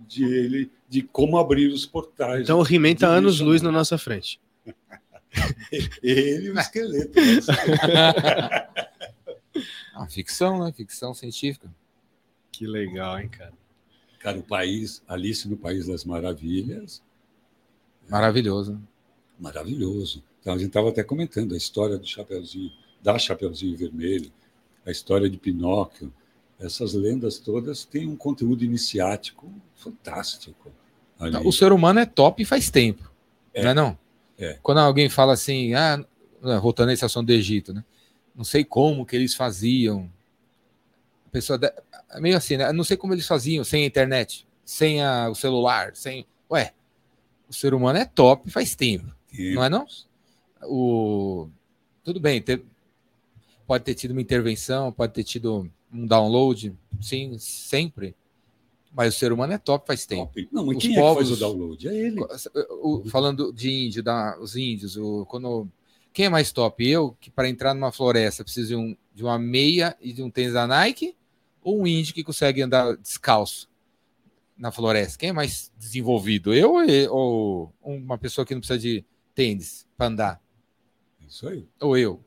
[0.00, 2.42] de, ele, de como abrir os portais.
[2.42, 3.72] Então o He-Man tá de anos luz dimensional.
[3.72, 4.40] na nossa frente.
[6.02, 7.20] Ele e o esqueleto.
[7.20, 8.66] né?
[9.94, 10.72] Ah, ficção, né?
[10.72, 11.68] Ficção científica.
[12.50, 13.52] Que legal, hein, cara.
[14.18, 17.02] Cara, o país, Alice no País das Maravilhas,
[18.08, 18.72] Maravilhoso.
[18.72, 18.80] né?
[19.38, 20.24] maravilhoso.
[20.40, 22.72] Então, a gente estava até comentando a história do Chapeuzinho,
[23.02, 24.32] da Chapeuzinho Vermelho,
[24.86, 26.12] a história de Pinóquio.
[26.58, 30.70] Essas lendas todas têm um conteúdo iniciático fantástico.
[31.18, 31.36] ali.
[31.46, 33.10] O ser humano é top faz tempo.
[33.52, 33.62] É.
[33.62, 33.98] Não é não?
[34.38, 34.58] É.
[34.62, 35.98] Quando alguém fala assim, ah,
[36.42, 37.84] né, voltando à estação do Egito, né?
[38.34, 40.10] Não sei como que eles faziam.
[41.26, 41.72] A pessoa de-
[42.10, 42.72] é meio assim, né?
[42.72, 46.26] Não sei como eles faziam sem a internet, sem a- o celular, sem.
[46.50, 46.72] Ué,
[47.48, 49.12] o ser humano é top faz tempo,
[49.54, 49.86] não é não?
[50.62, 51.48] O
[52.04, 52.42] tudo bem,
[53.66, 58.14] pode ter tido uma intervenção, pode ter tido um download, sim, sempre.
[58.92, 60.26] Mas o ser humano é top faz tempo.
[60.26, 60.48] Top.
[60.50, 61.88] Não, mas Os quem é que faz povos- o download?
[61.88, 62.20] É ele.
[62.82, 65.68] O- falando de índio, da, os índios, o, quando,
[66.12, 66.84] quem é mais top?
[66.88, 70.30] Eu, que para entrar numa floresta preciso de, um, de uma meia e de um
[70.30, 71.14] tênis da Nike,
[71.62, 73.68] ou um índio que consegue andar descalço
[74.58, 75.16] na floresta?
[75.18, 76.52] Quem é mais desenvolvido?
[76.52, 76.74] Eu
[77.12, 79.04] ou uma pessoa que não precisa de
[79.36, 80.42] tênis para andar?
[81.30, 81.64] É Isso aí.
[81.80, 82.24] Ou eu?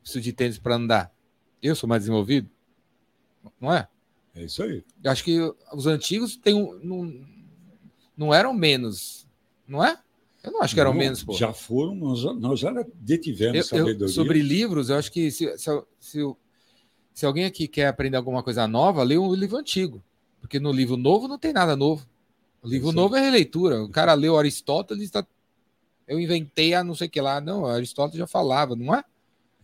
[0.00, 1.12] Preciso de tênis para andar?
[1.60, 2.48] Eu sou mais desenvolvido?
[3.60, 3.88] Não é?
[4.34, 4.84] É isso aí.
[5.02, 5.38] Eu acho que
[5.72, 7.26] os antigos têm um- não,
[8.16, 9.26] não eram menos,
[9.66, 9.98] não é?
[10.44, 11.32] Eu não acho que eram Não, menos, pô.
[11.32, 14.14] Já foram, nós já, nós já detivemos Eu- eu- sabedoria.
[14.14, 16.20] sobre livros, eu acho que se, se, se,
[17.12, 20.02] se alguém aqui quer aprender alguma coisa nova, lê um livro antigo.
[20.40, 22.06] Porque no livro novo não tem nada novo.
[22.62, 23.82] O livro Isso novo é releitura.
[23.82, 25.26] O cara leu Aristóteles, tá...
[26.08, 27.40] eu inventei a não sei que lá.
[27.40, 29.04] Não, Aristóteles já falava, não é?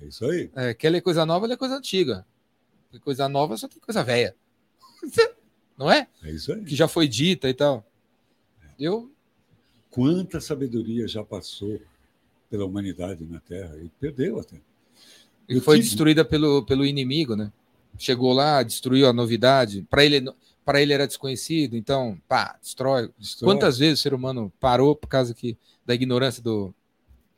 [0.00, 0.50] É isso aí.
[0.54, 2.24] É, quer ler coisa nova, lê coisa antiga.
[3.02, 4.36] Coisa nova só tem coisa velha.
[5.76, 6.06] Não é?
[6.22, 6.62] É isso aí.
[6.64, 7.84] Que já foi dita e tal.
[8.78, 9.10] Eu.
[9.90, 11.80] Quanta sabedoria já passou
[12.48, 14.56] pela humanidade na Terra e perdeu até.
[15.48, 17.50] E Eu foi tive- destruída pelo, pelo inimigo, né?
[17.98, 19.82] Chegou lá, destruiu a novidade.
[19.90, 20.24] Para ele,
[20.64, 23.10] para ele era desconhecido, então, pá, destrói.
[23.18, 23.52] Destrói.
[23.54, 26.74] Quantas vezes o ser humano parou por causa que, da ignorância do,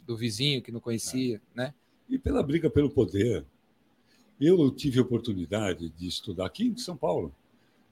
[0.07, 1.75] do vizinho que não conhecia, né?
[2.09, 3.45] E pela briga pelo poder.
[4.41, 7.35] Eu tive a oportunidade de estudar aqui em São Paulo,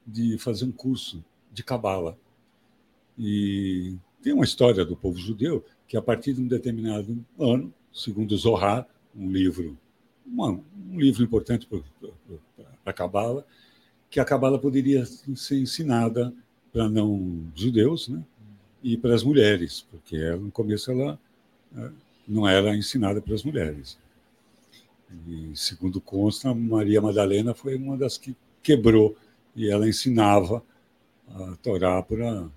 [0.07, 2.17] de fazer um curso de cabala.
[3.19, 8.37] E tem uma história do povo judeu que, a partir de um determinado ano, segundo
[8.37, 9.79] Zohar, um livro,
[10.27, 11.81] uma- um livro importante para
[12.85, 13.47] a cabala,
[14.15, 15.05] que a cabala poderia
[15.35, 16.33] ser ensinada
[16.73, 18.23] para não judeus, né?
[18.81, 21.19] E para as mulheres, porque ela, no começo ela
[21.77, 21.91] eh,
[22.29, 23.99] não era ensinada para as mulheres.
[25.27, 29.17] E, segundo consta, Maria Madalena foi uma das que quebrou
[29.57, 30.63] e ela ensinava
[31.35, 32.49] a Torá para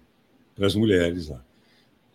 [0.61, 1.43] as mulheres lá.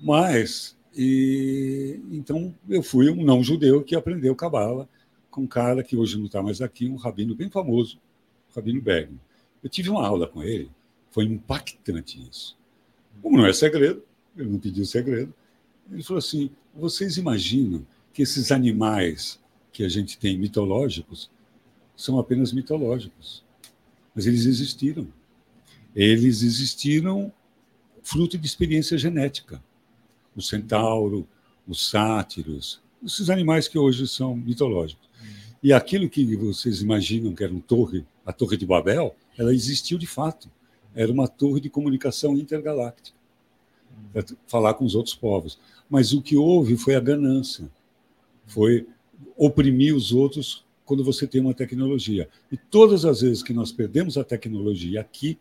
[0.01, 4.89] Mas, e, então, eu fui um não-judeu que aprendeu Cabala
[5.32, 7.98] com um cara que hoje não está mais aqui, um rabino bem famoso,
[8.48, 9.19] o Rabino Bergman.
[9.63, 10.71] Eu tive uma aula com ele,
[11.11, 12.57] foi impactante isso.
[13.21, 14.03] Como não é segredo,
[14.37, 15.33] ele não pediu segredo,
[15.91, 19.41] ele falou assim: vocês imaginam que esses animais
[19.73, 21.31] que a gente tem mitológicos
[21.97, 23.45] são apenas mitológicos,
[24.15, 25.07] mas eles existiram.
[25.95, 27.33] Eles existiram
[28.03, 29.63] fruto de experiência genética.
[30.35, 31.29] O centauro,
[31.69, 35.09] os sátiros, esses animais que hoje são mitológicos.
[35.63, 39.99] E aquilo que vocês imaginam que era uma torre, a Torre de Babel, ela existiu
[39.99, 40.51] de fato.
[40.95, 43.17] Era uma torre de comunicação intergaláctica
[44.13, 45.59] para falar com os outros povos.
[45.89, 47.71] Mas o que houve foi a ganância,
[48.47, 48.87] foi
[49.37, 52.29] oprimir os outros quando você tem uma tecnologia.
[52.51, 55.39] E todas as vezes que nós perdemos a tecnologia aqui,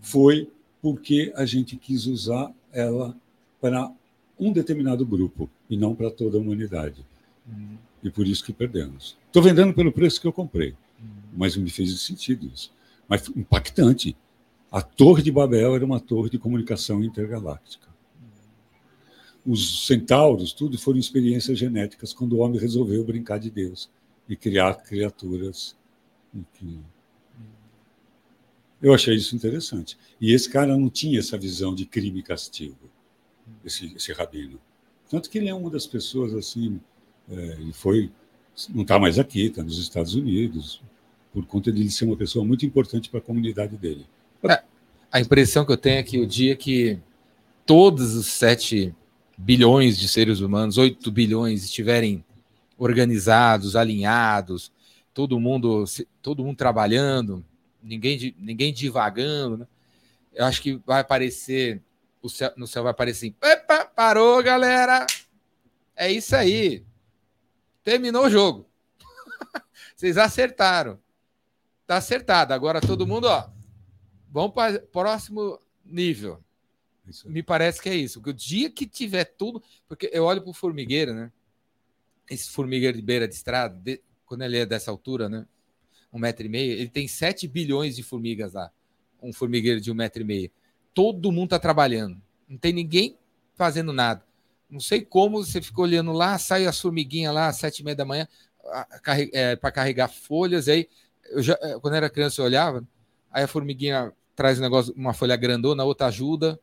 [0.00, 0.50] foi
[0.82, 3.16] porque a gente quis usar ela
[3.60, 3.90] para
[4.38, 7.04] um determinado grupo e não para toda a humanidade.
[8.02, 9.16] E por isso que perdemos.
[9.26, 10.74] Estou vendendo pelo preço que eu comprei,
[11.32, 12.72] mas me fez sentido isso.
[13.08, 14.16] Mas impactante.
[14.70, 17.88] A Torre de Babel era uma torre de comunicação intergaláctica.
[19.46, 23.90] Os centauros, tudo foram experiências genéticas quando o homem resolveu brincar de Deus
[24.28, 25.74] e criar criaturas.
[26.54, 26.78] que-
[28.82, 29.96] Eu achei isso interessante.
[30.20, 32.90] E esse cara não tinha essa visão de crime e castigo,
[33.64, 34.60] esse, esse rabino.
[35.08, 36.78] Tanto que ele é uma das pessoas assim,
[37.30, 38.12] é, e foi,
[38.68, 40.82] não está mais aqui, está nos Estados Unidos,
[41.32, 44.06] por conta de ele ser uma pessoa muito importante para a comunidade dele.
[45.10, 46.98] A impressão que eu tenho é que o dia que
[47.64, 48.94] todos os 7
[49.36, 52.24] bilhões de seres humanos, 8 bilhões, estiverem
[52.76, 54.72] organizados, alinhados,
[55.14, 55.84] todo mundo,
[56.22, 57.44] todo mundo trabalhando,
[57.82, 59.66] ninguém, ninguém divagando, né?
[60.34, 61.82] eu acho que vai aparecer,
[62.22, 65.06] o céu- no céu vai aparecer assim, Epa, parou, galera!
[65.96, 66.84] É isso aí.
[67.82, 68.66] Terminou o jogo.
[69.96, 70.98] Vocês acertaram.
[71.88, 72.52] Tá acertado.
[72.52, 73.48] Agora todo mundo, ó,
[74.30, 76.38] Vamos para o próximo nível.
[77.06, 77.28] Isso.
[77.30, 78.20] Me parece que é isso.
[78.20, 79.62] Porque o dia que tiver tudo.
[79.88, 81.32] Porque eu olho para o formigueiro, né?
[82.30, 85.46] Esse formigueiro de beira de estrada, de- quando ele é dessa altura, né?
[86.12, 88.70] Um metro e meio, ele tem 7 bilhões de formigas lá.
[89.22, 90.50] Um formigueiro de um metro e meio.
[90.92, 92.20] Todo mundo está trabalhando.
[92.46, 93.16] Não tem ninguém
[93.54, 94.22] fazendo nada.
[94.68, 97.96] Não sei como você ficou olhando lá, sai as formiguinhas lá às sete e meia
[97.96, 98.28] da manhã
[99.60, 100.68] para carregar folhas.
[100.68, 100.86] Aí,
[101.30, 102.84] eu já, eh, quando era criança, eu olhava,
[103.30, 106.58] aí a formiguinha traz um negócio, uma folha grandona, a outra ajuda.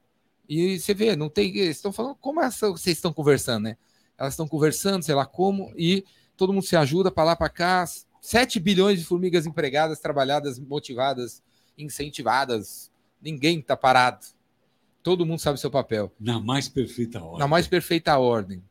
[0.47, 1.49] E você vê, não tem.
[1.57, 3.77] Eles estão falando como essa, vocês estão conversando, né?
[4.17, 6.05] Elas estão conversando, sei lá como, e
[6.37, 7.85] todo mundo se ajuda para lá, para cá.
[8.21, 11.43] 7 bilhões de formigas empregadas, trabalhadas, motivadas,
[11.77, 12.91] incentivadas.
[13.21, 14.25] Ninguém está parado.
[15.03, 17.39] Todo mundo sabe seu papel Na mais perfeita hora.
[17.39, 18.63] na mais perfeita ordem.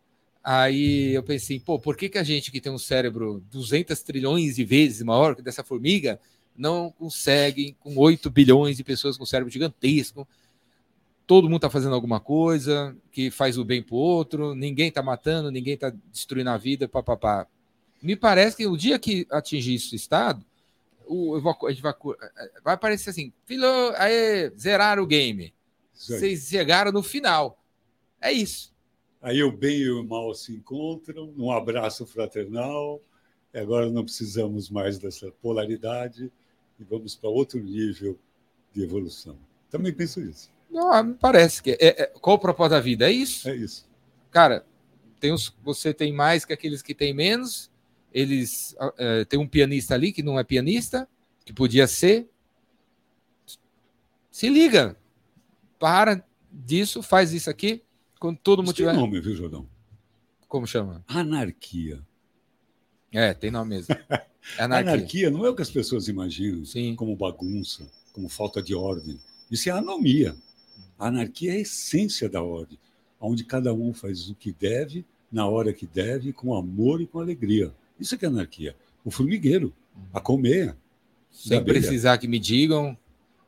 [0.44, 4.56] Aí eu pensei, pô, por que, que a gente que tem um cérebro 200 trilhões
[4.56, 6.20] de vezes maior que dessa formiga
[6.54, 10.28] não consegue, com 8 bilhões de pessoas com cérebro gigantesco,
[11.26, 15.02] todo mundo está fazendo alguma coisa, que faz o bem para o outro, ninguém está
[15.02, 17.46] matando, ninguém está destruindo a vida, papapá.
[18.02, 20.44] Me parece que o dia que atingir esse estado,
[21.06, 21.94] o, a gente vai,
[22.62, 23.66] vai aparecer assim, filho,
[23.96, 25.54] aí, zeraram o game.
[25.94, 27.58] Vocês chegaram no final.
[28.20, 28.73] É isso.
[29.24, 33.00] Aí o bem e o mal se encontram, num abraço fraternal.
[33.54, 36.30] E agora não precisamos mais dessa polaridade
[36.78, 38.18] e vamos para outro nível
[38.70, 39.38] de evolução.
[39.70, 40.52] Também penso isso.
[40.70, 43.08] Não, me parece que é, é, qual o propósito da vida?
[43.08, 43.48] É isso.
[43.48, 43.88] É isso.
[44.30, 44.66] Cara,
[45.18, 47.70] tem uns, você tem mais que aqueles que têm menos.
[48.12, 51.08] Eles é, tem um pianista ali que não é pianista,
[51.46, 52.28] que podia ser.
[54.30, 54.98] Se liga,
[55.78, 56.22] para
[56.52, 57.82] disso, faz isso aqui.
[58.24, 58.92] Quando todo mundo tiver.
[58.92, 59.68] Tem nome, viu, Jordão?
[60.48, 61.04] Como chama?
[61.06, 62.00] Anarquia.
[63.12, 63.94] É, tem nome mesmo.
[64.58, 64.92] Anarquia.
[64.94, 66.94] anarquia não é o que as pessoas imaginam Sim.
[66.96, 69.20] como bagunça, como falta de ordem.
[69.50, 70.34] Isso é anomia.
[70.98, 72.78] A anarquia é a essência da ordem,
[73.20, 77.20] onde cada um faz o que deve, na hora que deve, com amor e com
[77.20, 77.74] alegria.
[78.00, 78.74] Isso é que é anarquia.
[79.04, 79.70] O formigueiro,
[80.14, 80.74] a colmeia.
[81.30, 82.96] Sem precisar que me digam,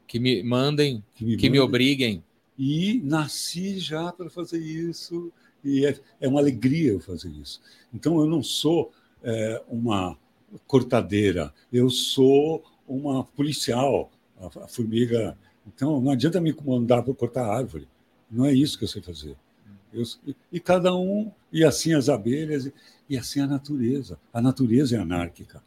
[0.07, 2.23] que me mandem, que me, que me obriguem.
[2.59, 7.61] E nasci já para fazer isso, e é, é, uma alegria eu fazer isso.
[7.93, 8.93] Então, eu não sou
[9.23, 10.17] é, uma
[10.67, 14.11] cortadeira, eu sou uma policial.
[14.41, 15.37] A, a formiga.
[15.67, 17.89] Então, não adianta me mandar para cortar árvore.
[18.31, 19.37] Não é isso que eu sei fazer.
[19.93, 20.03] Eu,
[20.53, 22.71] e cada um, e assim as abelhas,
[23.09, 24.19] e assim a natureza.
[24.33, 25.63] A natureza é anárquica.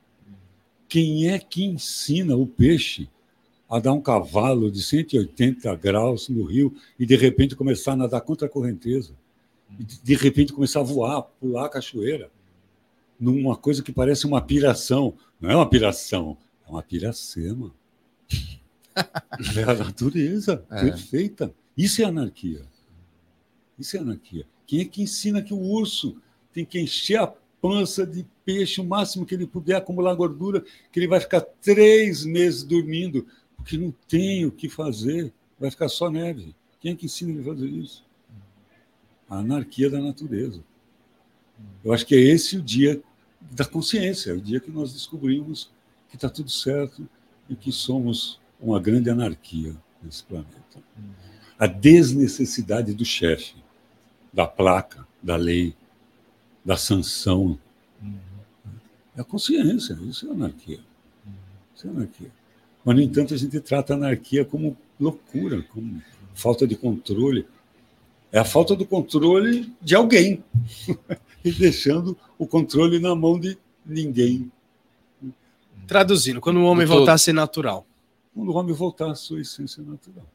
[0.88, 3.10] Quem é que ensina o peixe
[3.70, 8.22] a dar um cavalo de 180 graus no rio e de repente começar a nadar
[8.22, 9.14] contra a correnteza?
[10.04, 12.32] De repente começar a voar, pular a cachoeira?
[13.20, 15.14] Numa coisa que parece uma piração.
[15.40, 16.38] Não é uma piração,
[16.68, 17.72] é uma piracema.
[19.56, 20.82] É a natureza é.
[20.82, 21.54] perfeita.
[21.78, 22.64] Isso é anarquia.
[23.78, 24.46] Isso é anarquia.
[24.68, 26.18] Quem é que ensina que o urso
[26.52, 31.00] tem que encher a pança de peixe o máximo que ele puder, acumular gordura, que
[31.00, 33.26] ele vai ficar três meses dormindo,
[33.60, 36.56] porque não tem o que fazer, vai ficar só neve.
[36.80, 38.04] Quem é que ensina ele a fazer isso?
[39.30, 40.64] A anarquia da natureza.
[41.84, 43.02] Eu acho que é esse o dia
[43.52, 45.70] da consciência, é o dia que nós descobrimos
[46.10, 47.08] que está tudo certo
[47.50, 50.84] e que somos uma grande anarquia nesse planeta.
[51.58, 53.56] A desnecessidade do chefe,
[54.34, 55.76] da placa, da lei,
[56.64, 57.60] da sanção.
[59.16, 60.80] É a consciência, isso é anarquia.
[61.76, 62.39] Isso é anarquia.
[62.84, 66.02] Mas, no entanto, a gente trata a anarquia como loucura, como
[66.34, 67.46] falta de controle.
[68.32, 70.44] É a falta do controle de alguém
[71.44, 74.52] e deixando o controle na mão de ninguém.
[75.88, 77.86] Traduzindo, quando o homem voltar a ser natural.
[78.34, 80.28] Quando o homem voltar à sua essência natural.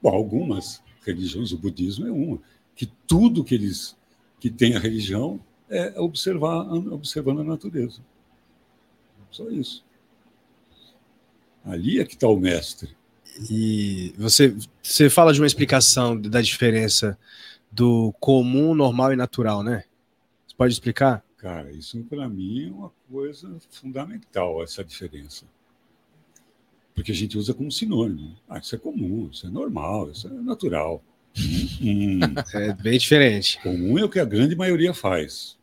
[0.00, 2.38] Bom, algumas religiões, o budismo é uma,
[2.74, 3.96] que tudo que eles
[4.38, 8.00] que tem a religião é observar observando a natureza.
[9.30, 9.84] Só isso.
[11.66, 12.96] Ali é que está o mestre.
[13.50, 17.18] E você, você fala de uma explicação da diferença
[17.70, 19.84] do comum, normal e natural, né?
[20.46, 21.22] Você pode explicar?
[21.36, 25.44] Cara, isso para mim é uma coisa fundamental, essa diferença.
[26.94, 28.36] Porque a gente usa como sinônimo.
[28.48, 31.02] Ah, isso é comum, isso é normal, isso é natural.
[31.78, 32.18] Hum,
[32.54, 33.60] é bem diferente.
[33.62, 35.58] Comum é o que a grande maioria faz.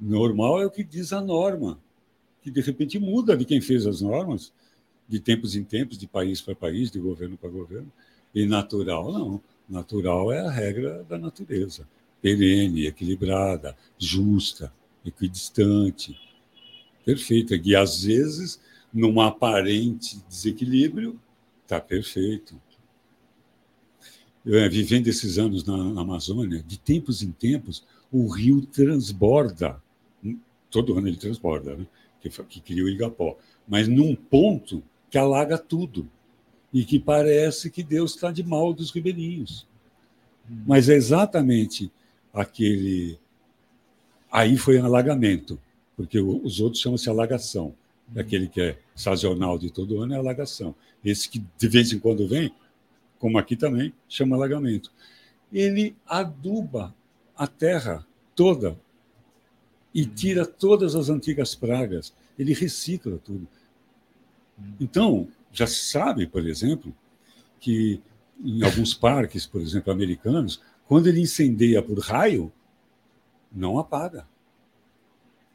[0.00, 1.78] Normal é o que diz a norma,
[2.40, 4.50] que de repente muda de quem fez as normas,
[5.10, 7.90] de tempos em tempos, de país para país, de governo para governo.
[8.34, 9.42] E natural, não.
[9.68, 11.86] Natural é a regra da natureza.
[12.22, 14.72] Perene, equilibrada, justa,
[15.04, 16.16] equidistante,
[17.04, 17.60] perfeita.
[17.62, 18.60] E às vezes,
[18.92, 21.18] num aparente desequilíbrio,
[21.64, 22.54] está perfeito
[24.44, 29.80] vivendo esses anos na, Amazônia, de tempos em tempos, o rio transborda.
[30.70, 31.86] Todo ano ele transborda, né?
[32.20, 33.36] que, que cria o Igapó.
[33.68, 36.08] Mas num ponto que alaga tudo.
[36.72, 39.66] E que parece que Deus está de mal dos ribeirinhos.
[40.66, 41.90] Mas é exatamente
[42.32, 43.18] aquele.
[44.30, 45.58] Aí foi um alagamento,
[45.96, 47.74] porque os outros chamam-se alagação.
[48.16, 50.74] Aquele que é sazonal de todo ano é alagação.
[51.04, 52.52] Esse que de vez em quando vem
[53.20, 54.90] como aqui também, chama alagamento.
[55.52, 56.92] Ele aduba
[57.36, 58.04] a terra
[58.34, 58.76] toda
[59.94, 63.46] e tira todas as antigas pragas, ele recicla tudo.
[64.78, 66.94] Então, já se sabe, por exemplo,
[67.58, 68.00] que
[68.42, 72.52] em alguns parques, por exemplo, americanos, quando ele incendeia por raio,
[73.52, 74.26] não apaga.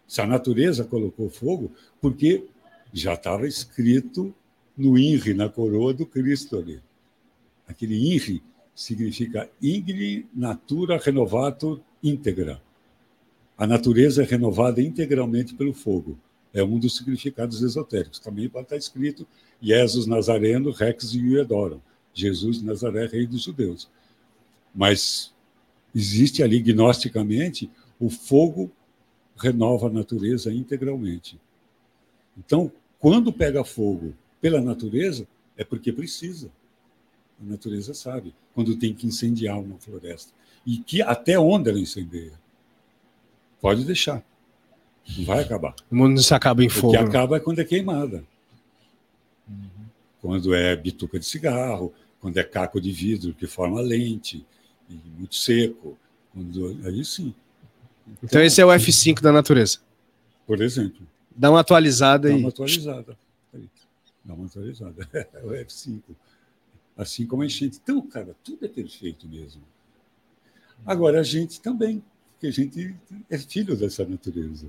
[0.08, 2.46] Se a natureza colocou fogo, porque
[2.94, 4.34] já estava escrito
[4.78, 6.82] no INRI, na coroa do Cristo ali
[7.68, 12.62] Aquele INRI significa Igni Natura Renovator Integra.
[13.58, 16.20] A natureza é renovada integralmente pelo fogo.
[16.56, 18.18] É um dos significados esotéricos.
[18.18, 19.28] Também estar escrito
[19.62, 21.82] Jesus Nazareno, Rex e Uedorum.
[22.14, 23.90] Jesus de Nazaré, rei dos judeus.
[24.74, 25.34] Mas
[25.94, 27.70] existe ali, gnosticamente,
[28.00, 28.72] o fogo
[29.38, 31.38] renova a natureza integralmente.
[32.38, 35.28] Então, quando pega fogo pela natureza,
[35.58, 36.50] é porque precisa.
[37.42, 40.32] A natureza sabe quando tem que incendiar uma floresta.
[40.66, 42.40] E que até onde ela incendeia.
[43.60, 44.24] Pode deixar.
[45.18, 45.76] Não vai acabar.
[45.92, 46.92] O mundo não se acaba em O fogo.
[46.92, 48.24] que acaba é quando é queimada.
[50.22, 54.46] Quando é bituca de cigarro, quando é caco de vidro que forma lente,
[55.18, 55.98] muito seco.
[56.34, 57.34] Quando, aí sim.
[58.24, 59.80] Então esse é o F5 da natureza.
[60.46, 61.06] Por exemplo,
[61.36, 63.18] Dá uma atualizada dá e uma atualizada.
[64.24, 65.08] Dá uma atualizada.
[65.34, 66.02] É o F5.
[66.98, 67.80] Assim como a enchente.
[67.84, 69.62] Então, cara, tudo é perfeito mesmo.
[70.86, 72.02] Agora, a gente também,
[72.34, 72.96] porque a gente
[73.30, 74.68] é filho dessa natureza.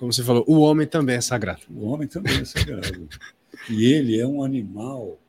[0.00, 1.60] Como você falou, o homem também é sagrado.
[1.68, 3.06] O homem também é sagrado.
[3.68, 5.20] e ele é um animal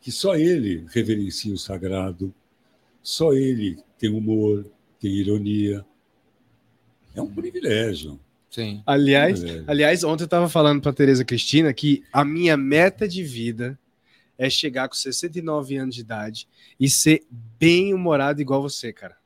[0.00, 2.32] que só ele reverencia o sagrado,
[3.02, 4.64] só ele tem humor,
[5.00, 5.84] tem ironia.
[7.16, 8.20] É um privilégio.
[8.48, 8.80] Sim.
[8.86, 9.64] Aliás, Privilégio.
[9.68, 13.76] aliás, ontem eu estava falando para Tereza Cristina que a minha meta de vida
[14.38, 16.46] é chegar com 69 anos de idade
[16.78, 17.26] e ser
[17.58, 19.16] bem humorado igual você, cara.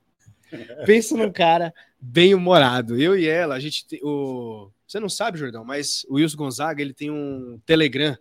[0.86, 1.70] Pensa num cara
[2.00, 3.00] bem humorado.
[3.00, 6.82] Eu e ela, a gente tem o Você não sabe, Jordão, mas o Wilson Gonzaga,
[6.82, 8.16] ele tem um Telegram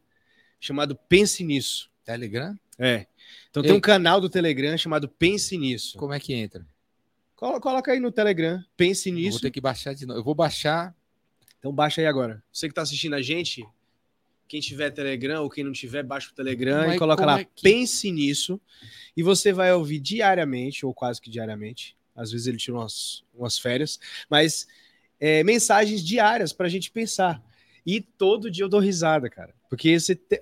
[0.59, 1.89] chamado Pense Nisso.
[2.03, 2.57] Telegram?
[2.77, 3.07] É.
[3.49, 5.97] Então tem um canal do Telegram chamado Pense Nisso.
[5.97, 6.65] Como é que entra?
[7.35, 9.41] Colo- Coloca aí no Telegram, Pense Eu vou Nisso.
[9.41, 10.19] ter que baixar de novo.
[10.19, 10.93] Eu vou baixar.
[11.57, 12.43] Então baixa aí agora.
[12.51, 13.65] Você que tá assistindo a gente,
[14.47, 17.39] quem tiver Telegram ou quem não tiver, baixa o Telegram Mas e coloca como lá,
[17.41, 18.59] é que- pense nisso,
[19.15, 23.57] e você vai ouvir diariamente, ou quase que diariamente, às vezes ele tira umas, umas
[23.57, 24.67] férias, mas
[25.19, 27.41] é, mensagens diárias pra gente pensar.
[27.85, 29.53] E todo dia eu dou risada, cara.
[29.69, 30.41] Porque você te-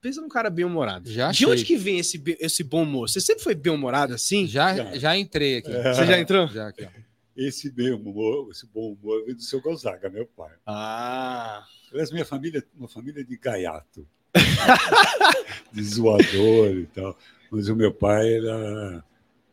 [0.00, 1.10] pensa num cara bem-humorado.
[1.10, 3.08] Já De onde que vem esse, esse bom humor?
[3.08, 4.46] Você sempre foi bem-humorado assim?
[4.46, 4.98] Já, Já.
[4.98, 5.70] já entrei aqui.
[5.72, 6.46] Você já entrou?
[6.48, 6.88] Já aqui, ó.
[7.34, 10.52] Esse bem humor, esse bom humor vem do seu Gonzaga, meu pai.
[10.66, 14.06] Ah, Aliás, minha família é uma família de gaiato,
[15.72, 17.16] de zoador e tal.
[17.50, 19.04] Mas o meu pai era,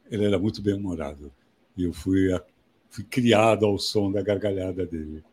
[0.09, 1.31] ele era muito bem humorado.
[1.79, 2.43] E eu fui, a-
[2.89, 5.23] fui criado ao som da gargalhada dele.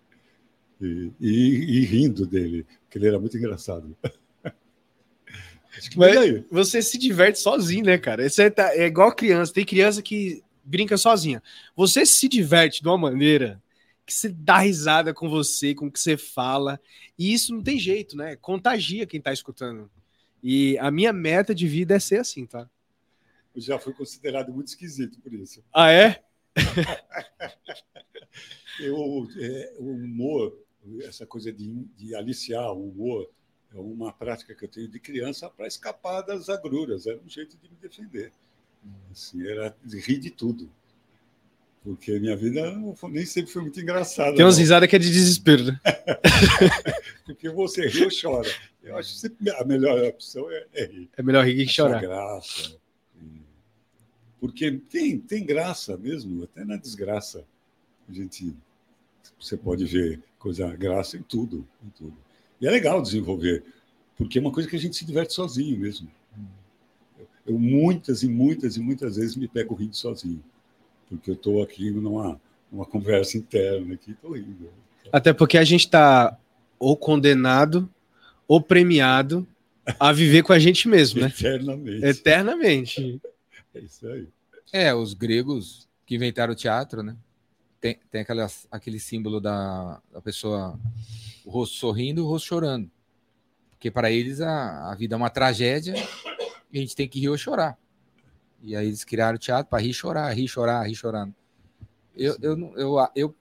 [0.80, 3.96] E, e- e rindo dele, porque ele era muito engraçado.
[5.96, 8.24] Mas- você se diverte sozinho, né, cara?
[8.24, 9.52] É, tá- é igual criança.
[9.52, 11.42] Tem criança que brinca sozinha.
[11.74, 13.60] Você se diverte de uma maneira
[14.06, 16.80] que você dá risada com você, com o que você fala.
[17.18, 18.36] E isso não tem jeito, né?
[18.36, 19.90] Contagia quem tá escutando.
[20.42, 22.70] E a minha meta de vida é ser assim, tá?
[23.54, 25.62] Eu já fui considerado muito esquisito por isso.
[25.72, 26.22] Ah, é?
[28.78, 30.54] Eu, é, o humor,
[31.02, 33.30] essa coisa de, de aliciar o humor,
[33.74, 37.06] é uma prática que eu tenho de criança para escapar das agruras.
[37.06, 38.32] Era um jeito de me defender.
[39.10, 40.70] Assim, era de rir de tudo.
[41.82, 42.74] Porque a minha vida
[43.08, 44.34] nem sempre foi muito engraçada.
[44.34, 45.80] Tem umas risadas que é de desespero, né?
[47.24, 48.50] Porque você ri ou chora.
[48.82, 51.10] Eu acho que a melhor opção é, é rir.
[51.16, 52.00] É melhor rir que chorar.
[52.00, 52.76] graça.
[54.46, 57.44] Porque tem, tem graça mesmo, até na desgraça.
[58.08, 58.54] A gente,
[59.40, 62.16] você pode ver coisa graça em tudo, em tudo.
[62.60, 63.64] E é legal desenvolver,
[64.16, 66.08] porque é uma coisa que a gente se diverte sozinho mesmo.
[67.44, 70.42] Eu muitas e muitas e muitas vezes me pego rindo sozinho,
[71.08, 72.40] porque eu estou aqui numa,
[72.70, 74.70] numa conversa interna aqui, estou rindo.
[75.12, 76.38] Até porque a gente tá
[76.78, 77.90] ou condenado
[78.46, 79.44] ou premiado
[79.98, 81.26] a viver com a gente mesmo, né?
[81.36, 82.04] Eternamente.
[82.04, 83.20] Eternamente.
[83.74, 84.28] É isso aí.
[84.72, 87.16] É, os gregos que inventaram o teatro, né?
[87.80, 90.78] Tem, tem aquela, aquele símbolo da, da pessoa,
[91.44, 92.90] o rosto sorrindo e o rosto chorando.
[93.70, 95.94] Porque para eles a, a vida é uma tragédia
[96.72, 97.78] e a gente tem que rir ou chorar.
[98.62, 101.34] E aí eles criaram o teatro para rir chorar, rir, chorar, rir chorando.
[102.16, 103.34] Eu, eu, eu, eu,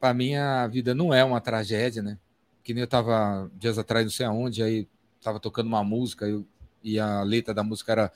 [0.00, 2.18] para mim a vida não é uma tragédia, né?
[2.64, 4.88] Que nem eu tava dias atrás, não sei aonde, aí
[5.22, 6.46] tava tocando uma música eu,
[6.82, 8.12] e a letra da música era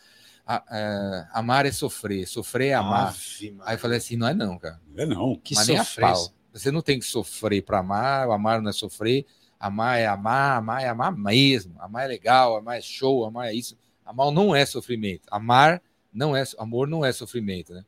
[0.47, 3.09] a- é, amar é sofrer, sofrer é amar.
[3.09, 3.57] Ave.
[3.63, 4.81] Aí eu falei assim, não é não, cara.
[4.95, 5.37] Não é não.
[5.37, 6.29] Que Mas nem a pau.
[6.53, 9.25] Você não tem que sofrer para amar, o amar não é sofrer,
[9.59, 11.75] amar é amar, amar é amar mesmo.
[11.79, 13.77] Amar é legal, amar é show, amar é isso.
[14.05, 15.23] Amar não é sofrimento.
[15.31, 15.81] Amar
[16.13, 17.85] não é, amor não é sofrimento, né?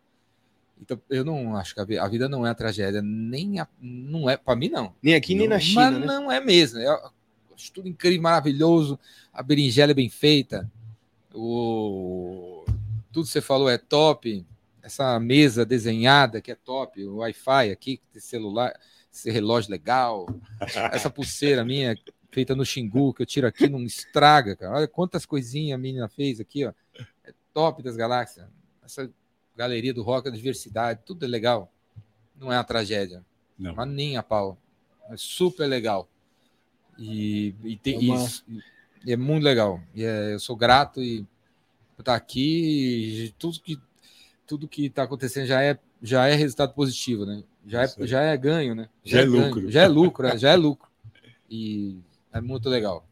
[0.81, 3.69] Então eu não acho que a vi- a vida não é a tragédia, nem a,
[3.81, 4.95] não é para mim não.
[5.03, 6.07] Nem aqui, nem na Mas China, né?
[6.07, 6.79] não é mesmo.
[6.79, 6.99] Eu
[7.55, 8.99] acho tudo incrível, maravilhoso.
[9.33, 10.71] A berinjela é bem feita.
[11.35, 12.65] O...
[13.13, 14.47] Tudo que você falou é top.
[14.83, 17.05] Essa mesa desenhada que é top.
[17.05, 18.73] O Wi-Fi aqui, celular,
[19.13, 20.27] esse relógio legal.
[20.93, 21.97] Essa pulseira minha
[22.31, 24.77] feita no Xingu, que eu tiro aqui, não estraga, cara.
[24.77, 26.73] Olha quantas coisinhas a menina fez aqui, ó.
[27.25, 28.47] É top das galáxias.
[28.85, 29.09] Essa
[29.57, 31.73] galeria do rock, a diversidade, tudo é legal.
[32.37, 33.25] Não é uma tragédia.
[33.59, 33.75] Não.
[33.75, 34.59] Mas nem a pau.
[35.09, 36.09] É super legal.
[36.99, 38.45] E, e tem É uma- isso.
[38.49, 38.61] E
[39.13, 39.81] é muito legal.
[39.95, 41.25] E é- eu sou grato e
[41.99, 43.27] estar aqui.
[43.27, 43.79] E tudo que
[44.47, 47.43] tudo que está acontecendo já é já é resultado positivo, né?
[47.67, 48.89] Já é, já é ganho, né?
[49.03, 49.71] Já é ganho, lucro.
[49.71, 50.89] Já é lucro, é, já é lucro.
[51.51, 51.97] E
[52.33, 53.07] é muito legal.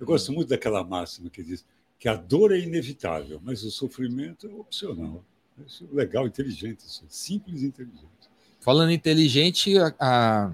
[0.00, 1.64] Eu gosto muito daquela máxima que diz
[1.98, 5.22] que a dor é inevitável, mas o sofrimento é opcional.
[5.66, 7.04] Isso é legal, inteligente, isso.
[7.08, 8.08] simples e inteligente.
[8.60, 10.52] Falando inteligente, a, a-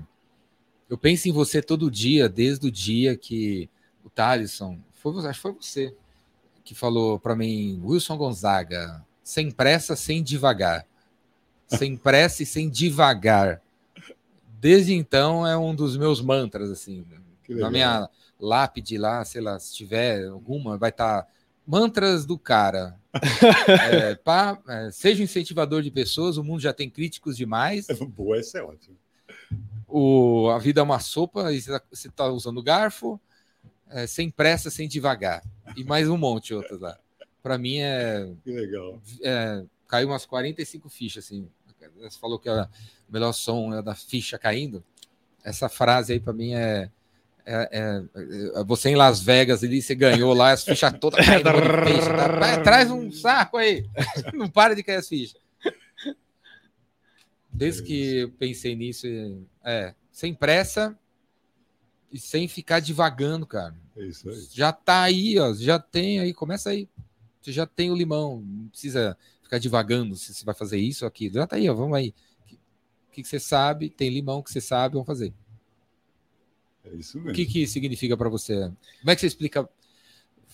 [0.91, 3.69] eu penso em você todo dia, desde o dia que
[4.19, 5.95] Thalisson, foi, acho que foi você,
[6.65, 10.85] que falou para mim, Wilson Gonzaga, sem pressa, sem devagar.
[11.69, 13.63] Sem pressa e sem devagar.
[14.61, 17.07] Desde então é um dos meus mantras, assim.
[17.45, 21.25] Que Na minha lápide lá, sei lá, se tiver alguma, vai estar
[21.65, 22.99] mantras do cara.
[23.69, 27.87] É, pá, é, seja um incentivador de pessoas, o mundo já tem críticos demais.
[28.09, 28.97] Boa, essa é ótima.
[29.87, 33.21] O, a vida é uma sopa e você está usando garfo,
[33.91, 35.43] é, sem pressa, sem devagar.
[35.77, 36.99] E mais um monte de outras lá.
[37.43, 39.01] Para mim é, Que legal.
[39.23, 41.49] é, caiu umas 45 fichas assim.
[42.01, 42.69] Você falou que o
[43.09, 44.83] melhor som é da ficha caindo.
[45.45, 46.91] Essa frase aí para mim é,
[47.47, 48.03] é- é-
[48.61, 51.49] é- você em Las Vegas ali, você ganhou lá as fichas todas caindo.
[51.87, 52.29] ficha, tá?
[52.39, 53.87] Vai, Traz um saco aí.
[54.35, 55.41] Não para de cair as fichas.
[57.51, 59.07] Desde que eu pensei nisso,
[59.65, 60.97] é sem pressa
[62.13, 63.75] e sem ficar divagando, cara.
[63.97, 64.49] É isso aí.
[64.53, 65.53] Já tá aí, ó.
[65.55, 66.89] Já tem aí, começa aí.
[67.41, 71.09] Você já tem o limão, não precisa ficar divagando se você vai fazer isso ou
[71.09, 71.35] aquilo.
[71.35, 71.75] Já tá aí, ó.
[71.75, 72.15] Vamos aí.
[73.09, 73.91] O que, que você sabe?
[73.91, 75.33] Tem limão que você sabe, vamos fazer.
[76.85, 77.35] É isso O mesmo.
[77.35, 78.73] que que significa para você?
[79.01, 79.69] Como é que você explica?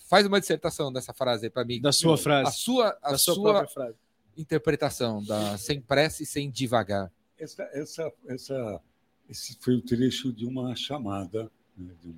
[0.07, 1.81] Faz uma dissertação dessa frase aí para mim.
[1.81, 2.57] Da sua A frase.
[2.57, 3.95] sua, a Da sua, sua própria frase.
[4.37, 7.11] interpretação da sem pressa e sem devagar.
[7.37, 8.81] Essa, essa, essa,
[9.29, 12.13] esse foi o trecho de uma chamada né, um-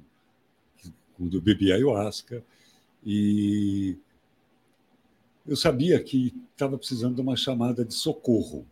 [1.15, 2.43] quando eu bebi ayahuasca
[3.05, 3.97] e
[5.47, 8.65] eu sabia que estava precisando de uma chamada de socorro.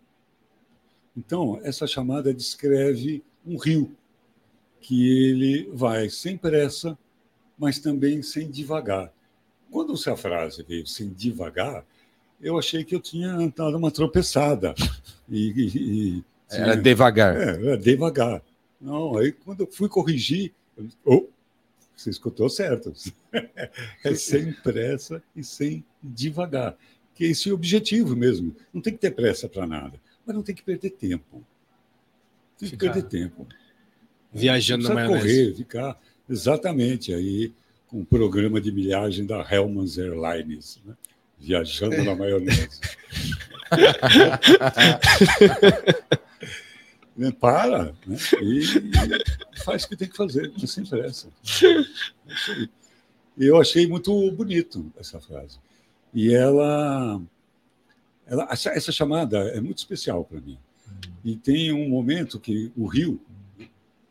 [1.18, 3.96] Então, essa chamada descreve um rio
[4.82, 6.98] que ele vai sem pressa,
[7.58, 9.12] mas também sem devagar.
[9.72, 11.86] Quando essa frase veio sem devagar,
[12.42, 14.76] eu achei que eu tinha dado uma tropeçada.
[15.30, 15.50] E,
[16.20, 17.36] e- e Era devagar.
[17.36, 18.42] é, era devagar.
[18.80, 21.28] Não, aí quando eu fui corrigir, eu oh,
[21.96, 22.94] você escutou certo.
[24.04, 26.78] É sem pressa e sem devagar.
[27.14, 28.56] Que esse é o objetivo mesmo.
[28.74, 31.44] Não tem que ter pressa para nada, mas não tem que perder tempo.
[32.58, 33.46] Tem que Ficar perder tempo.
[34.32, 36.00] Viajando na correr, ficar
[36.30, 37.52] exatamente aí
[37.88, 40.94] com o programa de milhagem da Hellmann's Airlines, né?
[41.38, 42.80] viajando na maionese.
[47.16, 47.32] Né?
[47.32, 48.18] Para né?
[48.42, 50.56] e, faz o que tem que fazer, não.
[50.58, 51.32] É isso
[52.52, 52.70] aí.
[53.38, 55.60] E eu achei muito bonito essa frase.
[56.14, 57.22] E ela,
[58.26, 60.58] ela essa, essa chamada é muito especial para mim.
[61.24, 63.20] E tem um momento que o rio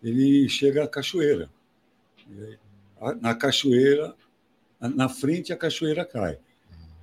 [0.02, 1.48] ele chega à cachoeira.
[3.20, 4.14] Na cachoeira,
[4.80, 6.38] na frente a cachoeira cai.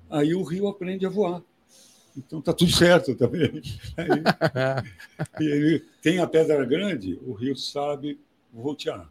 [0.09, 1.41] Aí o rio aprende a voar.
[2.17, 3.61] Então tá tudo certo também.
[3.97, 4.09] Aí,
[5.39, 8.19] e ele tem a pedra grande, o rio sabe
[8.53, 9.09] voltear.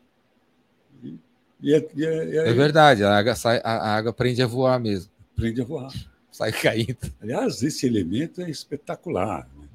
[1.02, 1.14] E,
[1.62, 4.78] e é, e é- É aí verdade, a água, sai, a água aprende a voar
[4.78, 5.10] mesmo.
[5.36, 5.90] aprende a voar.
[6.30, 6.96] Sai caindo.
[7.20, 9.48] Aliás, esse elemento é espetacular.
[9.58, 9.66] né?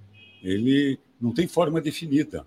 [0.44, 2.46] Ele não tem forma definida.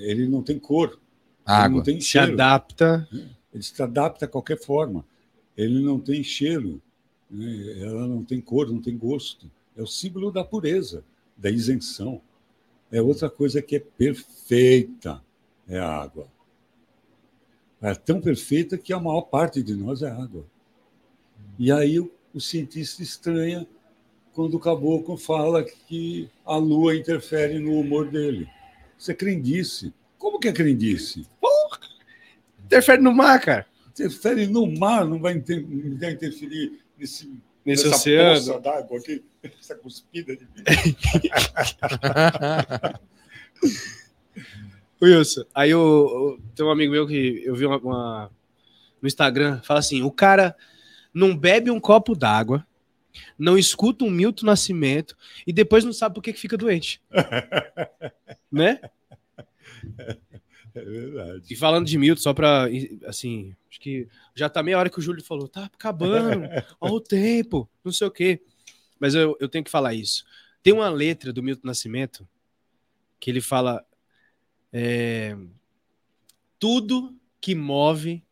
[0.00, 0.98] Ele não tem cor.
[1.44, 1.76] A Ele água.
[1.76, 3.08] não tem Se adapta.
[3.54, 5.04] Ele se adapta a qualquer forma.
[5.56, 6.82] Ele não tem cheiro,
[7.30, 7.80] né?
[7.82, 9.50] ela não tem cor, não tem gosto.
[9.76, 11.04] É o símbolo da pureza,
[11.36, 12.20] da isenção.
[12.90, 15.22] É outra coisa que é perfeita,
[15.68, 16.28] é a água.
[17.82, 20.46] É tão perfeita que a maior parte de nós é água.
[21.58, 23.66] E aí o, o cientista estranha
[24.32, 28.48] quando o caboclo fala que a lua interfere no humor dele.
[28.98, 29.92] Isso é crendice.
[30.18, 31.26] Como que é crendice?
[32.64, 33.66] Interfere no mar, cara.
[33.90, 37.32] interfere no mar, não vai, inter- não vai interferir nesse,
[37.64, 38.60] Nesse nessa oceano.
[38.60, 40.46] d'água aqui, essa cuspida de
[45.02, 48.30] Wilson, aí eu, eu- tem um amigo meu que eu vi uma, uma-
[49.00, 50.56] no Instagram, fala assim: o cara
[51.12, 52.66] não bebe um copo d'água,
[53.38, 55.16] não escuta um Milton Nascimento
[55.46, 57.00] e depois não sabe por que que fica doente.
[58.50, 58.80] né?
[60.76, 61.42] É verdade.
[61.50, 62.66] E falando de Milton, só pra.
[63.06, 66.42] Assim, acho que já tá meia hora que o Júlio falou, tá acabando,
[66.80, 68.42] olha o tempo, não sei o quê.
[69.00, 70.24] Mas eu, eu tenho que falar isso.
[70.62, 72.28] Tem uma letra do Milton Nascimento
[73.18, 73.84] que ele fala:
[74.72, 75.36] é,
[76.58, 78.22] tudo que move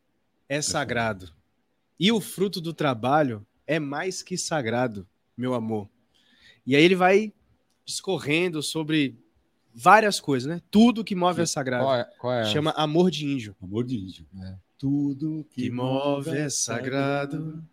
[0.47, 1.33] é sagrado.
[1.99, 5.89] E o fruto do trabalho é mais que sagrado, meu amor.
[6.65, 7.33] E aí ele vai
[7.85, 9.17] discorrendo sobre
[9.75, 10.61] várias coisas, né?
[10.71, 11.83] Tudo que move é sagrado.
[11.83, 12.03] Qual é?
[12.17, 12.45] Qual é?
[12.45, 13.55] Chama Amor de Índio.
[13.61, 14.25] Amor de índio.
[14.41, 14.55] É.
[14.77, 17.63] Tudo Que move é sagrado.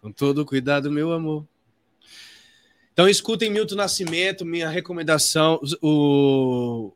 [0.00, 1.46] Com todo cuidado, meu amor.
[2.92, 5.60] Então escutem Milton Nascimento, minha recomendação.
[5.82, 6.92] O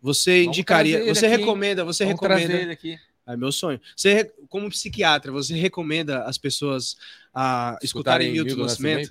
[0.00, 1.36] você Vamos indicaria, você aqui.
[1.38, 2.52] recomenda, você Vamos recomenda.
[2.52, 2.98] ele aqui.
[3.26, 3.80] É meu sonho.
[3.96, 6.94] Você, como psiquiatra, você recomenda as pessoas
[7.32, 9.10] a escutarem Milton Nascimento?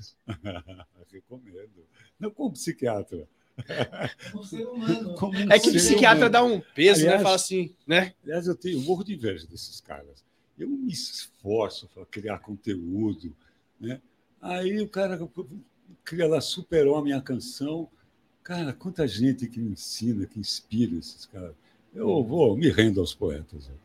[1.14, 1.86] Recomendo.
[2.20, 3.28] Não como psiquiatra.
[4.36, 5.14] Um ser humano.
[5.16, 6.32] Como um É que o psiquiatra humano.
[6.32, 7.08] dá um peso, né?
[7.10, 8.14] Aliás- Fala assim, né?
[8.24, 10.24] Aliás, eu tenho eu morro de inveja desses caras.
[10.58, 13.32] Eu me esforço para criar conteúdo.
[13.80, 14.02] Né?
[14.42, 15.20] Aí o cara
[16.04, 17.88] cria lá Super-Homem a canção.
[18.44, 21.54] Cara, quanta gente que me ensina, que inspira esses caras.
[21.94, 23.68] Eu vou me rendo aos poetas.
[23.68, 23.76] né?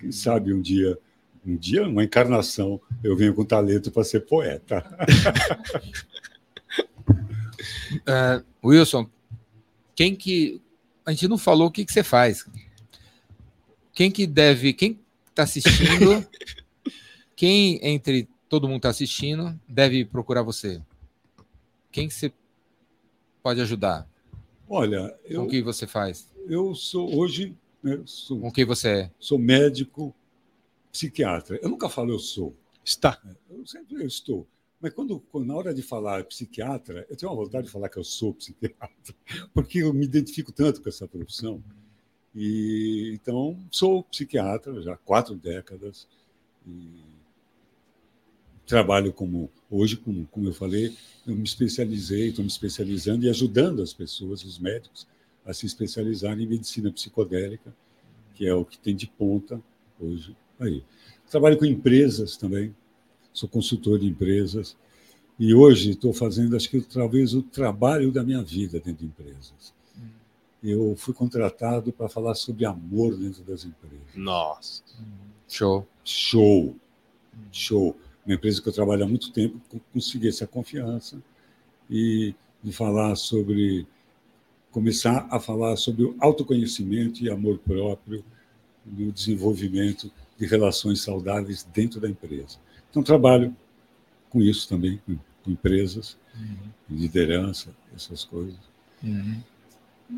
[0.00, 0.98] Quem sabe um dia,
[1.46, 4.84] um dia, uma encarnação, eu venho com talento para ser poeta.
[8.06, 9.08] É, Wilson,
[9.94, 10.60] quem que.
[11.04, 12.44] A gente não falou o que, que você faz.
[13.92, 14.72] Quem que deve.
[14.72, 16.26] Quem está assistindo,
[17.34, 20.82] quem entre todo mundo está assistindo, deve procurar você?
[21.90, 22.32] Quem que você
[23.42, 24.06] pode ajudar?
[24.68, 26.28] Olha, Com eu, o que você faz?
[26.48, 29.10] eu sou hoje, né, sou, Com o que você é?
[29.18, 30.14] sou médico,
[30.96, 31.58] psiquiatra.
[31.62, 32.56] Eu nunca falo eu sou.
[32.82, 33.20] Está.
[33.50, 34.46] Eu sempre eu estou.
[34.80, 37.98] Mas quando, quando na hora de falar psiquiatra, eu tenho uma vontade de falar que
[37.98, 39.14] eu sou psiquiatra,
[39.52, 41.62] porque eu me identifico tanto com essa profissão.
[42.34, 46.06] E então sou psiquiatra já há quatro décadas
[46.66, 47.02] e
[48.66, 50.96] trabalho como hoje, como, como eu falei,
[51.26, 55.06] eu me especializei, estou me especializando e ajudando as pessoas, os médicos,
[55.44, 57.74] a se especializarem em medicina psicodélica,
[58.34, 59.62] que é o que tem de ponta
[59.98, 60.82] hoje aí.
[61.30, 62.74] Trabalho com empresas também,
[63.32, 64.76] sou consultor de empresas
[65.38, 69.74] e hoje estou fazendo, acho que talvez o trabalho da minha vida dentro de empresas.
[70.62, 73.98] Eu fui contratado para falar sobre amor dentro das empresas.
[74.14, 74.82] Nossa.
[75.48, 75.86] Show.
[76.04, 76.74] Show,
[77.52, 77.96] show.
[78.24, 81.22] Uma empresa que eu trabalho há muito tempo, co- consegui essa confiança
[81.88, 83.86] e de falar sobre
[84.72, 88.24] começar a falar sobre o autoconhecimento e amor próprio
[88.84, 92.58] no desenvolvimento de relações saudáveis dentro da empresa.
[92.90, 93.54] Então trabalho
[94.30, 95.16] com isso também, com,
[95.50, 96.16] empresas,
[96.90, 98.58] liderança, essas coisas.
[99.02, 99.40] Uhum.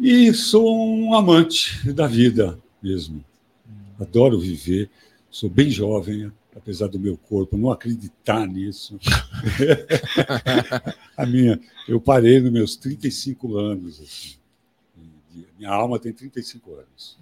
[0.01, 3.25] E sou um amante da vida mesmo.
[4.01, 4.91] Adoro viver.
[5.31, 8.99] Sou bem jovem, apesar do meu corpo não acreditar nisso.
[11.17, 14.01] A minha, eu parei nos meus 35 anos.
[14.01, 14.37] Assim.
[15.59, 17.19] Minha alma tem 35 anos.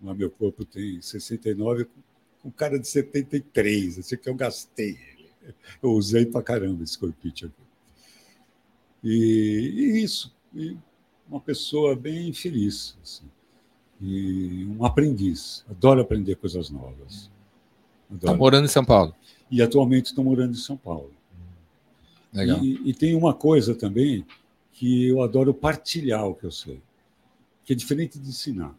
[0.00, 1.86] Mas meu corpo tem 69,
[2.42, 3.98] com cara de 73.
[3.98, 4.90] Esse aqui eu gastei.
[4.90, 5.54] ele.
[5.82, 7.54] Eu usei pra caramba esse corpite aqui.
[9.02, 10.34] E, e isso.
[10.54, 10.76] E
[11.28, 12.96] uma pessoa bem feliz.
[13.02, 13.24] assim.
[14.00, 15.64] E um aprendiz.
[15.70, 17.30] Adoro aprender coisas novas.
[18.08, 18.38] Tá Adoro.
[18.38, 19.14] morando em São Paulo.
[19.50, 21.12] E atualmente estou morando em São Paulo.
[22.32, 22.62] Legal.
[22.64, 24.26] E, e tem uma coisa também
[24.72, 26.80] que eu adoro partilhar o que eu sei,
[27.64, 28.74] que é diferente de ensinar.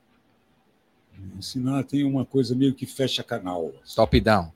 [1.38, 3.74] Ensinar tem uma coisa meio que fecha canal.
[3.84, 3.96] assim.
[3.96, 4.52] Top down.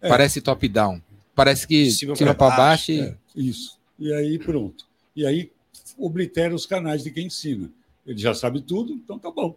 [0.00, 0.08] É.
[0.08, 1.00] Parece top down.
[1.34, 2.92] Parece que cima para baixo.
[2.92, 3.78] e- É, isso.
[3.98, 4.86] E aí pronto.
[5.14, 5.50] E aí
[5.96, 7.70] oblitera os canais de quem ensina.
[8.06, 9.56] Ele já sabe tudo, então tá bom.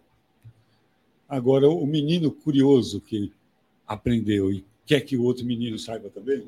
[1.28, 3.32] Agora, o menino curioso que
[3.86, 6.46] aprendeu e quer que o outro menino saiba também,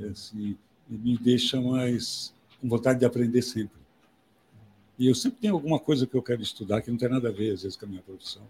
[0.00, 0.56] é assim,
[0.88, 3.76] me deixa mais com vontade de aprender sempre.
[4.98, 7.32] E eu sempre tenho alguma coisa que eu quero estudar que não tem nada a
[7.32, 8.42] ver, às vezes, com a minha profissão.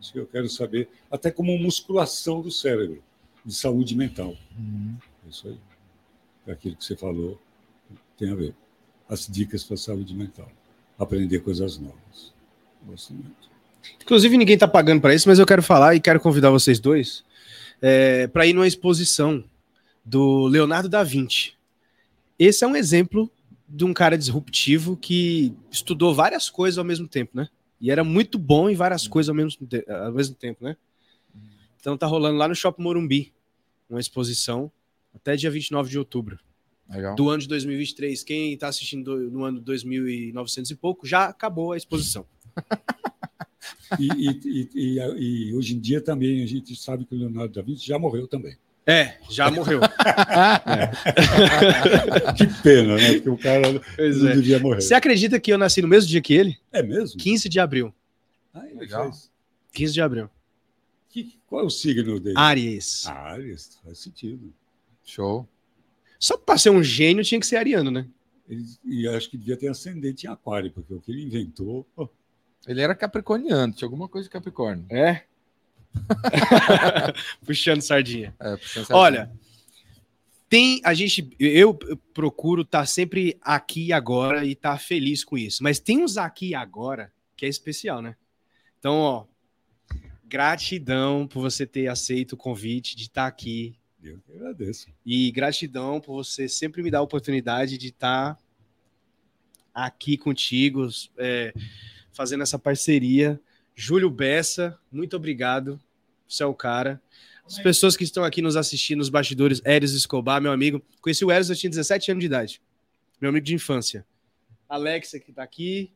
[0.00, 3.02] Isso que eu quero saber, até como musculação do cérebro,
[3.44, 4.36] de saúde mental.
[4.58, 4.96] Uhum.
[5.28, 5.58] Isso aí.
[6.46, 7.40] É Aquilo que você falou
[8.18, 8.54] tem a ver.
[9.08, 10.50] As dicas para a saúde mental.
[10.98, 12.32] Aprender coisas novas.
[12.86, 13.46] Gosto muito.
[14.02, 17.24] Inclusive, ninguém tá pagando para isso, mas eu quero falar e quero convidar vocês dois
[17.80, 19.44] é, para ir numa exposição
[20.04, 21.54] do Leonardo da Vinci.
[22.38, 23.30] Esse é um exemplo
[23.68, 27.48] de um cara disruptivo que estudou várias coisas ao mesmo tempo, né?
[27.80, 29.66] E era muito bom em várias coisas ao mesmo,
[30.04, 30.76] ao mesmo tempo, né?
[31.80, 33.32] Então tá rolando lá no Shopping Morumbi
[33.88, 34.70] uma exposição
[35.14, 36.38] até dia 29 de outubro
[36.90, 37.14] Legal.
[37.14, 38.22] do ano de 2023.
[38.24, 42.26] Quem tá assistindo do- no ano 2900 e pouco, já acabou a exposição.
[44.00, 47.52] E, e- e- e- e hoje em dia também a gente sabe que o Leonardo
[47.54, 48.56] da Vinci já morreu também.
[48.86, 49.80] É, já morreu.
[52.36, 53.14] Que pena, né?
[53.14, 54.34] Porque o cara Pois não é.
[54.34, 54.80] devia morrer.
[54.80, 56.56] Você acredita que eu nasci no mesmo dia que ele?
[56.72, 57.18] É mesmo?
[57.18, 57.92] 15 de abril.
[58.54, 59.04] Ah, ele Legal.
[59.10, 59.30] faz.
[59.72, 60.30] 15 de abril.
[61.08, 62.34] Que- qual é o signo dele?
[62.38, 63.06] Aries.
[63.06, 64.52] Ah, Ares, faz sentido.
[65.04, 65.48] Show.
[66.18, 68.06] Só pra ser um gênio tinha que ser ariano, né?
[68.48, 71.86] Ele, e acho que devia ter ascendente em aquário, porque o que ele inventou.
[71.96, 72.08] oh,
[72.66, 74.86] Ele era capricorniano, tinha alguma coisa de Capricórnio.
[74.88, 75.24] É?
[77.44, 78.34] Puxando sardinha.
[78.40, 79.30] É, puxando Olha,
[80.48, 81.74] tem a gente, eu
[82.14, 85.62] procuro estar sempre aqui e agora e estar feliz com isso.
[85.62, 88.16] Mas tem uns aqui e agora que é especial, né?
[88.78, 89.26] Então, ó,
[90.24, 94.86] gratidão por você ter aceito o convite de estar aqui eu que agradeço.
[95.04, 98.38] e gratidão por você sempre me dar a oportunidade de estar
[99.74, 101.52] aqui contigo, é,
[102.12, 103.40] fazendo essa parceria.
[103.74, 105.78] Júlio Bessa, muito obrigado.
[106.28, 107.00] Você é o cara.
[107.46, 110.82] As pessoas que estão aqui nos assistindo, nos bastidores, Eros Escobar, meu amigo.
[111.00, 112.60] Conheci o Eros, eu tinha 17 anos de idade.
[113.20, 114.04] Meu amigo de infância.
[114.68, 115.92] Alexa, que tá aqui.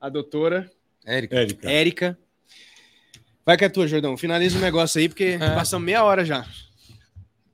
[0.00, 0.70] A doutora,
[1.04, 2.18] Érica, Érica, Érica.
[3.44, 4.16] Vai que é tua, Jordão.
[4.16, 6.46] Finaliza o negócio aí, porque passamos meia hora já.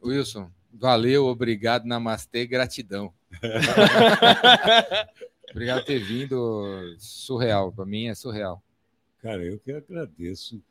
[0.02, 3.12] Wilson, valeu, obrigado, namastê, gratidão.
[5.50, 6.96] obrigado por ter vindo.
[6.98, 8.62] Surreal, pra mim é surreal.
[9.20, 10.62] cara, eu que agradeço.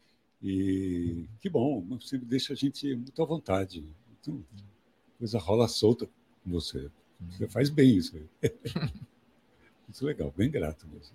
[0.41, 3.83] E que bom, você deixa a gente muito à vontade.
[4.21, 4.43] Então,
[5.17, 6.07] coisa rola solta
[6.43, 6.89] com você.
[7.31, 8.15] Você faz bem isso.
[9.87, 11.13] Muito legal, bem grato mesmo.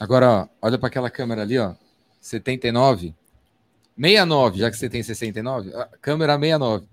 [0.00, 1.74] Agora, ó, olha para aquela câmera ali, ó.
[2.20, 3.14] 79.
[3.96, 6.86] 69, já que você tem 69, a câmera 69.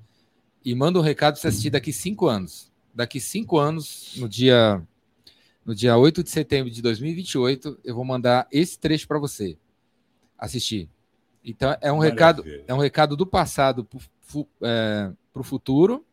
[0.65, 2.69] E manda um recado para você assistir daqui cinco anos.
[2.94, 4.82] Daqui cinco anos, no dia,
[5.65, 9.57] no dia 8 de setembro de 2028, eu vou mandar esse trecho para você
[10.38, 10.90] assistir.
[11.43, 12.65] Então, é um recado, Maravilha.
[12.68, 16.05] é um recado do passado para o futuro,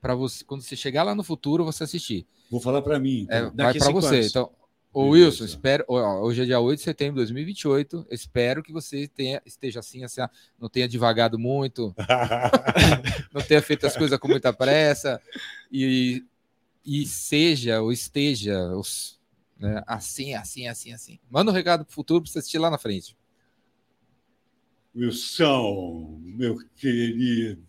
[0.00, 2.26] para você, quando você chegar lá no futuro, você assistir.
[2.50, 3.26] Vou falar para mim.
[3.28, 3.52] É, Então.
[3.54, 4.14] vai Daqui para você.
[4.16, 4.26] anos.
[4.28, 4.50] Então,
[4.94, 5.10] Beleza.
[5.12, 5.84] Wilson, espero.
[5.88, 8.06] ó, Hoje é dia 8 de setembro de 2028.
[8.10, 10.22] Espero que você tenha, esteja assim, assim,
[10.58, 11.94] não tenha divagado muito,
[13.32, 15.20] não tenha feito as coisas com muita pressa
[15.70, 16.24] e,
[16.84, 19.20] e seja ou esteja os,
[19.58, 21.18] né, assim, assim, assim, assim.
[21.30, 23.14] Manda um recado pro futuro para você assistir lá na frente.
[24.98, 27.62] Wilson, meu querido.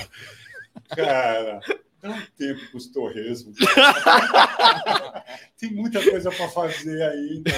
[0.88, 1.60] Cara,
[2.00, 3.58] dá um tempo com os torresmos.
[5.58, 7.50] Tem muita coisa para fazer ainda.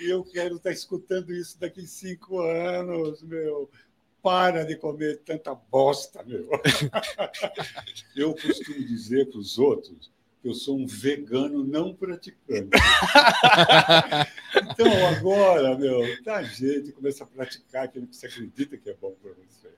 [0.00, 3.70] E eu quero estar escutando isso daqui cinco anos, meu.
[4.20, 6.50] Para de comer tanta bosta, meu.
[8.16, 10.10] Eu costumo dizer para os outros
[10.44, 12.70] eu sou um vegano não praticante.
[14.70, 18.94] Então, agora, meu, dá jeito e começa a praticar aquilo que você acredita que é
[18.94, 19.68] bom para você.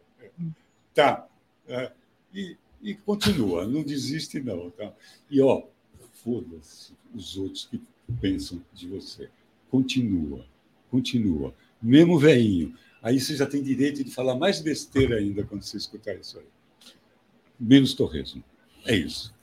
[0.94, 1.26] Tá.
[1.66, 1.90] É,
[2.32, 4.70] e, e continua, não desiste, não.
[4.70, 4.92] Tá?
[5.30, 5.64] E, ó,
[6.12, 7.80] foda-se os outros que
[8.20, 9.28] pensam de você.
[9.70, 10.46] Continua,
[10.90, 11.54] continua.
[11.80, 12.76] Mesmo veinho.
[13.02, 16.46] Aí você já tem direito de falar mais besteira ainda quando você escutar isso aí.
[17.58, 18.44] Menos torresmo.
[18.84, 19.34] É isso.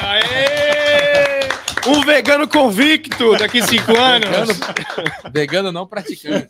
[0.00, 1.48] Aê!
[1.86, 4.56] Um vegano convicto daqui cinco anos.
[4.58, 6.48] Vegano, vegano não praticante.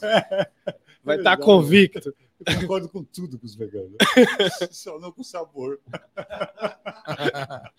[1.03, 1.45] Vai estar Legal.
[1.45, 2.15] convicto.
[2.47, 3.97] Eu concordo com tudo com os veganos.
[4.71, 5.81] Só não com sabor.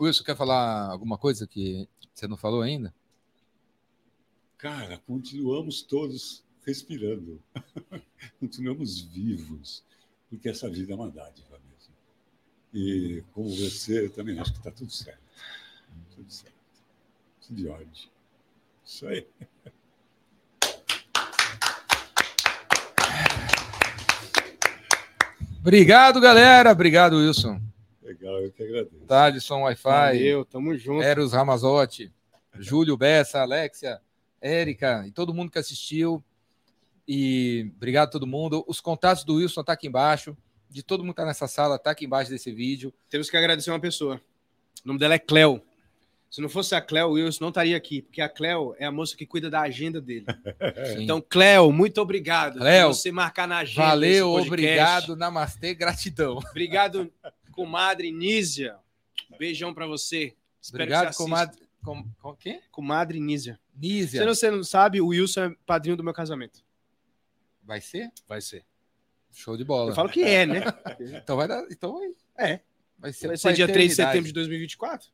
[0.00, 2.94] Wilson, quer falar alguma coisa que você não falou ainda?
[4.56, 7.40] Cara, continuamos todos respirando.
[8.38, 9.82] continuamos vivos,
[10.28, 11.57] porque essa vida é uma dádiva.
[12.72, 15.20] E como você, eu também acho que está tudo certo.
[16.14, 16.54] Tudo certo.
[17.46, 17.88] Tudo de ordem.
[18.84, 19.26] Isso aí.
[25.60, 26.70] Obrigado, galera.
[26.72, 27.60] Obrigado, Wilson.
[28.02, 29.04] Legal, eu que agradeço.
[29.06, 29.82] Thaleson Wi-Fi.
[29.82, 31.02] Valeu, tamo junto.
[31.02, 32.10] Eros Ramazotti,
[32.58, 34.00] Júlio Bessa, Alexia,
[34.40, 36.24] Érica e todo mundo que assistiu.
[37.06, 38.64] E obrigado a todo mundo.
[38.66, 40.36] Os contatos do Wilson tá aqui embaixo.
[40.70, 42.92] De todo mundo que tá nessa sala, tá aqui embaixo desse vídeo.
[43.08, 44.20] Temos que agradecer uma pessoa.
[44.84, 45.62] O nome dela é Cleo.
[46.30, 48.92] Se não fosse a Cleo, o Wilson não estaria aqui, porque a Cleo é a
[48.92, 50.26] moça que cuida da agenda dele.
[50.94, 51.04] Sim.
[51.04, 52.58] Então, Cleo, muito obrigado.
[52.58, 53.88] Cleo, por você marcar na agenda.
[53.88, 56.36] Valeu, obrigado, namastê, gratidão.
[56.50, 57.10] Obrigado,
[57.50, 58.76] comadre Nízia.
[59.38, 60.34] Beijão pra você.
[60.60, 61.24] Espero obrigado, que você assista.
[61.24, 61.68] comadre.
[61.82, 62.60] Com, com quem?
[62.70, 63.58] Comadre Nízia.
[63.74, 64.20] Nízia.
[64.20, 66.62] Se você não sabe, o Wilson é padrinho do meu casamento.
[67.62, 68.10] Vai ser?
[68.26, 68.64] Vai ser.
[69.32, 69.90] Show de bola.
[69.90, 70.62] Eu falo que é, né?
[71.22, 71.64] Então vai dar.
[71.70, 72.08] Então vai.
[72.48, 72.60] É.
[72.98, 75.08] Vai ser, Vai ser dia 3 de setembro de 2024.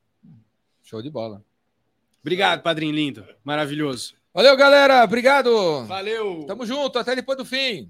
[0.83, 1.45] Show de bola.
[2.23, 3.27] Obrigado, padrinho lindo.
[3.43, 4.15] Maravilhoso.
[4.33, 5.05] Valeu, galera.
[5.05, 5.85] Obrigado.
[5.85, 6.45] Valeu.
[6.47, 6.99] Tamo junto.
[6.99, 7.83] Até depois do fim.